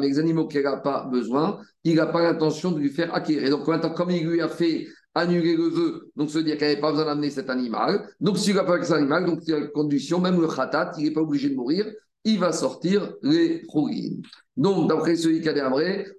Les 0.00 0.18
animaux 0.18 0.46
qu'il 0.46 0.62
n'a 0.62 0.76
pas 0.76 1.08
besoin, 1.10 1.60
il 1.84 1.96
n'a 1.96 2.06
pas 2.06 2.22
l'intention 2.22 2.70
de 2.70 2.78
lui 2.78 2.90
faire 2.90 3.14
acquérir. 3.14 3.50
Donc 3.50 3.66
maintenant, 3.66 3.90
comme 3.90 4.10
il 4.10 4.26
lui 4.26 4.40
a 4.40 4.48
fait 4.48 4.86
annuler 5.14 5.56
le 5.56 5.68
vœu, 5.68 6.10
donc 6.16 6.30
se 6.30 6.38
dire 6.38 6.56
qu'il 6.56 6.66
n'avait 6.66 6.80
pas 6.80 6.90
besoin 6.90 7.06
d'amener 7.06 7.30
cet 7.30 7.50
animal, 7.50 8.08
donc 8.20 8.38
s'il 8.38 8.54
n'a 8.54 8.64
pas 8.64 8.74
avec 8.74 8.84
cet 8.84 8.96
animal, 8.96 9.26
donc 9.26 9.40
il 9.42 9.50
y 9.50 9.54
a 9.54 9.58
une 9.58 9.68
condition, 9.68 10.20
même 10.20 10.40
le 10.40 10.48
khatat, 10.48 10.92
il 10.98 11.04
n'est 11.04 11.10
pas 11.10 11.20
obligé 11.20 11.50
de 11.50 11.54
mourir, 11.54 11.86
il 12.24 12.38
va 12.38 12.52
sortir 12.52 13.14
les 13.22 13.62
proguines. 13.62 14.22
Donc, 14.56 14.88
d'après 14.88 15.16
ce 15.16 15.28
Ikadé 15.28 15.62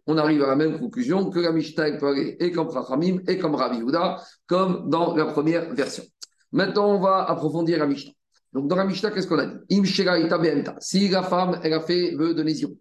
on 0.07 0.17
arrive 0.17 0.43
à 0.43 0.47
la 0.47 0.55
même 0.55 0.79
conclusion 0.79 1.29
que 1.29 1.39
la 1.39 1.51
Mishnah 1.51 1.87
est 1.87 2.51
comme 2.51 2.71
Chachamim 2.71 3.19
et 3.27 3.37
comme 3.37 3.55
Rabbi 3.55 3.81
Houda, 3.81 4.21
comme 4.47 4.89
dans 4.89 5.15
la 5.15 5.25
première 5.25 5.73
version. 5.73 6.03
Maintenant, 6.51 6.95
on 6.95 6.99
va 6.99 7.23
approfondir 7.23 7.79
la 7.79 7.87
Mishnah. 7.87 8.11
Donc, 8.53 8.67
dans 8.67 8.75
la 8.75 8.85
Mishnah, 8.85 9.11
qu'est-ce 9.11 9.27
qu'on 9.27 9.39
a 9.39 9.47
dit? 9.47 9.59
Si 10.79 11.09
la 11.09 11.23
femme, 11.23 11.59
elle 11.63 11.73
a 11.73 11.81
fait 11.81 12.15
vœu 12.15 12.33
de 12.33 12.43
Nézirut, 12.43 12.77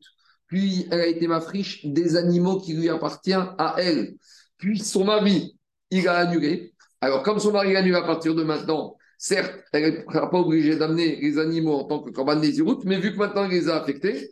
puis 0.46 0.87
elle 0.90 1.01
a 1.01 1.07
été 1.07 1.27
ma 1.27 1.40
friche 1.40 1.85
des 1.87 2.16
animaux 2.16 2.61
qui 2.61 2.75
lui 2.75 2.88
appartiennent 2.90 3.49
à 3.57 3.77
elle, 3.79 4.14
puis 4.59 4.79
son 4.79 5.05
mari, 5.05 5.57
il 5.90 6.07
a 6.09 6.18
annulé. 6.18 6.75
Alors, 7.01 7.23
comme 7.23 7.38
son 7.38 7.53
mari 7.53 7.75
a 7.75 7.79
annulé 7.79 7.96
à 7.96 8.03
partir 8.03 8.35
de 8.35 8.42
maintenant, 8.42 8.96
certes, 9.16 9.55
elle 9.73 9.92
n'est 9.92 10.05
pas 10.05 10.31
obligée 10.33 10.77
d'amener 10.77 11.16
les 11.20 11.38
animaux 11.38 11.75
en 11.75 11.85
tant 11.85 12.01
que 12.01 12.11
corban 12.11 12.37
Nézirut, 12.37 12.85
mais 12.85 12.99
vu 12.99 13.12
que 13.12 13.18
maintenant 13.18 13.44
il 13.44 13.53
les 13.53 13.68
a 13.68 13.77
affectés, 13.81 14.31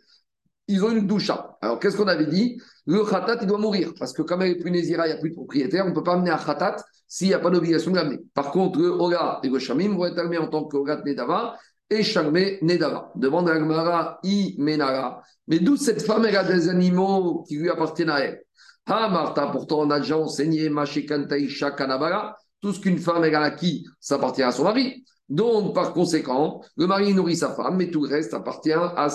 ils 0.71 0.83
ont 0.83 0.91
une 0.91 1.05
doucha. 1.05 1.57
Alors, 1.61 1.79
qu'est-ce 1.79 1.97
qu'on 1.97 2.07
avait 2.07 2.25
dit? 2.25 2.59
Le 2.85 3.03
khatat, 3.03 3.37
il 3.41 3.47
doit 3.47 3.57
mourir. 3.57 3.93
Parce 3.99 4.13
que 4.13 4.21
comme 4.21 4.41
elle 4.41 4.51
est 4.51 4.55
plus 4.55 4.71
il 4.75 4.87
n'y 4.87 4.95
a 4.95 5.17
plus 5.17 5.29
de 5.29 5.35
propriétaire, 5.35 5.85
on 5.85 5.89
ne 5.89 5.93
peut 5.93 6.03
pas 6.03 6.13
amener 6.13 6.31
un 6.31 6.37
khatat 6.37 6.77
s'il 7.07 7.27
n'y 7.27 7.33
a 7.33 7.39
pas 7.39 7.49
d'obligation 7.49 7.91
de 7.91 7.97
l'amener. 7.97 8.19
Par 8.33 8.51
contre, 8.51 8.79
le 8.79 8.89
Ola 8.89 9.39
et 9.43 9.49
le 9.49 9.59
Shamim 9.59 9.95
vont 9.95 10.05
être 10.05 10.17
amenés 10.17 10.37
en 10.37 10.47
tant 10.47 10.63
que 10.65 10.77
Ogat 10.77 11.01
Nedava 11.05 11.57
et 11.89 12.03
Shamé 12.03 12.57
Nedava. 12.61 13.11
Demande 13.15 13.49
à 13.49 13.53
Agmara, 13.53 14.19
I 14.23 14.55
Menara. 14.57 15.21
Mais 15.47 15.59
d'où 15.59 15.75
cette 15.75 16.01
femme, 16.01 16.25
elle 16.25 16.37
a 16.37 16.43
des 16.43 16.69
animaux 16.69 17.43
qui 17.47 17.57
lui 17.57 17.69
appartiennent 17.69 18.09
à 18.09 18.19
elle? 18.19 18.41
Ah, 18.85 19.09
Martha, 19.09 19.47
pourtant, 19.47 19.81
on 19.81 19.89
a 19.91 19.99
déjà 19.99 20.17
enseigné 20.17 20.69
Mashikantaisha 20.69 21.71
Kanabara. 21.71 22.35
Tout 22.61 22.73
ce 22.73 22.79
qu'une 22.79 22.99
femme, 22.99 23.23
elle 23.23 23.35
a 23.35 23.41
acquis, 23.41 23.85
ça 23.99 24.15
appartient 24.15 24.43
à 24.43 24.51
son 24.51 24.63
mari. 24.63 25.03
Donc, 25.31 25.73
par 25.73 25.93
conséquent, 25.93 26.61
le 26.75 26.87
mari 26.87 27.13
nourrit 27.13 27.37
sa 27.37 27.55
femme, 27.55 27.77
mais 27.77 27.89
tout 27.89 28.03
le 28.03 28.09
reste 28.09 28.33
appartient 28.33 28.73
à, 28.73 29.07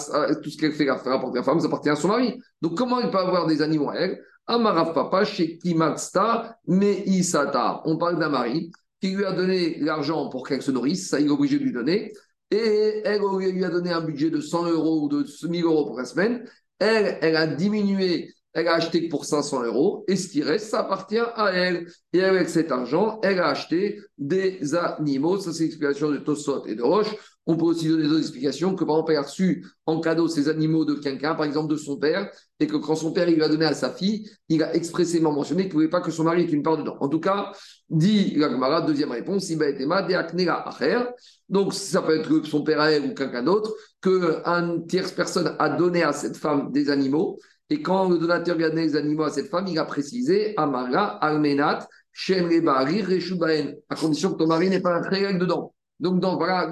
tout 0.43 0.49
ce 0.49 0.57
qu'elle 0.57 0.73
fait 0.73 0.91
rapporter 0.91 1.37
la 1.37 1.43
femme, 1.43 1.61
ça 1.61 1.67
appartient 1.67 1.91
à 1.91 1.95
son 1.95 2.09
mari. 2.09 2.41
Donc, 2.63 2.75
comment 2.75 3.01
il 3.01 3.11
peut 3.11 3.19
avoir 3.19 3.47
des 3.47 3.61
animaux 3.61 3.91
à 3.91 3.97
elle? 3.97 4.23
Amarav 4.47 4.95
Papa, 4.95 5.27
chez 5.27 5.59
Kimatsta, 5.59 6.57
mais 6.69 7.03
Isata. 7.05 7.83
On 7.85 7.99
parle 7.99 8.19
d'un 8.19 8.31
mari 8.31 8.71
qui 9.03 9.11
lui 9.11 9.27
a 9.27 9.33
donné 9.33 9.77
l'argent 9.81 10.31
pour 10.31 10.49
qu'elle 10.49 10.63
se 10.63 10.71
nourrisse, 10.71 11.11
ça 11.11 11.21
il 11.21 11.27
est 11.27 11.31
obligé 11.31 11.59
de 11.59 11.65
lui 11.65 11.73
donner, 11.73 12.15
et 12.51 13.03
elle 13.05 13.21
lui 13.21 13.65
a 13.67 13.69
donné 13.69 13.93
un 13.93 14.01
budget 14.01 14.31
de 14.31 14.41
100 14.41 14.71
euros 14.71 15.03
ou 15.03 15.09
de 15.09 15.27
1000 15.47 15.65
euros 15.65 15.85
pour 15.85 15.99
la 15.99 16.07
semaine. 16.07 16.49
Elle, 16.79 17.19
elle 17.21 17.37
a 17.37 17.47
diminué 17.47 18.33
elle 18.57 18.69
a 18.69 18.75
acheté 18.75 19.07
pour 19.09 19.27
500 19.27 19.65
euros, 19.65 20.05
et 20.09 20.17
ce 20.17 20.29
qui 20.29 20.43
reste, 20.43 20.71
ça 20.71 20.81
appartient 20.81 21.19
à 21.19 21.51
elle. 21.53 21.87
Et 22.15 22.23
avec 22.23 22.49
cet 22.49 22.73
argent, 22.73 23.21
elle 23.23 23.39
a 23.39 23.49
acheté 23.49 24.01
des 24.17 24.75
animaux. 24.75 25.39
Ça, 25.39 25.53
c'est 25.53 25.65
l'explication 25.65 26.11
de 26.11 26.17
Tosot 26.17 26.65
et 26.65 26.75
de 26.75 26.83
Roche. 26.83 27.15
On 27.45 27.57
peut 27.57 27.67
aussi 27.67 27.87
donner 27.87 28.05
d'autres 28.05 28.21
explications 28.21 28.75
que, 28.75 28.85
par 28.85 28.97
exemple, 28.97 29.13
elle 29.13 29.19
a 29.19 29.23
reçu 29.23 29.67
en 29.85 30.01
cadeau 30.01 30.27
ces 30.27 30.49
animaux 30.49 30.87
de 30.87 30.95
quelqu'un, 30.95 31.35
par 31.35 31.45
exemple 31.45 31.71
de 31.71 31.77
son 31.77 31.99
père, 31.99 32.31
et 32.59 32.67
que 32.67 32.77
quand 32.77 32.97
son 32.97 33.13
père 33.13 33.29
il 33.29 33.43
a 33.43 33.49
donné 33.49 33.67
à 33.67 33.75
sa 33.75 33.91
fille, 33.91 34.29
il 34.49 34.63
a 34.63 34.75
expressément 34.75 35.33
mentionné 35.33 35.65
qu'il 35.65 35.73
ne 35.73 35.75
voulait 35.75 35.91
pas 35.91 36.01
que 36.01 36.11
son 36.11 36.25
mari 36.25 36.43
ait 36.43 36.47
une 36.47 36.63
part 36.63 36.79
dedans. 36.79 36.97
En 37.01 37.09
tout 37.09 37.21
cas, 37.21 37.53
dit 37.91 38.35
la 38.37 38.81
deuxième 38.81 39.13
réponse, 39.13 39.49
donc 41.49 41.75
ça 41.75 42.03
peut 42.03 42.19
être 42.19 42.41
que 42.41 42.49
son 42.49 42.65
père 42.65 42.81
a 42.81 42.91
elle 42.91 43.05
ou 43.05 43.15
quelqu'un 43.15 43.43
d'autre, 43.45 43.75
qu'une 44.01 44.87
tierce 44.89 45.13
personne 45.13 45.55
a 45.59 45.69
donné 45.69 46.03
à 46.03 46.13
cette 46.13 46.37
femme 46.39 46.73
des 46.73 46.89
animaux, 46.91 47.39
et 47.71 47.83
quand 47.83 48.09
le 48.09 48.19
donateur 48.19 48.57
donné 48.57 48.83
les 48.83 48.97
animaux 48.97 49.25
à 49.25 49.31
cette 49.31 49.49
femme, 49.49 49.67
il 49.67 49.79
a 49.79 49.85
précisé 49.85 50.55
Amara, 50.57 51.19
Almenat, 51.25 51.89
à 53.89 53.97
condition 53.97 54.33
que 54.33 54.39
ton 54.39 54.47
mari 54.47 54.71
n'ait 54.71 54.81
pas 54.81 54.97
un 54.97 55.03
réel 55.03 55.39
dedans. 55.39 55.75
Donc, 56.01 56.21
dans, 56.21 56.37
voilà 56.37 56.71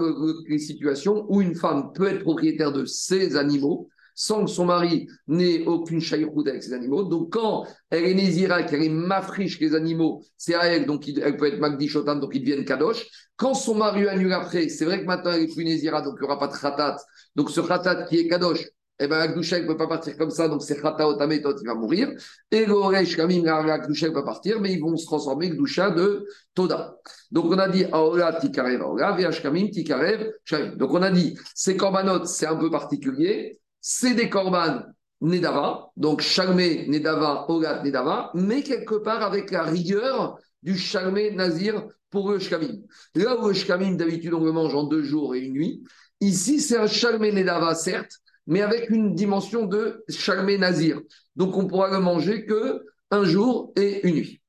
les 0.48 0.58
situations 0.58 1.26
où 1.28 1.40
une 1.40 1.54
femme 1.54 1.92
peut 1.94 2.08
être 2.08 2.20
propriétaire 2.20 2.72
de 2.72 2.84
ses 2.84 3.36
animaux 3.36 3.88
sans 4.14 4.44
que 4.44 4.50
son 4.50 4.66
mari 4.66 5.08
n'ait 5.26 5.66
aucune 5.66 6.00
chaïroute 6.00 6.46
avec 6.46 6.62
ses 6.62 6.72
animaux. 6.72 7.02
Donc, 7.04 7.32
quand 7.32 7.66
elle 7.90 8.04
est 8.04 8.14
nézira, 8.14 8.62
qu'elle 8.62 8.84
est 8.84 8.88
mafriche 8.88 9.58
les 9.58 9.74
animaux, 9.74 10.22
c'est 10.36 10.54
à 10.54 10.66
elle, 10.66 10.86
donc 10.86 11.08
elle 11.08 11.36
peut 11.36 11.46
être 11.46 11.58
magdishotan, 11.58 12.16
donc 12.16 12.30
ils 12.34 12.40
deviennent 12.40 12.64
kadosh. 12.64 13.04
Quand 13.36 13.54
son 13.54 13.74
mari 13.74 14.06
annule 14.06 14.32
après, 14.32 14.68
c'est 14.68 14.84
vrai 14.84 15.00
que 15.00 15.06
maintenant 15.06 15.32
elle 15.32 15.42
est 15.42 15.52
plus 15.52 15.64
nézira, 15.64 16.00
donc 16.00 16.14
il 16.18 16.20
n'y 16.20 16.26
aura 16.26 16.38
pas 16.38 16.46
de 16.46 16.56
khatat. 16.56 16.96
Donc, 17.34 17.50
ce 17.50 17.60
khatat 17.60 18.04
qui 18.04 18.18
est 18.20 18.28
kadosh, 18.28 18.64
eh 19.00 19.08
bien, 19.08 19.18
Akdoucha, 19.18 19.60
ne 19.60 19.66
peut 19.66 19.76
pas 19.76 19.88
partir 19.88 20.16
comme 20.16 20.30
ça, 20.30 20.48
donc 20.48 20.62
c'est 20.62 20.80
Khata 20.80 21.08
Otametot, 21.08 21.56
il 21.60 21.66
va 21.66 21.74
mourir. 21.74 22.10
Et 22.50 22.64
l'Oresh, 22.64 23.16
Kamim, 23.16 23.44
Akdoucha, 23.46 24.06
ne 24.06 24.12
peut 24.12 24.20
pas 24.20 24.26
partir, 24.26 24.60
mais 24.60 24.72
ils 24.72 24.80
vont 24.80 24.96
se 24.96 25.04
transformer 25.04 25.46
Akdoucha 25.46 25.90
de 25.90 26.26
Toda. 26.54 26.96
Donc 27.32 27.46
on 27.46 27.58
a 27.58 27.68
dit 27.68 27.84
Aola, 27.90 28.34
Tikarev, 28.34 28.82
Aola, 28.82 29.12
VH 29.12 29.42
Kamim, 29.42 29.68
Tikarev, 29.70 30.30
Shamim. 30.44 30.76
Donc 30.76 30.92
on 30.92 31.02
a 31.02 31.10
dit, 31.10 31.36
ces 31.54 31.76
korbanot, 31.76 32.24
c'est 32.26 32.46
un 32.46 32.56
peu 32.56 32.70
particulier, 32.70 33.58
c'est 33.80 34.14
des 34.14 34.30
korban 34.30 34.82
Nedava, 35.20 35.90
donc 35.96 36.20
Shalmé, 36.20 36.86
Nedava, 36.86 37.46
Olat, 37.48 37.82
Nedava, 37.82 38.30
mais 38.34 38.62
quelque 38.62 38.96
part 38.96 39.22
avec 39.22 39.50
la 39.50 39.62
rigueur 39.62 40.38
du 40.62 40.76
Shalmé 40.76 41.30
Nazir 41.32 41.86
pour 42.10 42.30
le 42.30 42.38
Shkamim. 42.38 42.82
Là 43.14 43.40
où 43.40 43.48
le 43.48 43.54
Shkamim, 43.54 43.96
d'habitude, 43.96 44.34
on 44.34 44.44
le 44.44 44.52
mange 44.52 44.74
en 44.74 44.84
deux 44.84 45.02
jours 45.02 45.34
et 45.34 45.40
une 45.40 45.54
nuit, 45.54 45.82
ici 46.20 46.60
c'est 46.60 46.76
un 46.76 46.86
Shalmé 46.86 47.32
Nedava, 47.32 47.74
certes, 47.74 48.20
mais 48.46 48.60
avec 48.60 48.90
une 48.90 49.14
dimension 49.14 49.66
de 49.66 50.04
Shalmé 50.08 50.58
Nazir. 50.58 51.00
Donc 51.36 51.56
on 51.56 51.66
pourra 51.66 51.90
le 51.90 51.98
manger 52.00 52.44
que 52.44 52.84
un 53.10 53.24
jour 53.24 53.72
et 53.76 54.06
une 54.06 54.16
nuit. 54.16 54.40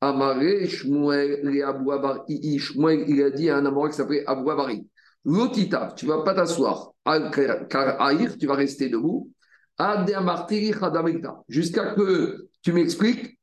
Amaré, 0.00 0.66
Shmuel, 0.66 1.40
il 1.44 3.22
a 3.22 3.30
dit 3.30 3.50
à 3.50 3.56
un 3.56 3.66
amoureux 3.66 3.90
qui 3.90 3.96
s'appelait 3.96 4.24
Abouabari. 4.26 4.86
L'otita, 5.24 5.92
tu 5.94 6.06
ne 6.06 6.12
vas 6.12 6.22
pas 6.22 6.34
t'asseoir. 6.34 6.92
Al-Karaïr, 7.04 8.38
tu 8.38 8.46
vas 8.46 8.54
rester 8.54 8.88
debout. 8.88 9.30
Jusqu'à 11.48 11.94
que 11.94 12.48
tu 12.62 12.72
m'expliques 12.72 13.38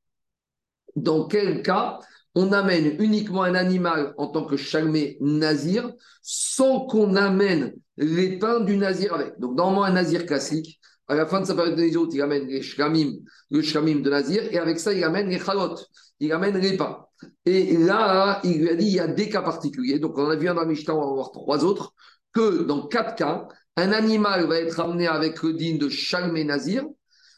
dans 0.95 1.27
quel 1.27 1.61
cas 1.61 1.99
on 2.39 2.51
amène 2.51 2.95
uniquement 2.99 3.41
un 3.41 3.55
animal 3.55 4.13
en 4.19 4.27
tant 4.27 4.45
que 4.45 4.57
chalmé 4.57 5.17
nazir, 5.21 5.91
sans 6.21 6.81
qu'on 6.81 7.15
amène 7.15 7.73
les 7.97 8.37
pains 8.37 8.59
du 8.59 8.77
nazir 8.77 9.15
avec. 9.15 9.39
Donc, 9.39 9.57
normalement, 9.57 9.85
un 9.85 9.93
nazir 9.93 10.23
classique, 10.27 10.79
à 11.07 11.15
la 11.15 11.25
fin 11.25 11.41
de 11.41 11.45
sa 11.45 11.55
période 11.55 11.75
de 11.75 11.81
nazir, 11.81 12.01
il 12.13 12.21
amène 12.21 12.45
les 12.45 12.61
shlamim, 12.61 13.13
le 13.49 13.63
shlamim 13.63 14.01
de 14.01 14.09
nazir, 14.11 14.43
et 14.51 14.59
avec 14.59 14.77
ça, 14.79 14.93
il 14.93 15.03
amène 15.03 15.29
les 15.29 15.39
chalot, 15.39 15.77
il 16.19 16.31
amène 16.31 16.59
les 16.59 16.77
pains. 16.77 17.07
Et 17.43 17.75
là, 17.75 18.39
il 18.43 18.59
lui 18.59 18.69
a 18.69 18.75
dit, 18.75 18.85
il 18.85 18.93
y 18.93 18.99
a 18.99 19.07
des 19.07 19.29
cas 19.29 19.41
particuliers. 19.41 19.97
Donc, 19.97 20.15
on 20.19 20.29
a 20.29 20.35
vu 20.35 20.45
dans 20.45 20.53
la 20.53 20.65
Mishnah, 20.65 20.93
on 20.93 21.07
va 21.07 21.13
voir 21.13 21.31
trois 21.31 21.65
autres, 21.65 21.95
que 22.33 22.61
dans 22.61 22.85
quatre 22.85 23.15
cas, 23.15 23.47
un 23.77 23.91
animal 23.91 24.45
va 24.45 24.59
être 24.59 24.79
amené 24.79 25.07
avec 25.07 25.41
le 25.41 25.53
din 25.53 25.77
de 25.77 25.89
chalmé 25.89 26.43
nazir, 26.43 26.83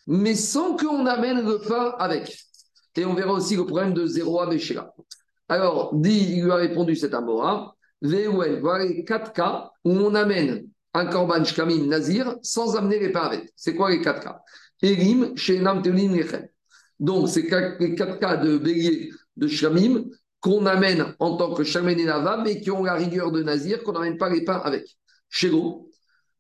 mais 0.07 0.35
sans 0.35 0.75
qu'on 0.75 1.05
amène 1.05 1.47
le 1.47 1.59
pain 1.59 1.95
avec. 1.99 2.48
Et 2.99 3.05
on 3.05 3.13
verra 3.13 3.31
aussi 3.31 3.55
le 3.55 3.65
problème 3.65 3.93
de 3.93 4.05
zéro 4.05 4.41
à 4.41 4.49
Alors, 5.47 5.95
dit, 5.95 6.33
il 6.35 6.43
lui 6.43 6.51
a 6.51 6.55
répondu 6.55 6.97
cet 6.97 7.13
Amora, 7.13 7.73
voilà 8.01 8.83
les 8.83 9.05
quatre 9.05 9.31
cas 9.31 9.71
où 9.85 9.91
on 9.91 10.13
amène 10.15 10.67
un 10.93 11.05
korban 11.05 11.45
shkamim 11.45 11.88
nazir 11.88 12.35
sans 12.41 12.75
amener 12.75 12.99
les 12.99 13.09
pains 13.13 13.21
avec. 13.21 13.53
C'est 13.55 13.73
quoi 13.73 13.89
les 13.89 14.01
quatre 14.01 14.21
cas? 14.21 14.41
Elim, 14.81 15.33
Shenam, 15.38 15.81
Donc, 16.99 17.29
c'est 17.29 17.49
les 17.79 17.95
quatre 17.95 18.19
cas 18.19 18.35
de 18.35 18.57
bélier 18.57 19.12
de 19.38 19.47
shkamim 19.47 20.03
qu'on 20.41 20.65
amène 20.65 21.15
en 21.19 21.38
tant 21.38 21.53
que 21.53 21.63
shamen 21.63 21.97
et 21.97 22.03
nava, 22.03 22.41
mais 22.43 22.59
qui 22.59 22.69
ont 22.69 22.83
la 22.83 22.95
rigueur 22.95 23.31
de 23.31 23.41
nazir, 23.43 23.81
qu'on 23.83 23.93
n'amène 23.93 24.17
pas 24.17 24.29
les 24.29 24.43
pains 24.43 24.62
avec. 24.62 24.97
Shego, 25.29 25.89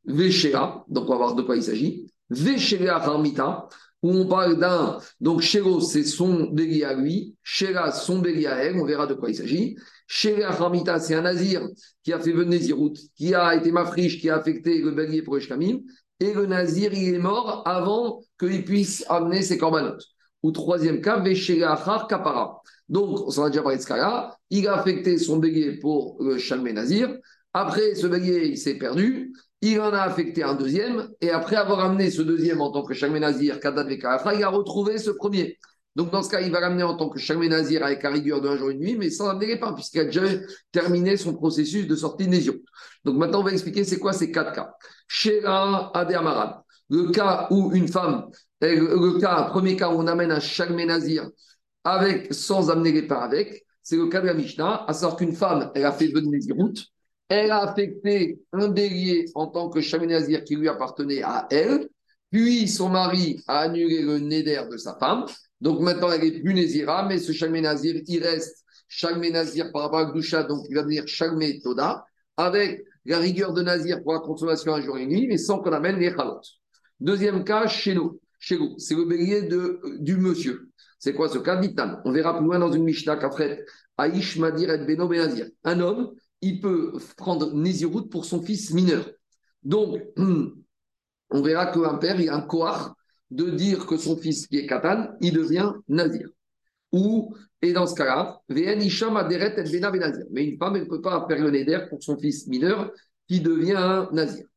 Veshera, 0.03 0.83
donc 0.89 1.05
on 1.05 1.11
va 1.11 1.17
voir 1.17 1.35
de 1.35 1.41
quoi 1.41 1.55
il 1.55 1.63
s'agit. 1.63 2.11
Veshera 2.29 3.01
Harmita, 3.01 3.69
où 4.01 4.11
on 4.11 4.27
parle 4.27 4.57
d'un. 4.57 4.99
Donc, 5.19 5.41
Shego, 5.41 5.81
c'est 5.81 6.03
son 6.03 6.45
bélier 6.51 6.83
à 6.83 6.93
lui. 6.93 7.35
Shera, 7.43 7.91
son 7.91 8.19
bélier 8.19 8.47
à 8.47 8.63
elle. 8.63 8.77
On 8.77 8.85
verra 8.85 9.07
de 9.07 9.13
quoi 9.13 9.29
il 9.29 9.35
s'agit. 9.35 9.75
Shera 10.07 10.99
c'est 10.99 11.15
un 11.15 11.21
nazir 11.21 11.67
qui 12.03 12.13
a 12.13 12.19
fait 12.19 12.31
venir 12.31 12.61
Zirout, 12.61 12.93
qui 13.15 13.35
a 13.35 13.55
été 13.55 13.71
mafriche, 13.71 14.19
qui 14.19 14.29
a 14.29 14.37
affecté 14.37 14.81
le 14.81 14.91
bélier 14.91 15.21
pour 15.21 15.37
Eshkamim. 15.37 15.79
Et 16.19 16.33
le 16.33 16.45
nazir, 16.45 16.93
il 16.93 17.13
est 17.13 17.19
mort 17.19 17.63
avant 17.65 18.21
qu'il 18.39 18.65
puisse 18.65 19.05
amener 19.09 19.41
ses 19.41 19.57
corbanotes. 19.57 20.03
Ou 20.43 20.51
troisième 20.51 21.01
cas, 21.01 21.19
Veshera 21.19 21.73
Achar 21.73 22.07
Kapara. 22.07 22.61
Donc, 22.87 23.21
on 23.27 23.29
s'en 23.29 23.43
a 23.43 23.49
déjà 23.49 23.61
parlé 23.61 23.77
de 23.77 23.83
ce 23.83 23.87
cas-là. 23.87 24.37
Il 24.49 24.67
a 24.67 24.75
affecté 24.75 25.17
son 25.17 25.37
bélier 25.37 25.77
pour 25.79 26.17
le 26.21 26.37
Shalmé 26.37 26.73
Nazir. 26.73 27.15
Après, 27.53 27.95
ce 27.95 28.07
bélier, 28.07 28.47
il 28.47 28.57
s'est 28.57 28.77
perdu. 28.77 29.33
Il 29.61 29.79
en 29.81 29.93
a 29.93 29.99
affecté 29.99 30.41
un 30.43 30.55
deuxième, 30.55 31.09
et 31.19 31.31
après 31.31 31.57
avoir 31.57 31.81
amené 31.81 32.11
ce 32.11 32.21
deuxième 32.21 32.61
en 32.61 32.71
tant 32.71 32.83
que 32.83 33.17
Nazir, 33.17 33.59
Kadat 33.59 33.83
Vekarafa, 33.83 34.33
il 34.33 34.43
a 34.43 34.49
retrouvé 34.49 34.97
ce 34.97 35.11
premier. 35.11 35.57
Donc 35.95 36.11
dans 36.11 36.23
ce 36.23 36.29
cas, 36.29 36.39
il 36.39 36.51
va 36.51 36.61
l'amener 36.61 36.83
en 36.83 36.95
tant 36.95 37.09
que 37.09 37.47
Nazir 37.47 37.83
avec 37.83 38.03
la 38.03 38.09
rigueur 38.11 38.39
d'un 38.39 38.55
jour 38.55 38.69
et 38.71 38.73
une 38.73 38.79
nuit, 38.79 38.95
mais 38.97 39.09
sans 39.09 39.27
amener 39.27 39.47
les 39.47 39.59
pains, 39.59 39.73
puisqu'il 39.73 39.99
a 39.99 40.05
déjà 40.05 40.21
terminé 40.71 41.17
son 41.17 41.33
processus 41.33 41.87
de 41.87 41.95
sortie 41.95 42.25
de 42.25 42.29
Nésion. 42.29 42.53
Donc 43.03 43.17
maintenant, 43.17 43.41
on 43.41 43.43
va 43.43 43.51
expliquer 43.51 43.83
c'est 43.83 43.99
quoi 43.99 44.13
ces 44.13 44.31
quatre 44.31 44.53
cas. 44.53 44.73
Shera 45.07 45.91
Ade 45.97 46.13
Amaran, 46.13 46.63
le 46.89 47.11
cas 47.11 47.47
où 47.51 47.73
une 47.73 47.89
femme, 47.89 48.29
le 48.61 49.19
cas, 49.19 49.43
premier 49.43 49.75
cas 49.75 49.89
où 49.89 49.99
on 49.99 50.07
amène 50.07 50.31
un 50.31 50.85
Nazir 50.85 51.27
avec, 51.83 52.33
sans 52.33 52.69
amener 52.69 52.93
les 52.93 53.07
pains 53.07 53.19
avec, 53.19 53.65
c'est 53.83 53.97
le 53.97 54.07
cas 54.07 54.21
de 54.21 54.27
la 54.27 54.33
Mishnah, 54.35 54.85
à 54.87 54.93
savoir 54.93 55.17
qu'une 55.17 55.35
femme, 55.35 55.71
elle 55.75 55.85
a 55.85 55.91
fait 55.91 56.07
venir 56.07 56.39
routes 56.57 56.85
elle 57.29 57.51
a 57.51 57.61
affecté 57.61 58.41
un 58.51 58.69
bélier 58.69 59.25
en 59.35 59.47
tant 59.47 59.69
que 59.69 60.05
Nazir 60.05 60.43
qui 60.43 60.55
lui 60.55 60.67
appartenait 60.67 61.21
à 61.21 61.47
elle. 61.51 61.87
Puis 62.31 62.67
son 62.67 62.89
mari 62.89 63.41
a 63.47 63.59
annulé 63.59 64.01
le 64.01 64.19
néder 64.19 64.61
de 64.69 64.77
sa 64.77 64.97
femme. 64.99 65.25
Donc 65.61 65.79
maintenant, 65.79 66.11
elle 66.11 66.23
est 66.23 66.39
plus 66.41 66.53
Nézira, 66.53 67.07
mais 67.07 67.19
ce 67.19 67.45
Nazir, 67.45 68.01
il 68.07 68.23
reste 68.23 68.65
Nazir 69.31 69.71
par 69.71 69.83
rapport 69.83 69.99
à 69.99 70.43
donc 70.43 70.65
il 70.69 70.75
va 70.75 70.81
devenir 70.81 71.07
Shalmé 71.07 71.59
Toda, 71.59 72.05
avec 72.37 72.83
la 73.05 73.19
rigueur 73.19 73.53
de 73.53 73.61
Nazir 73.61 74.01
pour 74.03 74.13
la 74.13 74.19
consommation 74.19 74.73
un 74.73 74.81
jour 74.81 74.97
et 74.97 75.05
nuit, 75.05 75.27
mais 75.27 75.37
sans 75.37 75.59
qu'on 75.59 75.71
amène 75.71 75.97
les 75.97 76.11
chalot. 76.11 76.41
Deuxième 76.99 77.43
cas, 77.43 77.67
chez 77.67 77.93
nous. 77.93 78.19
Chez 78.39 78.57
nous, 78.57 78.77
c'est 78.77 78.95
le 78.95 79.05
bélier 79.05 79.43
de, 79.43 79.81
du 79.99 80.15
monsieur. 80.15 80.69
C'est 80.97 81.13
quoi 81.13 81.29
ce 81.29 81.37
cas? 81.39 81.61
On 82.05 82.11
verra 82.11 82.37
plus 82.37 82.45
loin 82.45 82.59
dans 82.59 82.71
une 82.71 82.83
Mishnah 82.83 83.17
qu'après 83.17 83.65
Aïch 83.97 84.37
Madir 84.37 84.69
et 84.69 84.85
Beno 84.85 85.07
Benazir. 85.07 85.47
Un 85.63 85.79
homme 85.81 86.13
il 86.41 86.61
peut 86.61 86.93
prendre 87.17 87.53
Nézirut 87.53 88.07
pour 88.09 88.25
son 88.25 88.41
fils 88.41 88.73
mineur. 88.73 89.09
Donc, 89.63 90.01
on 90.17 91.41
verra 91.41 91.67
qu'un 91.67 91.95
père, 91.95 92.19
il 92.19 92.29
a 92.29 92.35
un 92.35 92.41
coar 92.41 92.95
de 93.31 93.49
dire 93.49 93.85
que 93.85 93.97
son 93.97 94.17
fils 94.17 94.47
qui 94.47 94.57
est 94.57 94.65
Katan, 94.65 95.09
il 95.21 95.33
devient 95.33 95.73
Nazir. 95.87 96.29
Ou, 96.91 97.35
et 97.61 97.73
dans 97.73 97.85
ce 97.85 97.93
cas-là, 97.95 98.41
mais 98.49 98.73
une 98.73 98.89
femme, 100.57 100.77
ne 100.77 100.85
peut 100.85 101.01
pas 101.01 101.25
faire 101.27 101.43
le 101.43 101.51
Néder 101.51 101.85
pour 101.89 102.01
son 102.01 102.17
fils 102.17 102.47
mineur 102.47 102.91
qui 103.27 103.41
devient 103.41 103.75
un 103.77 104.09
Nazir. 104.11 104.47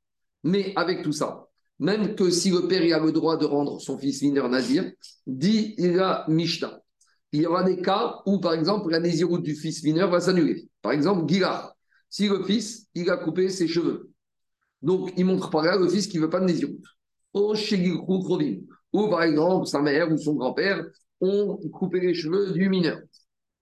Mais 0.45 0.73
avec 0.77 1.03
tout 1.03 1.13
ça, 1.13 1.47
même 1.79 2.15
que 2.15 2.31
si 2.31 2.51
le 2.51 2.67
père 2.69 2.97
a 2.97 3.05
le 3.05 3.13
droit 3.13 3.37
de 3.37 3.45
rendre 3.45 3.81
son 3.81 3.99
fils 3.99 4.23
mineur 4.23 4.49
Nazir, 4.49 4.91
dit 5.27 5.75
il 5.77 5.99
a 5.99 6.25
Mishnah. 6.29 6.82
Il 7.33 7.41
y 7.43 7.47
aura 7.47 7.65
des 7.65 7.81
cas 7.81 8.21
où, 8.27 8.39
par 8.39 8.53
exemple, 8.53 8.91
la 8.91 9.01
Nézirut 9.01 9.41
du 9.41 9.55
fils 9.55 9.83
mineur 9.83 10.11
va 10.11 10.21
s'annuler. 10.21 10.69
Par 10.83 10.93
exemple, 10.93 11.27
Gilard. 11.27 11.75
Si 12.11 12.29
le 12.29 12.45
fils, 12.45 12.89
il 12.95 13.09
a 13.11 13.17
coupé 13.17 13.49
ses 13.49 13.67
cheveux, 13.67 14.11
donc 14.83 15.13
il 15.17 15.25
montre 15.25 15.49
par 15.49 15.63
là 15.63 15.77
le 15.77 15.89
fils 15.89 16.07
qui 16.07 16.19
ne 16.19 16.25
veut 16.25 16.31
pas 16.31 16.41
de 16.41 16.45
Nézirut. 16.45 16.79
Ou 18.93 19.09
par 19.09 19.23
exemple, 19.23 19.67
sa 19.67 19.81
mère 19.81 20.13
ou 20.13 20.19
son 20.19 20.35
grand-père 20.35 20.85
ont 21.21 21.57
coupé 21.73 22.01
les 22.01 22.13
cheveux 22.13 22.53
du 22.53 22.69
mineur. 22.69 23.01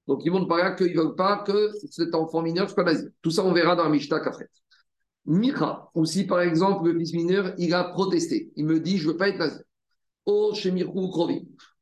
Donc 0.09 0.23
il 0.25 0.33
montre 0.33 0.49
par 0.49 0.59
là 0.59 0.73
qu'ils 0.73 0.97
ne 0.97 1.03
veulent 1.03 1.15
pas 1.15 1.45
que 1.47 1.71
cet 1.89 2.15
enfant 2.17 2.43
mineur 2.43 2.69
soit 2.69 2.83
nazir. 2.83 3.09
Tout 3.23 3.31
ça, 3.31 3.45
on 3.45 3.53
verra 3.53 3.77
dans 3.77 3.85
la 3.85 3.91
Mishnah 3.91 4.19
qu'après. 4.19 4.49
Mira, 5.27 5.91
ou 5.95 6.05
si 6.05 6.25
par 6.25 6.41
exemple 6.41 6.91
le 6.91 6.99
fils 6.99 7.13
mineur, 7.13 7.55
il 7.59 7.75
a 7.75 7.85
protesté, 7.85 8.51
il 8.57 8.67
me 8.67 8.81
dit 8.81 8.99
je 8.99 9.07
ne 9.07 9.13
veux 9.13 9.17
pas 9.17 9.29
être 9.29 9.39
nazir. 9.39 9.63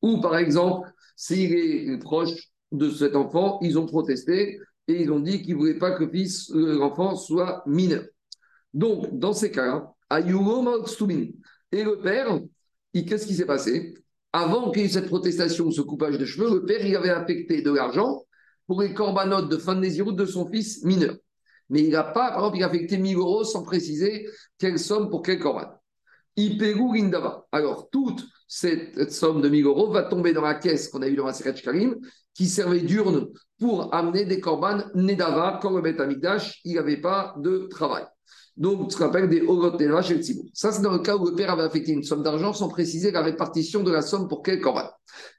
Ou 0.03 0.21
par 0.21 0.37
exemple, 0.37 0.91
s'il 1.17 1.53
est 1.53 1.99
proche 1.99 2.31
de 2.73 2.91
cet 2.91 3.17
enfant, 3.17 3.59
ils 3.63 3.79
ont 3.79 3.87
protesté 3.87 4.61
et 4.87 5.03
ils 5.03 5.11
ont 5.11 5.21
dit 5.21 5.43
qu'ils 5.43 5.55
ne 5.55 5.59
voulaient 5.59 5.79
pas 5.79 5.93
que 5.93 6.05
l'enfant 6.79 7.17
soit 7.17 7.63
mineur. 7.67 8.05
Donc, 8.75 9.19
dans 9.19 9.33
ces 9.33 9.51
cas-là, 9.51 9.93
et 10.11 11.85
le 11.85 12.01
père, 12.01 12.41
qu'est-ce 12.95 13.27
qui 13.27 13.35
s'est 13.35 13.47
passé? 13.47 13.95
Avant 14.33 14.71
qu'il 14.71 14.83
y 14.83 14.85
ait 14.85 14.89
cette 14.89 15.07
protestation, 15.07 15.71
ce 15.71 15.81
coupage 15.81 16.19
de 16.19 16.25
cheveux, 16.25 16.51
le 16.55 16.65
père, 16.65 16.85
il 16.87 16.95
avait 16.97 17.11
affecté 17.11 17.63
de 17.63 17.71
l'argent 17.71 18.25
pour 18.67 18.83
les 18.83 18.93
corbanotes 18.95 19.49
de 19.49 19.57
fin 19.57 19.75
de 19.75 19.81
Nézirut 19.81 20.15
de 20.15 20.27
son 20.27 20.47
fils 20.51 20.85
mineur. 20.85 21.17
Mais 21.71 21.83
il 21.83 21.91
n'a 21.91 22.05
pas, 22.05 22.31
par 22.31 22.39
exemple, 22.39 22.57
il 22.59 22.63
a 22.63 22.67
affecté 22.67 22.99
1000 22.99 23.17
euros 23.17 23.45
sans 23.45 23.63
préciser 23.63 24.29
quelle 24.59 24.79
somme 24.79 25.11
pour 25.11 25.23
quel 25.23 25.39
corban. 25.39 25.78
Iperu 26.39 26.97
Lindava. 26.97 27.47
Alors, 27.51 27.91
toute 27.91 28.25
cette 28.47 29.13
somme 29.13 29.43
de 29.43 29.49
1000 29.49 29.67
euros 29.67 29.91
va 29.91 30.05
tomber 30.05 30.33
dans 30.33 30.43
la 30.43 30.55
caisse 30.55 30.89
qu'on 30.89 31.03
a 31.03 31.09
eu 31.09 31.17
dans 31.17 31.27
la 31.27 31.33
Seret 31.33 31.55
Karim, 31.55 31.97
qui 32.33 32.47
servait 32.47 32.81
d'urne 32.81 33.27
pour 33.59 33.93
amener 33.93 34.25
des 34.25 34.39
korbanes 34.39 34.89
Nedava, 34.95 35.59
quand 35.61 35.71
le 35.71 35.83
Beth 35.83 36.01
Amikdash, 36.01 36.61
il 36.65 36.79
avait 36.79 37.01
pas 37.01 37.35
de 37.39 37.67
travail. 37.69 38.05
Donc, 38.57 38.93
ce 38.93 38.97
qu'on 38.97 39.07
appelle 39.07 39.29
des 39.29 39.43
Orot 39.43 39.73
Nedava 39.73 40.01
chez 40.01 40.15
le 40.15 40.23
Ça, 40.55 40.71
c'est 40.71 40.83
dans 40.83 40.93
le 40.93 41.01
cas 41.01 41.17
où 41.17 41.27
le 41.27 41.35
père 41.35 41.51
avait 41.51 41.65
affecté 41.65 41.91
une 41.91 42.05
somme 42.05 42.23
d'argent 42.23 42.53
sans 42.53 42.69
préciser 42.69 43.11
la 43.11 43.23
répartition 43.23 43.83
de 43.83 43.91
la 43.91 44.03
somme 44.03 44.29
pour 44.29 44.43
quel 44.43 44.61
korban. 44.61 44.89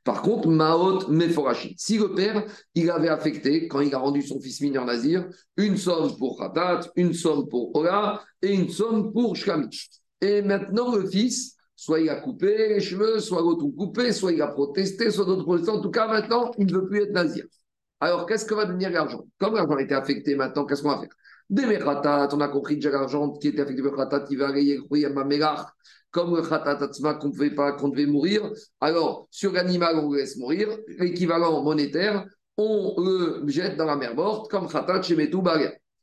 Par 0.03 0.21
contre, 0.21 0.49
Maot 0.49 1.07
Meforashi. 1.07 1.75
Si 1.77 1.97
le 1.97 2.13
père, 2.13 2.45
il 2.75 2.91
avait 2.91 3.07
affecté, 3.07 3.69
quand 3.69 3.79
il 3.79 3.95
a 3.95 3.99
rendu 3.99 4.21
son 4.21 4.41
fils 4.41 4.59
mineur 4.59 4.85
Nazir, 4.85 5.29
une 5.55 5.77
somme 5.77 6.17
pour 6.17 6.37
Khatat, 6.37 6.81
une 6.97 7.13
somme 7.13 7.47
pour 7.47 7.73
Ola 7.75 8.21
et 8.41 8.53
une 8.53 8.67
somme 8.67 9.13
pour 9.13 9.37
Shkami. 9.37 9.69
Et 10.21 10.41
maintenant, 10.41 10.95
le 10.95 11.05
fils, 11.07 11.55
soit 11.75 12.01
il 12.01 12.09
a 12.09 12.15
coupé 12.15 12.69
les 12.69 12.81
cheveux, 12.81 13.19
soit 13.19 13.41
l'autre 13.41 13.65
coupé, 13.67 14.11
soit 14.11 14.33
il 14.33 14.41
a 14.41 14.47
protesté, 14.47 15.11
soit 15.11 15.25
d'autres 15.25 15.43
protesté. 15.43 15.71
En 15.71 15.81
tout 15.81 15.91
cas, 15.91 16.07
maintenant, 16.07 16.51
il 16.57 16.65
ne 16.67 16.73
veut 16.73 16.85
plus 16.85 17.03
être 17.03 17.11
nazir. 17.13 17.45
Alors, 18.01 18.25
qu'est-ce 18.25 18.45
que 18.45 18.53
va 18.53 18.65
devenir 18.65 18.89
l'argent? 18.89 19.25
Comme 19.39 19.55
l'argent 19.55 19.75
a 19.75 19.81
été 19.81 19.93
affecté 19.93 20.35
maintenant, 20.35 20.65
qu'est-ce 20.65 20.81
qu'on 20.83 20.89
va 20.89 20.99
faire? 20.99 21.09
Des 21.49 21.65
meratat, 21.65 22.29
on 22.33 22.41
a 22.41 22.47
compris 22.47 22.75
déjà 22.75 22.91
l'argent 22.91 23.31
qui 23.31 23.47
était 23.47 23.61
affecté 23.61 23.81
par 23.81 23.93
meratat, 23.93 24.25
il 24.29 24.37
va 24.37 24.49
aller 24.49 25.05
à 25.05 25.09
ma 25.09 25.23
comme 26.11 26.35
le 26.35 26.41
khatat 26.41 26.89
qu'on 27.19 27.31
pouvait 27.31 27.53
pas, 27.53 27.73
qu'on 27.73 27.89
devait 27.89 28.05
mourir. 28.05 28.49
Alors, 28.81 29.27
sur 29.31 29.51
l'animal, 29.51 29.97
on 29.97 30.11
le 30.11 30.19
laisse 30.19 30.37
mourir. 30.37 30.69
L'équivalent 30.99 31.61
monétaire, 31.61 32.25
on 32.57 32.95
le 32.97 33.43
jette 33.47 33.77
dans 33.77 33.85
la 33.85 33.95
mer 33.95 34.15
morte, 34.15 34.49
comme 34.49 34.67
khatat 34.67 35.01
chez 35.01 35.15
Metou 35.15 35.43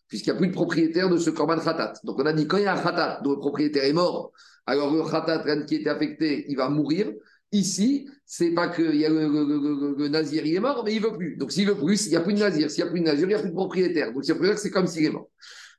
puisqu'il 0.08 0.30
n'y 0.30 0.36
a 0.36 0.38
plus 0.38 0.48
de 0.48 0.52
propriétaire 0.52 1.08
de 1.08 1.18
ce 1.18 1.30
korban 1.30 1.58
khatat. 1.58 1.94
Donc, 2.04 2.18
on 2.18 2.26
a 2.26 2.32
dit 2.32 2.46
quand 2.46 2.58
il 2.58 2.64
y 2.64 2.66
a 2.66 2.74
un 2.74 2.82
khatat 2.82 3.20
dont 3.22 3.30
le 3.32 3.38
propriétaire 3.38 3.84
est 3.84 3.92
mort, 3.92 4.32
alors 4.66 4.92
le 4.92 5.02
khatat 5.02 5.62
qui 5.64 5.76
était 5.76 5.90
affecté, 5.90 6.46
il 6.48 6.56
va 6.56 6.68
mourir. 6.68 7.12
Ici, 7.52 8.08
c'est 8.24 8.50
pas 8.50 8.68
que 8.68 8.82
y 8.82 9.04
a 9.04 9.08
le, 9.08 10.08
nazir, 10.08 10.44
il 10.44 10.56
est 10.56 10.60
mort, 10.60 10.82
mais 10.84 10.94
il 10.94 11.00
veut 11.00 11.12
plus. 11.16 11.36
Donc 11.36 11.52
s'il 11.52 11.66
veut 11.68 11.76
plus, 11.76 12.06
il 12.06 12.10
n'y 12.10 12.16
a 12.16 12.20
plus 12.20 12.34
de 12.34 12.40
nazir. 12.40 12.70
S'il 12.70 12.82
n'y 12.82 12.88
a 12.88 12.92
plus 12.92 13.00
de 13.00 13.06
nazir, 13.06 13.24
il 13.24 13.28
n'y 13.28 13.34
a 13.34 13.38
plus 13.38 13.50
de 13.50 13.54
propriétaire. 13.54 14.12
Donc 14.12 14.24
c'est 14.24 14.70
comme 14.70 14.86
s'il 14.86 15.04
est 15.04 15.10
mort. 15.10 15.28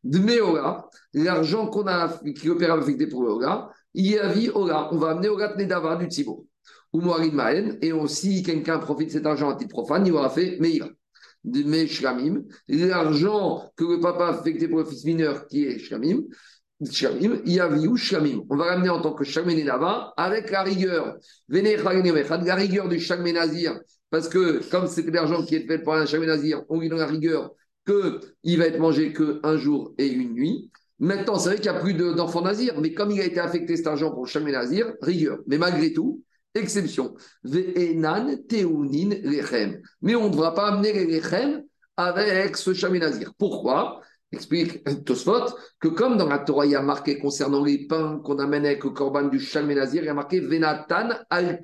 De 0.03 1.23
l'argent 1.23 1.67
qu'on 1.67 1.87
a, 1.87 2.19
qui 2.33 2.47
le 2.47 2.57
père 2.57 2.73
a 2.73 2.77
affecté 2.77 3.07
pour 3.07 3.23
le 3.23 3.33
il 3.93 4.11
y 4.11 4.17
a 4.17 4.31
vie 4.31 4.49
Ola. 4.53 4.89
On 4.93 4.97
va 4.97 5.09
amener 5.09 5.27
Ola 5.27 5.55
Nedava 5.55 5.95
du 5.95 6.05
Tzibo. 6.05 6.47
Ou 6.93 7.01
Moharid 7.01 7.33
Mahen. 7.33 7.77
Et 7.81 7.91
aussi, 7.91 8.43
quelqu'un 8.43 8.77
profite 8.79 9.07
de 9.07 9.13
cet 9.13 9.25
argent 9.25 9.49
à 9.49 9.55
titre 9.55 9.71
profane, 9.71 10.05
il 10.05 10.13
aura 10.13 10.29
fait 10.29 10.57
Meira. 10.59 10.87
Mes 11.65 11.87
shlamim, 11.87 12.43
l'argent 12.67 13.71
que 13.75 13.83
le 13.83 13.99
papa 13.99 14.27
a 14.27 14.29
affecté 14.29 14.67
pour 14.67 14.79
le 14.79 14.85
fils 14.85 15.05
mineur 15.05 15.47
qui 15.47 15.65
est 15.65 15.79
shlamim, 15.79 16.23
shlamim, 16.89 17.41
yaviou 17.45 17.95
shlamim. 17.95 18.43
On 18.49 18.55
va 18.55 18.65
ramener 18.65 18.89
en 18.89 19.01
tant 19.01 19.13
que 19.13 19.23
shlamim 19.23 19.63
là-bas 19.63 20.13
avec 20.17 20.51
la 20.51 20.63
rigueur. 20.63 21.17
La 21.49 22.55
rigueur 22.55 22.89
du 22.89 22.99
shlamim 22.99 23.33
nazir, 23.33 23.79
parce 24.09 24.29
que 24.29 24.61
comme 24.69 24.87
c'est 24.87 25.03
de 25.03 25.11
l'argent 25.11 25.43
qui 25.43 25.55
est 25.55 25.67
fait 25.67 25.79
pour 25.79 25.93
un 25.95 26.05
shlamim 26.05 26.27
nazir, 26.27 26.63
on 26.69 26.79
lui 26.79 26.89
donne 26.89 26.99
la 26.99 27.07
rigueur 27.07 27.51
qu'il 27.85 28.57
va 28.57 28.65
être 28.65 28.79
mangé 28.79 29.13
qu'un 29.13 29.57
jour 29.57 29.93
et 29.97 30.07
une 30.07 30.33
nuit. 30.33 30.69
Maintenant, 30.99 31.37
c'est 31.37 31.49
vrai 31.49 31.59
qu'il 31.59 31.71
n'y 31.71 31.77
a 31.77 31.79
plus 31.79 31.93
d'enfants 31.93 32.41
nazirs, 32.41 32.81
mais 32.81 32.91
comme 32.91 33.11
il 33.11 33.21
a 33.21 33.25
été 33.25 33.39
affecté 33.39 33.77
cet 33.77 33.87
argent 33.87 34.11
pour 34.11 34.27
shlamim 34.27 34.51
nazir, 34.51 34.93
rigueur. 35.01 35.39
Mais 35.47 35.57
malgré 35.57 35.93
tout, 35.93 36.23
Exception. 36.53 37.15
Mais 37.43 37.95
on 40.15 40.25
ne 40.25 40.29
devra 40.29 40.53
pas 40.53 40.67
amener 40.67 40.93
les 40.93 41.05
lechem 41.05 41.63
avec 41.95 42.57
ce 42.57 42.73
chaménazir. 42.73 43.31
Pourquoi? 43.37 44.01
Explique 44.31 44.83
Tosfot 45.05 45.55
que 45.79 45.87
comme 45.87 46.17
dans 46.17 46.27
la 46.27 46.39
Torah, 46.39 46.65
il 46.65 46.73
y 46.73 46.75
a 46.75 46.81
marqué 46.81 47.17
concernant 47.17 47.63
les 47.63 47.87
pains 47.87 48.19
qu'on 48.23 48.39
amène 48.39 48.65
avec 48.65 48.83
le 48.83 48.89
corban 48.89 49.23
du 49.23 49.39
chaménazir, 49.39 50.03
il 50.03 50.07
y 50.07 50.09
a 50.09 50.13
marqué 50.13 50.41
Venatan 50.41 51.11
al 51.29 51.61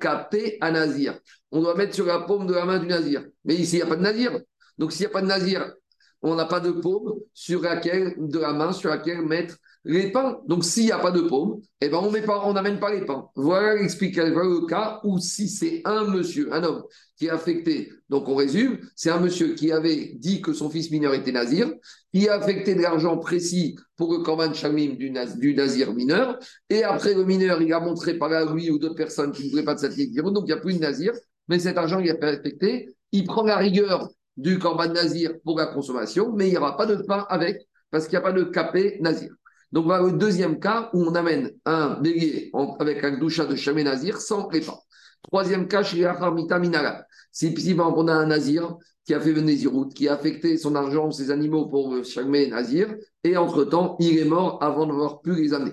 anazir. 0.62 1.18
On 1.50 1.60
doit 1.60 1.74
mettre 1.74 1.94
sur 1.94 2.06
la 2.06 2.20
paume 2.20 2.46
de 2.46 2.54
la 2.54 2.64
main 2.64 2.78
du 2.78 2.86
nazir. 2.86 3.26
Mais 3.44 3.54
ici, 3.54 3.76
il 3.76 3.80
n'y 3.80 3.82
a 3.82 3.86
pas 3.86 3.96
de 3.96 4.02
nazir. 4.02 4.40
Donc 4.78 4.92
s'il 4.92 5.02
n'y 5.02 5.06
a 5.06 5.10
pas 5.10 5.20
de 5.20 5.26
nazir, 5.26 5.74
on 6.24 6.34
n'a 6.34 6.46
pas 6.46 6.60
de 6.60 6.70
paume 6.70 7.12
sur 7.34 7.60
laquelle, 7.60 8.14
de 8.16 8.38
la 8.38 8.54
main 8.54 8.72
sur 8.72 8.88
laquelle 8.88 9.20
mettre 9.22 9.56
les 9.84 10.10
pains. 10.10 10.40
Donc, 10.48 10.64
s'il 10.64 10.86
n'y 10.86 10.92
a 10.92 10.98
pas 10.98 11.10
de 11.10 11.20
paume, 11.20 11.60
eh 11.82 11.90
ben, 11.90 11.98
on 11.98 12.52
n'amène 12.54 12.80
pas 12.80 12.94
les 12.94 13.04
pains. 13.04 13.28
Voilà 13.36 13.74
l'explication. 13.74 14.34
le 14.34 14.66
cas 14.66 15.00
où 15.04 15.18
si 15.18 15.50
c'est 15.50 15.82
un 15.84 16.04
monsieur, 16.04 16.50
un 16.54 16.64
homme 16.64 16.82
qui 17.18 17.26
est 17.26 17.30
affecté, 17.30 17.92
donc 18.08 18.26
on 18.30 18.34
résume, 18.36 18.78
c'est 18.96 19.10
un 19.10 19.20
monsieur 19.20 19.54
qui 19.54 19.70
avait 19.70 20.14
dit 20.16 20.40
que 20.40 20.54
son 20.54 20.70
fils 20.70 20.90
mineur 20.90 21.12
était 21.12 21.30
nazir, 21.30 21.70
qui 22.12 22.26
a 22.26 22.36
affecté 22.36 22.74
de 22.74 22.80
l'argent 22.80 23.18
précis 23.18 23.76
pour 23.96 24.10
le 24.10 24.20
Korban 24.20 24.48
du, 24.48 25.10
nazir 25.54 25.92
mineur, 25.92 26.38
et 26.70 26.84
après 26.84 27.12
le 27.12 27.24
mineur, 27.24 27.60
il 27.60 27.72
a 27.74 27.80
montré 27.80 28.14
par 28.14 28.30
là 28.30 28.50
lui 28.50 28.70
ou 28.70 28.78
d'autres 28.78 28.94
personnes 28.94 29.32
qui 29.32 29.44
ne 29.44 29.50
voulaient 29.50 29.62
pas 29.62 29.74
de 29.74 29.80
cette 29.80 29.94
donc 29.94 30.44
il 30.44 30.46
n'y 30.46 30.52
a 30.52 30.56
plus 30.56 30.74
de 30.74 30.80
nazir, 30.80 31.12
mais 31.48 31.58
cet 31.58 31.76
argent, 31.76 32.00
il 32.00 32.10
a 32.10 32.14
pas 32.14 32.28
affecté, 32.28 32.88
il 33.12 33.24
prend 33.24 33.42
la 33.42 33.58
rigueur 33.58 34.08
du 34.36 34.58
Korban 34.58 34.88
nazir 34.88 35.32
pour 35.44 35.58
la 35.58 35.66
consommation, 35.66 36.32
mais 36.34 36.48
il 36.48 36.50
n'y 36.52 36.56
aura 36.56 36.76
pas 36.76 36.86
de 36.86 36.96
pain 36.96 37.26
avec, 37.28 37.66
parce 37.90 38.04
qu'il 38.06 38.18
n'y 38.18 38.24
a 38.24 38.28
pas 38.28 38.32
de 38.32 38.44
capé 38.44 38.98
nazir. 39.00 39.30
Donc, 39.72 39.86
voilà 39.86 40.04
le 40.04 40.12
deuxième 40.12 40.60
cas 40.60 40.90
où 40.92 41.02
on 41.02 41.14
amène 41.14 41.50
un 41.64 42.00
bélier 42.00 42.52
avec 42.78 43.02
un 43.02 43.18
doucha 43.18 43.44
de 43.44 43.56
chamé 43.56 43.82
nazir 43.82 44.20
sans 44.20 44.44
prépa. 44.44 44.74
Troisième 45.22 45.66
cas, 45.66 45.82
chez 45.82 46.08
Mita 46.32 46.58
Minala. 46.58 47.06
Si, 47.32 47.54
on 47.78 48.08
a 48.08 48.12
un 48.12 48.26
nazir 48.26 48.76
qui 49.04 49.14
a 49.14 49.20
fait 49.20 49.32
venir 49.32 49.70
route, 49.72 49.92
qui 49.92 50.08
a 50.08 50.14
affecté 50.14 50.56
son 50.58 50.76
argent, 50.76 51.10
ses 51.10 51.30
animaux 51.30 51.66
pour 51.66 51.92
le 51.92 52.04
chamé 52.04 52.46
nazir, 52.46 52.94
et 53.24 53.36
entre-temps, 53.36 53.96
il 53.98 54.18
est 54.18 54.24
mort 54.24 54.62
avant 54.62 54.86
de 54.86 54.92
n'avoir 54.92 55.20
pu 55.20 55.34
les 55.34 55.52
amener. 55.52 55.72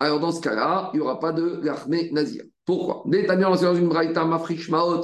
Alors, 0.00 0.18
dans 0.18 0.32
ce 0.32 0.40
cas-là, 0.40 0.90
il 0.92 0.96
n'y 0.96 1.02
aura 1.02 1.20
pas 1.20 1.32
de 1.32 1.60
l'armée 1.62 2.10
nazir. 2.12 2.42
Pourquoi? 2.66 3.04
Dans 3.06 3.74
une 3.74 3.88
braïta 3.88 4.24
mafrishmaot 4.24 5.02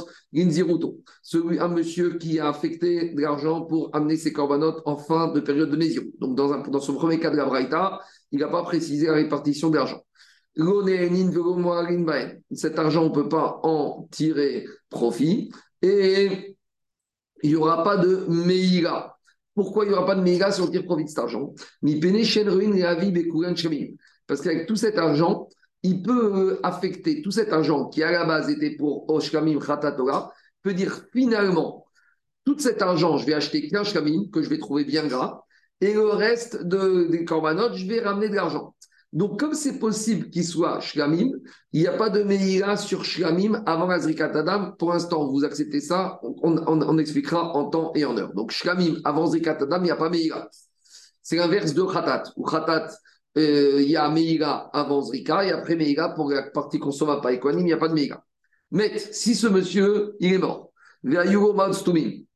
Celui, 1.22 1.61
un 1.61 1.68
monsieur 1.68 2.18
qui 2.18 2.40
a 2.40 2.48
affecté 2.48 3.14
de 3.14 3.20
l'argent 3.20 3.62
pour 3.62 3.90
amener 3.94 4.16
ses 4.16 4.33
corbanotes 4.33 4.83
en 4.85 4.96
fin 4.96 5.29
de 5.29 5.38
période 5.38 5.70
de 5.70 5.77
Nézirut. 5.77 6.12
Donc, 6.18 6.35
dans, 6.35 6.81
son 6.81 6.94
premier 6.94 7.20
cas 7.20 7.31
de 7.31 7.37
la 7.37 7.44
braïta, 7.44 8.01
il 8.33 8.40
n'a 8.40 8.48
pas 8.48 8.64
précisé 8.64 9.07
la 9.07 9.12
répartition 9.12 9.70
d'argent. 9.70 10.03
Cet 12.51 12.79
argent, 12.81 13.05
on 13.05 13.11
ne 13.11 13.14
peut 13.14 13.29
pas 13.29 13.61
en 13.62 14.09
tirer 14.11 14.66
profit 14.90 15.53
et 15.81 16.57
il 17.44 17.51
n'y 17.51 17.57
aura 17.57 17.85
pas 17.85 17.96
de 17.96 18.27
meïra. 18.29 19.16
Pourquoi 19.55 19.85
il 19.85 19.90
n'y 19.90 19.94
aura 19.94 20.05
pas 20.07 20.16
de 20.16 20.22
meïra 20.22 20.51
si 20.51 20.61
on 20.61 20.66
tire 20.68 20.85
profit 20.85 21.05
de 21.05 21.09
cet 21.09 21.20
argent? 21.20 21.55
Parce 24.27 24.40
qu'avec 24.40 24.66
tout 24.66 24.77
cet 24.77 24.98
argent, 24.98 25.48
il 25.83 26.03
peut 26.03 26.61
affecter 26.62 27.23
tout 27.23 27.31
cet 27.31 27.53
argent 27.53 27.88
qui 27.88 28.03
à 28.03 28.11
la 28.11 28.25
base 28.25 28.51
était 28.51 28.77
pour 28.77 29.11
Oshkamim 29.11 29.59
Khatatora, 29.59 30.33
peut 30.62 30.75
dire 30.75 31.05
finalement, 31.12 31.87
tout 32.45 32.59
cet 32.59 32.83
argent, 32.83 33.18
je 33.18 33.27
vais 33.27 33.35
acheter 33.35 33.68
qu'un 33.68 33.85
Shkamim 33.85 34.31
que 34.33 34.42
je 34.42 34.49
vais 34.49 34.59
trouver 34.59 34.85
bien 34.85 35.07
gras, 35.07 35.42
et 35.81 35.95
le 35.95 36.11
reste 36.11 36.62
de, 36.64 37.09
des 37.11 37.25
Korbanot, 37.25 37.75
je 37.75 37.87
vais 37.87 38.01
ramener 38.01 38.29
de 38.29 38.37
l'argent. 38.37 38.75
Donc, 39.12 39.38
comme 39.38 39.53
c'est 39.53 39.79
possible 39.79 40.31
qu'il 40.31 40.45
soit 40.45 40.81
Shlamim, 40.81 41.29
il 41.73 41.81
n'y 41.81 41.87
a 41.87 41.92
pas 41.92 42.09
de 42.09 42.23
Meïra 42.23 42.79
sur 42.79 43.05
Shlamim 43.05 43.62
avant 43.66 43.87
la 43.87 43.97
Adam. 43.97 44.73
Pour 44.79 44.92
l'instant, 44.92 45.29
vous 45.29 45.45
acceptez 45.45 45.81
ça, 45.81 46.18
on, 46.23 46.99
expliquera 46.99 47.55
en 47.55 47.68
temps 47.68 47.92
et 47.95 48.07
en 48.07 48.16
heure. 48.16 48.33
Donc, 48.33 48.53
Shlamim 48.53 49.01
avant 49.05 49.31
Adam, 49.31 49.77
il 49.79 49.83
n'y 49.83 49.90
a 49.90 49.97
pas 49.97 50.09
Meïra. 50.09 50.49
C'est 51.23 51.37
l'inverse 51.37 51.75
de 51.75 51.83
Khatat. 51.83 52.23
Ou 52.37 52.45
Khatat, 52.45 52.88
euh, 53.37 53.81
il 53.81 53.90
y 53.90 53.97
a 53.97 54.09
Meïra 54.11 54.71
avant 54.73 55.03
Zrika 55.03 55.45
et 55.45 55.51
après 55.51 55.77
Meïra 55.77 56.14
pour 56.14 56.31
la 56.31 56.42
partie 56.42 56.79
qu'on 56.79 56.90
ne 56.90 57.21
pas 57.21 57.33
il 57.33 57.64
n'y 57.64 57.73
a 57.73 57.77
pas 57.77 57.88
de 57.88 57.95
Meïra. 57.95 58.25
Mais 58.71 58.99
si 58.99 59.35
ce 59.35 59.47
monsieur, 59.47 60.16
il 60.21 60.35
est 60.35 60.38
mort, 60.38 60.73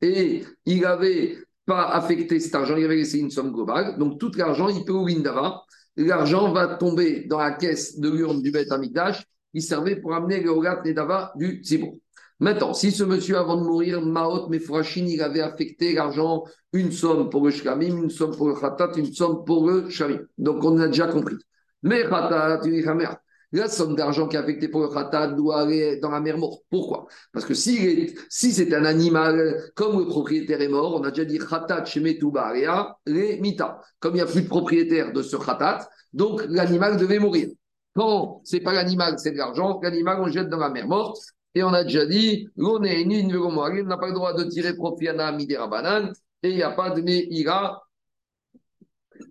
et 0.02 0.44
il 0.64 0.84
avait 0.84 1.38
pas 1.66 1.88
affecté 1.88 2.40
cet 2.40 2.54
argent, 2.54 2.76
il 2.76 2.84
avait 2.84 2.96
laissé 2.96 3.18
une 3.18 3.30
somme 3.30 3.52
globale. 3.52 3.98
Donc 3.98 4.18
tout 4.18 4.32
l'argent, 4.36 4.68
il 4.68 4.84
peut 4.84 4.92
au 4.92 5.04
Windava. 5.04 5.62
L'argent 5.96 6.52
va 6.52 6.74
tomber 6.76 7.24
dans 7.26 7.38
la 7.38 7.52
caisse 7.52 7.98
de 7.98 8.10
l'urne 8.10 8.42
du 8.42 8.50
Beth 8.50 8.70
Amidash 8.70 9.24
qui 9.54 9.62
servait 9.62 9.96
pour 9.96 10.14
amener 10.14 10.40
le 10.40 10.50
Hogat 10.50 10.82
Nedava 10.84 11.32
du 11.36 11.62
Tzibur. 11.62 11.92
Maintenant, 12.38 12.74
si 12.74 12.92
ce 12.92 13.02
monsieur, 13.02 13.38
avant 13.38 13.56
de 13.56 13.62
mourir, 13.62 14.02
Maot 14.02 14.48
Mefrashin, 14.48 15.06
il 15.06 15.22
avait 15.22 15.40
affecté 15.40 15.94
l'argent, 15.94 16.44
une 16.72 16.92
somme 16.92 17.30
pour 17.30 17.44
le 17.44 17.50
Shkamim, 17.50 17.96
une 17.96 18.10
somme 18.10 18.36
pour 18.36 18.48
le 18.48 18.54
Khatat, 18.54 18.92
une 18.96 19.12
somme 19.12 19.44
pour 19.44 19.68
le 19.68 19.88
Shamim. 19.88 20.20
Donc 20.36 20.62
on 20.62 20.78
a 20.78 20.88
déjà 20.88 21.06
compris. 21.06 21.36
Mais 21.82 22.02
Khatat, 22.02 22.60
la 23.52 23.68
somme 23.68 23.94
d'argent 23.94 24.26
qui 24.26 24.36
est 24.36 24.38
affectée 24.38 24.68
pour 24.68 24.82
le 24.82 24.88
khatat 24.88 25.28
doit 25.28 25.60
aller 25.60 25.98
dans 25.98 26.10
la 26.10 26.20
mer 26.20 26.36
morte. 26.36 26.62
Pourquoi? 26.68 27.06
Parce 27.32 27.46
que 27.46 27.54
si, 27.54 28.14
c'est 28.28 28.74
un 28.74 28.84
animal, 28.84 29.70
comme 29.74 29.98
le 29.98 30.06
propriétaire 30.06 30.60
est 30.60 30.68
mort, 30.68 30.94
on 30.94 31.04
a 31.04 31.10
déjà 31.10 31.24
dit 31.24 31.38
khatat 31.38 31.84
chez 31.84 32.00
les 32.00 33.40
mita. 33.40 33.80
Comme 34.00 34.12
il 34.14 34.16
n'y 34.16 34.20
a 34.20 34.26
plus 34.26 34.42
de 34.42 34.48
propriétaire 34.48 35.12
de 35.12 35.22
ce 35.22 35.36
khatat, 35.36 35.88
donc 36.12 36.44
l'animal 36.48 36.96
devait 36.96 37.18
mourir. 37.18 37.48
Quand 37.94 38.40
c'est 38.44 38.60
pas 38.60 38.72
l'animal, 38.72 39.18
c'est 39.18 39.30
de 39.30 39.38
l'argent, 39.38 39.80
l'animal 39.82 40.18
on 40.20 40.28
jette 40.28 40.48
dans 40.48 40.58
la 40.58 40.70
mer 40.70 40.86
morte. 40.86 41.16
Et 41.56 41.62
on 41.62 41.72
a 41.72 41.84
déjà 41.84 42.04
dit, 42.04 42.50
on 42.58 42.78
n'a 42.78 43.96
pas 43.96 44.08
le 44.08 44.12
droit 44.12 44.34
de 44.34 44.44
tirer 44.44 44.76
profit 44.76 45.08
à 45.08 45.32
midera 45.32 45.66
banane 45.66 46.12
et 46.42 46.50
il 46.50 46.56
n'y 46.56 46.62
a 46.62 46.70
pas 46.70 46.90
de 46.90 47.00
meira. 47.00 47.82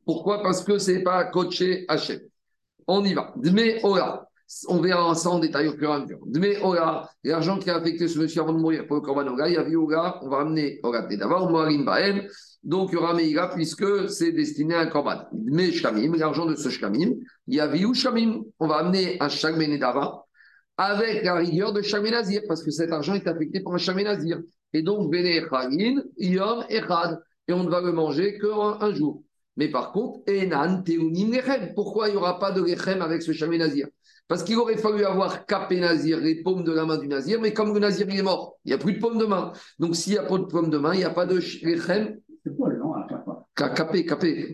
Pourquoi? 0.06 0.42
Parce 0.42 0.64
que 0.64 0.80
c'est 0.80 1.04
pas 1.04 1.26
coaché 1.26 1.86
Hachem. 1.88 2.22
On 2.88 3.06
y 3.06 3.14
va. 3.14 3.32
Dme 3.36 3.78
Ola. 3.84 4.28
On 4.68 4.80
verra 4.80 5.14
ça 5.14 5.30
en 5.30 5.38
détail 5.38 5.68
au 5.68 5.78
fur 5.78 5.92
et 5.92 5.94
à 5.94 6.00
mesure. 6.00 6.18
Dme. 6.26 6.48
L'argent 7.24 7.60
qui 7.60 7.70
a 7.70 7.76
affecté 7.76 8.08
ce 8.08 8.18
monsieur 8.18 8.42
avant 8.42 8.54
de 8.54 8.60
mourir 8.60 8.88
pour 8.88 8.96
le 8.96 9.02
Korban 9.04 9.28
Ola, 9.28 9.48
il 9.48 9.54
y 9.54 9.58
a 9.58 9.64
vu 9.64 9.78
on 9.78 9.86
va 9.86 10.20
ramener 10.32 10.80
Ola 10.82 11.04
d'abord, 11.04 11.52
Moarim 11.52 11.86
Baem. 11.86 12.28
Donc 12.64 12.90
il 12.92 12.96
y 12.96 12.98
aura 12.98 13.14
Meïga 13.14 13.52
puisque 13.54 14.10
c'est 14.10 14.32
destiné 14.32 14.74
à 14.74 14.80
un 14.80 14.88
Korban. 14.88 15.28
Dme 15.32 15.70
Shamim, 15.70 16.16
l'argent 16.16 16.48
de 16.48 16.56
ce 16.56 16.70
Shamim. 16.70 17.14
Il 17.46 17.54
y 17.54 17.60
a 17.60 17.68
vu. 17.68 17.86
On 18.58 18.68
va 18.68 18.78
amener 18.78 19.18
un 19.20 19.30
Shagmenedava 19.30 20.25
avec 20.78 21.24
la 21.24 21.36
rigueur 21.36 21.74
de 21.74 21.82
Shamenazir 21.82 22.42
parce 22.48 22.64
que 22.64 22.72
cet 22.72 22.92
argent 22.92 23.14
est 23.14 23.28
affecté 23.28 23.62
par 23.62 23.74
un 23.74 23.78
Shamenazir. 23.78 24.42
Et 24.74 24.82
donc, 24.82 25.12
Bene 25.12 25.48
Yom 26.18 26.66
Echad. 26.70 27.20
Et 27.48 27.54
on 27.54 27.64
ne 27.64 27.70
va 27.70 27.82
le 27.82 27.92
manger 27.92 28.38
qu'un 28.40 28.78
un 28.82 28.94
jour. 28.94 29.24
Mais 29.58 29.70
par 29.70 29.92
contre, 29.92 30.20
Enan 30.28 30.84
Teunim 30.84 31.32
Lechem. 31.32 31.74
Pourquoi 31.76 32.10
il 32.10 32.12
n'y 32.12 32.18
aura 32.18 32.40
pas 32.40 32.52
de 32.52 32.62
Lechem 32.62 33.02
avec 33.02 33.22
ce 33.22 33.32
chamé 33.32 33.58
Nazir? 33.58 33.88
Parce 34.28 34.44
qu'il 34.44 34.58
aurait 34.58 34.78
fallu 34.78 35.06
avoir 35.06 35.46
capé 35.46 35.80
Nazir, 35.80 36.20
les 36.20 36.42
paumes 36.42 36.64
de 36.64 36.72
la 36.72 36.86
main 36.86 36.98
du 36.98 37.08
Nazir, 37.08 37.40
mais 37.40 37.54
comme 37.54 37.74
le 37.74 37.80
Nazir 37.80 38.10
est 38.10 38.24
mort, 38.24 38.58
il 38.66 38.70
n'y 38.70 38.74
a 38.74 38.80
plus 38.80 38.94
de 38.94 39.00
paume 39.00 39.20
de 39.20 39.26
main. 39.26 39.54
Donc 39.80 39.96
s'il 39.96 40.14
n'y 40.14 40.20
a 40.20 40.24
pas 40.24 40.38
de 40.40 40.46
paume 40.46 40.72
de 40.72 40.78
main, 40.78 40.94
il 40.94 40.98
n'y 40.98 41.04
a 41.04 41.12
pas 41.12 41.26
de 41.26 41.36
Lechem. 41.36 42.20
Capé, 43.56 44.06
capé, 44.06 44.54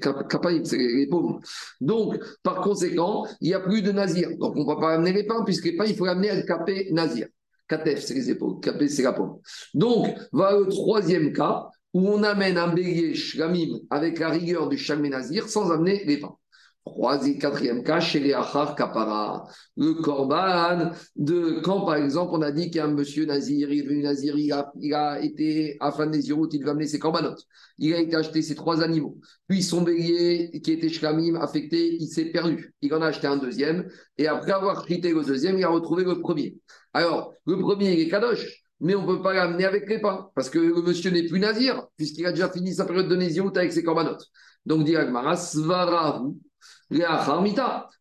c'est 0.63 0.77
les 0.77 1.07
paumes. 1.07 1.39
Donc, 1.79 2.19
par 2.43 2.61
conséquent, 2.61 3.25
il 3.41 3.47
n'y 3.47 3.53
a 3.55 3.59
plus 3.59 3.81
de 3.81 3.91
Nazir. 3.91 4.29
Donc, 4.37 4.55
on 4.55 4.61
ne 4.61 4.65
va 4.65 4.75
pas 4.75 4.93
amener 4.93 5.11
les 5.11 5.23
pains, 5.23 5.43
puisque 5.43 5.65
les 5.65 5.75
il 5.87 5.95
faut 5.95 6.05
amener 6.05 6.29
à 6.29 6.41
capé 6.43 6.89
Nazir. 6.91 7.27
Katef, 7.67 8.01
c'est 8.01 8.13
les 8.13 8.29
épaules. 8.29 8.59
Capé, 8.59 8.87
c'est 8.89 9.01
la 9.01 9.13
paume. 9.13 9.39
Donc, 9.73 10.07
va 10.31 10.57
le 10.57 10.67
troisième 10.67 11.33
cas 11.33 11.67
où 11.93 12.07
on 12.07 12.23
amène 12.23 12.57
un 12.57 12.73
bélier 12.73 13.15
shlamim 13.15 13.79
avec 13.89 14.19
la 14.19 14.29
rigueur 14.29 14.69
du 14.69 14.77
nazir 15.09 15.49
sans 15.49 15.71
amener 15.71 16.03
les 16.05 16.17
pains. 16.17 16.35
Troisième, 16.83 17.37
quatrième 17.37 17.83
cas, 17.83 17.99
chez 17.99 18.19
les 18.19 18.33
Achar 18.33 18.75
Kapara, 18.75 19.47
le 19.77 19.93
Korban, 20.01 20.91
de 21.15 21.59
quand 21.63 21.85
par 21.85 21.95
exemple 21.95 22.31
on 22.33 22.41
a 22.41 22.51
dit 22.51 22.71
qu'un 22.71 22.87
monsieur 22.87 23.25
Nazir, 23.27 23.71
il 23.71 23.79
est 23.79 23.83
devenu 23.83 24.01
Nazir, 24.01 24.35
il 24.35 24.51
a, 24.93 25.21
été 25.21 25.77
à 25.79 25.91
fin 25.91 26.07
de 26.07 26.11
Nézirut, 26.11 26.49
il 26.51 26.59
devait 26.59 26.71
amener 26.71 26.87
ses 26.87 26.97
corbanotes. 26.97 27.45
Il 27.77 27.93
a 27.93 27.99
été 27.99 28.15
acheté 28.15 28.41
ses 28.41 28.55
trois 28.55 28.81
animaux. 28.81 29.19
Puis 29.47 29.61
son 29.61 29.83
bélier 29.83 30.59
qui 30.63 30.71
était 30.71 30.89
Shlamim 30.89 31.35
affecté, 31.35 31.97
il 31.99 32.07
s'est 32.07 32.31
perdu. 32.31 32.73
Il 32.81 32.91
en 32.95 33.01
a 33.03 33.07
acheté 33.07 33.27
un 33.27 33.37
deuxième. 33.37 33.87
Et 34.17 34.25
après 34.25 34.51
avoir 34.51 34.83
quitté 34.83 35.13
le 35.13 35.23
deuxième, 35.23 35.59
il 35.59 35.63
a 35.63 35.69
retrouvé 35.69 36.03
le 36.03 36.19
premier. 36.19 36.57
Alors, 36.93 37.35
le 37.45 37.59
premier, 37.59 37.93
il 37.93 37.99
est 37.99 38.09
Kadosh. 38.09 38.63
mais 38.79 38.95
on 38.95 39.03
ne 39.03 39.07
peut 39.07 39.21
pas 39.21 39.33
l'amener 39.33 39.65
avec 39.65 39.87
les 39.87 39.99
pains, 39.99 40.29
parce 40.33 40.49
que 40.49 40.57
le 40.57 40.81
monsieur 40.81 41.11
n'est 41.11 41.27
plus 41.27 41.39
nazir, 41.39 41.85
puisqu'il 41.95 42.25
a 42.25 42.31
déjà 42.31 42.49
fini 42.49 42.73
sa 42.73 42.85
période 42.85 43.07
de 43.07 43.15
naziroute 43.15 43.55
avec 43.57 43.71
ses 43.71 43.83
corbanotes. 43.83 44.25
Donc, 44.65 44.83
dit 44.83 44.95
Agmara, 44.95 45.35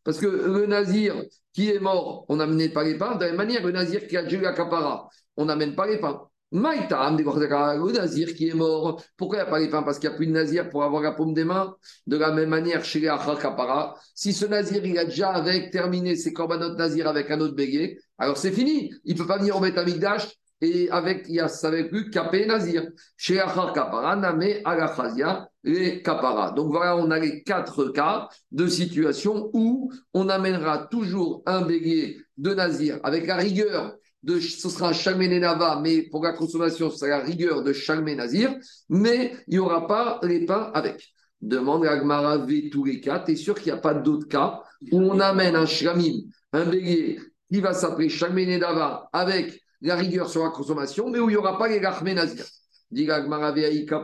parce 0.05 0.19
que 0.19 0.27
le 0.27 0.67
nazir 0.67 1.15
qui 1.53 1.71
est 1.71 1.81
mort, 1.81 2.25
on 2.29 2.37
n'amène 2.37 2.73
pas 2.73 2.85
les 2.85 2.97
pains. 2.97 3.17
De 3.17 3.21
la 3.21 3.29
même 3.29 3.37
manière, 3.37 3.65
le 3.65 3.73
nazir 3.73 4.07
qui 4.07 4.17
a 4.17 4.29
eu 4.29 4.41
la 4.41 4.53
capara, 4.53 5.09
on 5.37 5.45
n'amène 5.45 5.75
pas 5.75 5.87
les 5.87 5.99
pains. 5.99 6.23
Maïtam, 6.53 7.17
le 7.17 7.93
nazir 7.93 8.35
qui 8.35 8.49
est 8.49 8.55
mort, 8.55 9.01
pourquoi 9.17 9.39
il 9.39 9.43
n'y 9.43 9.47
a 9.47 9.51
pas 9.51 9.61
les 9.61 9.71
pains? 9.71 9.85
Parce 9.85 10.01
qu'il 10.01 10.09
n'y 10.09 10.15
a 10.15 10.17
plus 10.17 10.27
de 10.27 10.33
nazir 10.33 10.69
pour 10.69 10.83
avoir 10.83 11.01
la 11.03 11.13
paume 11.13 11.33
des 11.33 11.45
mains. 11.45 11.77
De 12.09 12.17
la 12.17 12.33
même 12.33 12.49
manière, 12.49 12.85
chez 12.85 12.99
les 12.99 13.07
Kapara, 13.07 13.95
si 14.15 14.33
ce 14.33 14.47
nazir, 14.47 14.85
il 14.85 14.99
a 14.99 15.05
déjà 15.05 15.31
avec 15.31 15.71
terminé 15.71 16.17
ses 16.17 16.33
corbanotes 16.33 16.77
nazir 16.77 17.07
avec 17.07 17.31
un 17.31 17.41
autre 17.41 17.55
béguet, 17.55 17.99
alors 18.19 18.37
c'est 18.37 18.51
fini. 18.51 18.93
Il 19.05 19.15
ne 19.15 19.19
peut 19.21 19.27
pas 19.29 19.39
venir 19.39 19.57
au 19.57 19.61
Betamikdash 19.61 20.29
et 20.61 20.91
avec, 20.91 21.25
il 21.29 21.37
y 21.37 21.41
a 21.41 21.47
avec 21.63 21.91
lui 21.91 22.11
Kapé 22.11 22.47
Nazir. 22.47 22.87
Chez 23.17 23.41
Achar 23.41 23.73
Kapara, 23.73 24.17
Namé 24.17 24.61
Alachazia, 24.65 25.49
les 25.65 26.03
Kapara. 26.03 26.53
Donc 26.53 26.71
voilà, 26.71 26.97
on 26.97 27.11
a 27.11 27.19
les 27.19 27.43
quatre 27.43 27.89
cas 27.89 28.29
de 28.51 28.67
situation 28.67 29.51
où 29.53 29.91
on 30.13 30.29
amènera 30.29 30.89
toujours 30.91 31.43
un 31.47 31.63
béguet 31.63 32.19
de 32.37 32.55
Nazir 32.55 32.99
avec 33.03 33.27
la 33.27 33.37
rigueur 33.37 33.97
de, 34.23 34.39
ce 34.39 34.69
sera 34.69 34.93
Chalmé 34.93 35.29
Nava, 35.39 35.81
mais 35.83 36.03
pour 36.03 36.23
la 36.23 36.33
consommation, 36.33 36.91
ce 36.91 36.99
sera 36.99 37.09
la 37.09 37.21
rigueur 37.21 37.63
de 37.63 37.73
Chalmé 37.73 38.15
Nazir, 38.15 38.55
mais 38.89 39.33
il 39.49 39.53
n'y 39.53 39.59
aura 39.59 39.87
pas 39.87 40.21
les 40.23 40.45
pains 40.45 40.71
avec. 40.75 41.13
Demande 41.41 41.87
à 41.87 41.97
Gmara 41.97 42.47
tous 42.71 42.85
les 42.85 43.01
cas, 43.01 43.21
tu 43.21 43.33
es 43.33 43.37
sûr 43.37 43.55
qu'il 43.55 43.73
n'y 43.73 43.79
a 43.79 43.81
pas 43.81 43.95
d'autres 43.95 44.29
cas 44.29 44.61
où 44.93 45.01
on 45.01 45.21
amène 45.21 45.57
un 45.57 45.65
shlamim, 45.65 46.21
un 46.53 46.67
bélier 46.67 47.19
qui 47.51 47.61
va 47.61 47.73
s'appeler 47.73 48.11
Chalmé 48.11 48.59
Nava 48.59 49.09
avec 49.13 49.60
la 49.81 49.97
rigueur 49.97 50.29
sur 50.29 50.45
la 50.45 50.51
consommation, 50.51 51.11
mais 51.11 51.19
où 51.19 51.29
il 51.29 51.33
n'y 51.33 51.37
aura 51.37 51.59
pas 51.59 51.69
les 51.69 51.81
Gachmé 51.81 52.15
Nazir. 52.15 52.45
Dit 52.91 53.07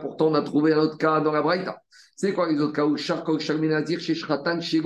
pourtant 0.01 0.27
on 0.27 0.33
a 0.33 0.41
trouvé 0.41 0.73
un 0.73 0.77
autre 0.77 0.97
cas 0.97 1.19
dans 1.19 1.31
la 1.31 1.41
Braïta. 1.41 1.81
C'est 2.15 2.33
quoi 2.33 2.51
les 2.51 2.59
autres 2.59 2.73
cas 2.73 2.85
où 2.85 2.97
Charkol 2.97 3.39
Chalmé 3.39 3.67
Nazir 3.67 3.99
chez 3.99 4.15
Shratan, 4.15 4.61
chez 4.61 4.81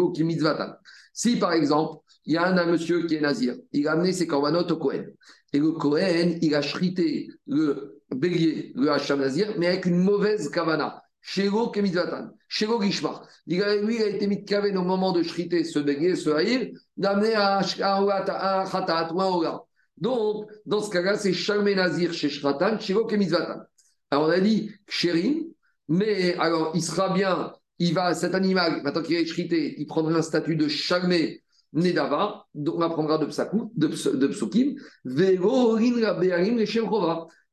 Si 1.13 1.37
par 1.37 1.53
exemple, 1.53 2.01
il 2.25 2.33
y 2.33 2.37
a 2.37 2.45
un, 2.45 2.65
monsieur 2.65 3.05
qui 3.05 3.15
est 3.15 3.21
nazir, 3.21 3.55
il 3.71 3.87
a 3.87 3.93
amené 3.93 4.11
ses 4.11 4.27
corbanotes 4.27 4.71
au 4.71 4.77
Cohen. 4.77 5.05
Et 5.53 5.59
le 5.59 5.71
Cohen, 5.71 6.37
il 6.41 6.55
a 6.55 6.61
chrité 6.61 7.29
le 7.47 8.01
bélier, 8.13 8.73
le 8.75 8.91
Hacham 8.91 9.19
nazir, 9.19 9.53
mais 9.57 9.67
avec 9.67 9.85
une 9.85 9.97
mauvaise 9.97 10.49
kavana. 10.49 11.01
Shego 11.23 11.69
Kemitvatan, 11.69 12.31
Shego 12.47 12.81
Gishmar. 12.81 13.27
Lui, 13.45 13.57
il 13.95 14.01
a 14.01 14.07
été 14.07 14.25
mis 14.25 14.43
de 14.43 14.77
au 14.77 14.83
moment 14.83 15.11
de 15.11 15.21
chriter 15.21 15.63
ce 15.63 15.77
bélier, 15.79 16.15
ce 16.15 16.31
haïr, 16.31 16.71
d'amener 16.97 17.35
un, 17.35 17.59
un 17.59 18.03
ou 18.03 19.21
un 19.21 19.25
ola. 19.27 19.63
Donc, 20.01 20.49
dans 20.65 20.81
ce 20.81 20.89
cas-là, 20.89 21.17
c'est 21.17 21.31
Shalmé 21.31 21.75
Nazir 21.75 22.11
chez 22.11 22.29
Shratan, 22.29 22.79
Shego 22.79 23.05
Kemitvatan. 23.05 23.61
Alors, 24.09 24.25
on 24.25 24.29
a 24.29 24.39
dit 24.39 24.71
Ksherim, 24.87 25.45
mais 25.87 26.35
alors, 26.35 26.71
il 26.73 26.81
sera 26.81 27.13
bien, 27.13 27.53
il 27.79 27.93
va, 27.93 28.13
cet 28.13 28.35
animal, 28.35 28.81
maintenant 28.83 29.03
qu'il 29.03 29.15
est 29.15 29.25
chrité, 29.25 29.75
il 29.77 29.85
prendra 29.85 30.17
un 30.17 30.21
statut 30.21 30.55
de 30.55 30.67
Shalmé 30.67 31.43
Nedava, 31.73 32.45
on 32.55 32.81
apprendra 32.81 33.17
de 33.17 33.25
Psakou, 33.27 33.71
de, 33.75 33.87
de 33.87 34.27
Psukim, 34.27 34.75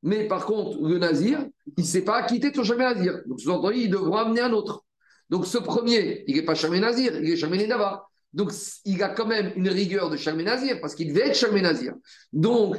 mais 0.03 0.27
par 0.27 0.47
contre, 0.47 0.89
le 0.89 0.99
Nazir, 0.99 1.47
il 1.77 1.83
ne 1.83 1.87
s'est 1.87 2.03
pas 2.03 2.17
acquitté 2.17 2.51
de 2.51 2.57
son 2.57 2.65
jamais 2.65 2.85
Nazir. 2.85 3.21
Donc, 3.27 3.41
sous-entendu, 3.41 3.77
il 3.77 3.91
devra 3.91 4.23
amener 4.23 4.41
un 4.41 4.53
autre. 4.53 4.85
Donc, 5.29 5.47
ce 5.47 5.59
premier, 5.59 6.25
il 6.27 6.37
n'est 6.37 6.45
pas 6.45 6.55
jamais 6.55 6.81
Nazir, 6.81 7.15
il 7.21 7.31
est 7.31 7.37
jamais 7.37 7.59
Nedava. 7.59 8.09
Donc, 8.33 8.53
il 8.85 9.03
a 9.03 9.09
quand 9.09 9.27
même 9.27 9.53
une 9.57 9.69
rigueur 9.69 10.11
de 10.11 10.17
Charmé 10.17 10.45
Nazir, 10.45 10.81
parce 10.81 10.95
qu'il 10.95 11.09
devait 11.13 11.29
être 11.29 11.37
Charmé 11.37 11.63
Nazir. 11.63 11.95
Donc, 12.33 12.77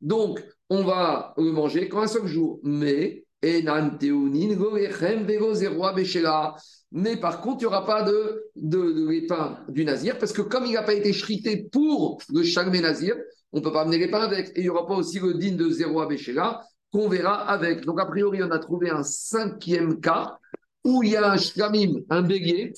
Donc, 0.00 0.42
on 0.70 0.84
va 0.84 1.34
le 1.36 1.52
manger 1.52 1.88
comme 1.88 2.04
un 2.04 2.06
seul 2.06 2.26
jour. 2.26 2.60
Mais, 2.62 3.24
mais 6.92 7.16
par 7.16 7.40
contre, 7.40 7.56
il 7.56 7.60
n'y 7.60 7.66
aura 7.66 7.84
pas 7.84 8.02
de, 8.02 8.44
de, 8.54 9.72
du 9.72 9.84
nazir, 9.84 10.18
parce 10.18 10.32
que 10.32 10.42
comme 10.42 10.64
il 10.66 10.74
n'a 10.74 10.82
pas 10.82 10.94
été 10.94 11.10
chrité 11.10 11.68
pour 11.72 12.22
le 12.32 12.44
chalmé 12.44 12.80
nazir, 12.80 13.16
on 13.52 13.58
ne 13.58 13.62
peut 13.64 13.72
pas 13.72 13.82
amener 13.82 13.98
les 13.98 14.08
pains 14.08 14.22
avec. 14.22 14.50
Et 14.50 14.60
il 14.60 14.62
n'y 14.62 14.68
aura 14.68 14.86
pas 14.86 14.94
aussi 14.94 15.18
le 15.18 15.34
din 15.34 15.56
de 15.56 15.68
zéro 15.70 16.00
à 16.00 16.08
qu'on 16.92 17.08
verra 17.08 17.48
avec. 17.48 17.84
Donc, 17.84 18.00
a 18.00 18.06
priori, 18.06 18.42
on 18.42 18.50
a 18.50 18.58
trouvé 18.58 18.90
un 18.90 19.02
cinquième 19.02 20.00
cas 20.00 20.38
où 20.84 21.02
il 21.02 21.10
y 21.10 21.16
a 21.16 21.32
un 21.32 21.36
shlamim, 21.36 22.00
un 22.10 22.22
bélier, 22.22 22.72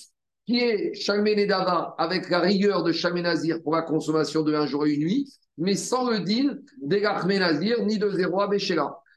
qui 0.46 0.58
est 0.58 0.94
chalmé 0.94 1.34
nedava 1.34 1.94
avec 1.98 2.28
la 2.28 2.40
rigueur 2.40 2.82
de 2.82 2.92
chalmé 2.92 3.22
nazir 3.22 3.62
pour 3.62 3.74
la 3.74 3.82
consommation 3.82 4.42
de 4.42 4.54
un 4.54 4.66
jour 4.66 4.86
et 4.86 4.92
une 4.92 5.00
nuit, 5.00 5.32
mais 5.56 5.74
sans 5.74 6.10
le 6.10 6.20
din 6.20 6.56
d'Egachmé 6.82 7.40
ni 7.84 7.98
de 7.98 8.10
zéro 8.10 8.40
à 8.40 8.50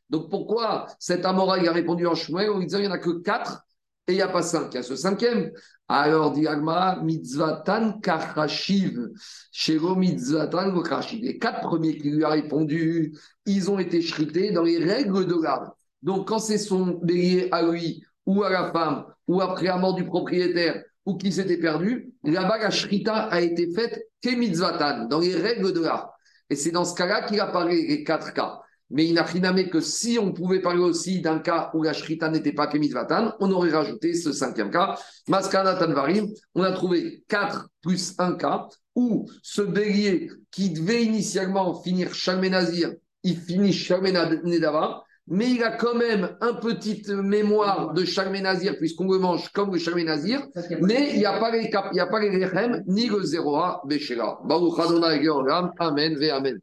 Donc, 0.09 0.29
pourquoi 0.29 0.87
cet 0.99 1.25
Amora 1.25 1.57
il 1.59 1.67
a 1.67 1.71
répondu 1.71 2.07
en 2.07 2.15
chemin 2.15 2.49
en 2.49 2.59
disant 2.59 2.77
qu'il 2.77 2.87
n'y 2.87 2.91
en 2.91 2.95
a 2.95 2.99
que 2.99 3.21
quatre 3.21 3.63
et 4.07 4.13
il 4.13 4.15
n'y 4.15 4.21
a 4.21 4.29
pas 4.29 4.41
cinq, 4.41 4.73
il 4.73 4.75
y 4.75 4.77
a 4.77 4.83
ce 4.83 4.95
cinquième. 4.95 5.51
Alors, 5.89 6.31
dit 6.31 6.47
Agma, 6.47 6.99
mitzvatan 7.03 7.99
kachashiv, 7.99 9.09
shelo 9.51 9.95
mitzvatan 9.95 10.81
kachashiv. 10.81 11.23
Les 11.23 11.37
quatre 11.37 11.61
premiers 11.61 11.97
qui 11.97 12.11
lui 12.11 12.23
ont 12.23 12.29
répondu, 12.29 13.17
ils 13.45 13.69
ont 13.69 13.79
été 13.79 14.01
shrités 14.01 14.51
dans 14.51 14.63
les 14.63 14.77
règles 14.77 15.25
de 15.25 15.41
l'art. 15.41 15.75
Donc, 16.01 16.29
quand 16.29 16.39
c'est 16.39 16.57
son 16.57 16.99
bélier 17.03 17.49
à 17.51 17.63
lui, 17.63 18.03
ou 18.25 18.43
à 18.43 18.49
la 18.49 18.71
femme, 18.71 19.05
ou 19.27 19.41
après 19.41 19.65
la 19.65 19.77
mort 19.77 19.95
du 19.95 20.05
propriétaire, 20.05 20.83
ou 21.07 21.15
qui 21.15 21.31
s'était 21.31 21.57
perdu, 21.57 22.11
là-bas, 22.25 22.57
la 22.57 22.69
shrita 22.69 23.15
a 23.15 23.39
été 23.39 23.71
faite 23.73 24.09
que 24.21 24.35
mitzvatan, 24.35 25.05
dans 25.05 25.19
les 25.19 25.35
règles 25.35 25.71
de 25.71 25.79
l'art. 25.79 26.11
Et 26.49 26.55
c'est 26.57 26.71
dans 26.71 26.83
ce 26.83 26.93
cas-là 26.95 27.25
qu'il 27.25 27.39
apparaît 27.39 27.75
les 27.75 28.03
quatre 28.03 28.33
cas. 28.33 28.59
Mais 28.89 29.05
il 29.05 29.13
n'a 29.13 29.23
rien 29.23 29.63
que 29.69 29.79
si 29.79 30.19
on 30.19 30.33
pouvait 30.33 30.61
parler 30.61 30.81
aussi 30.81 31.21
d'un 31.21 31.39
cas 31.39 31.71
où 31.73 31.81
la 31.81 31.93
shrita 31.93 32.29
n'était 32.29 32.51
pas 32.51 32.69
vatan, 32.93 33.33
on 33.39 33.49
aurait 33.51 33.71
rajouté 33.71 34.13
ce 34.13 34.33
cinquième 34.33 34.69
cas. 34.69 34.97
Maskana 35.29 35.75
Tanvarim, 35.75 36.27
on 36.55 36.63
a 36.63 36.73
trouvé 36.73 37.23
4 37.29 37.69
plus 37.81 38.13
un 38.17 38.33
cas 38.33 38.67
où 38.93 39.29
ce 39.41 39.61
bélier 39.61 40.29
qui 40.51 40.71
devait 40.71 41.05
initialement 41.05 41.81
finir 41.81 42.11
Nazir, 42.49 42.93
il 43.23 43.37
finit 43.37 43.73
Nedava, 44.43 45.03
mais 45.27 45.51
il 45.51 45.63
a 45.63 45.71
quand 45.71 45.95
même 45.95 46.29
un 46.41 46.53
petite 46.53 47.09
mémoire 47.09 47.93
de 47.93 48.03
Nazir, 48.41 48.77
puisqu'on 48.77 49.11
le 49.11 49.19
mange 49.19 49.49
comme 49.49 49.73
le 49.75 50.03
Nazir, 50.03 50.41
mais 50.81 51.11
il 51.13 51.19
n'y 51.19 51.25
a 51.25 51.39
pas 51.39 51.51
les 51.51 51.69
cap, 51.69 51.89
il 51.91 51.95
n'y 51.95 51.99
a 51.99 52.07
pas 52.07 52.19
les 52.19 52.29
ni 52.87 53.07
le 53.07 53.21
0 53.21 53.57
Beshela. 53.85 54.37
Baruch 54.45 54.79
Adonai 54.79 55.19
Amen 55.79 56.15
ve 56.15 56.31
Amen. 56.31 56.59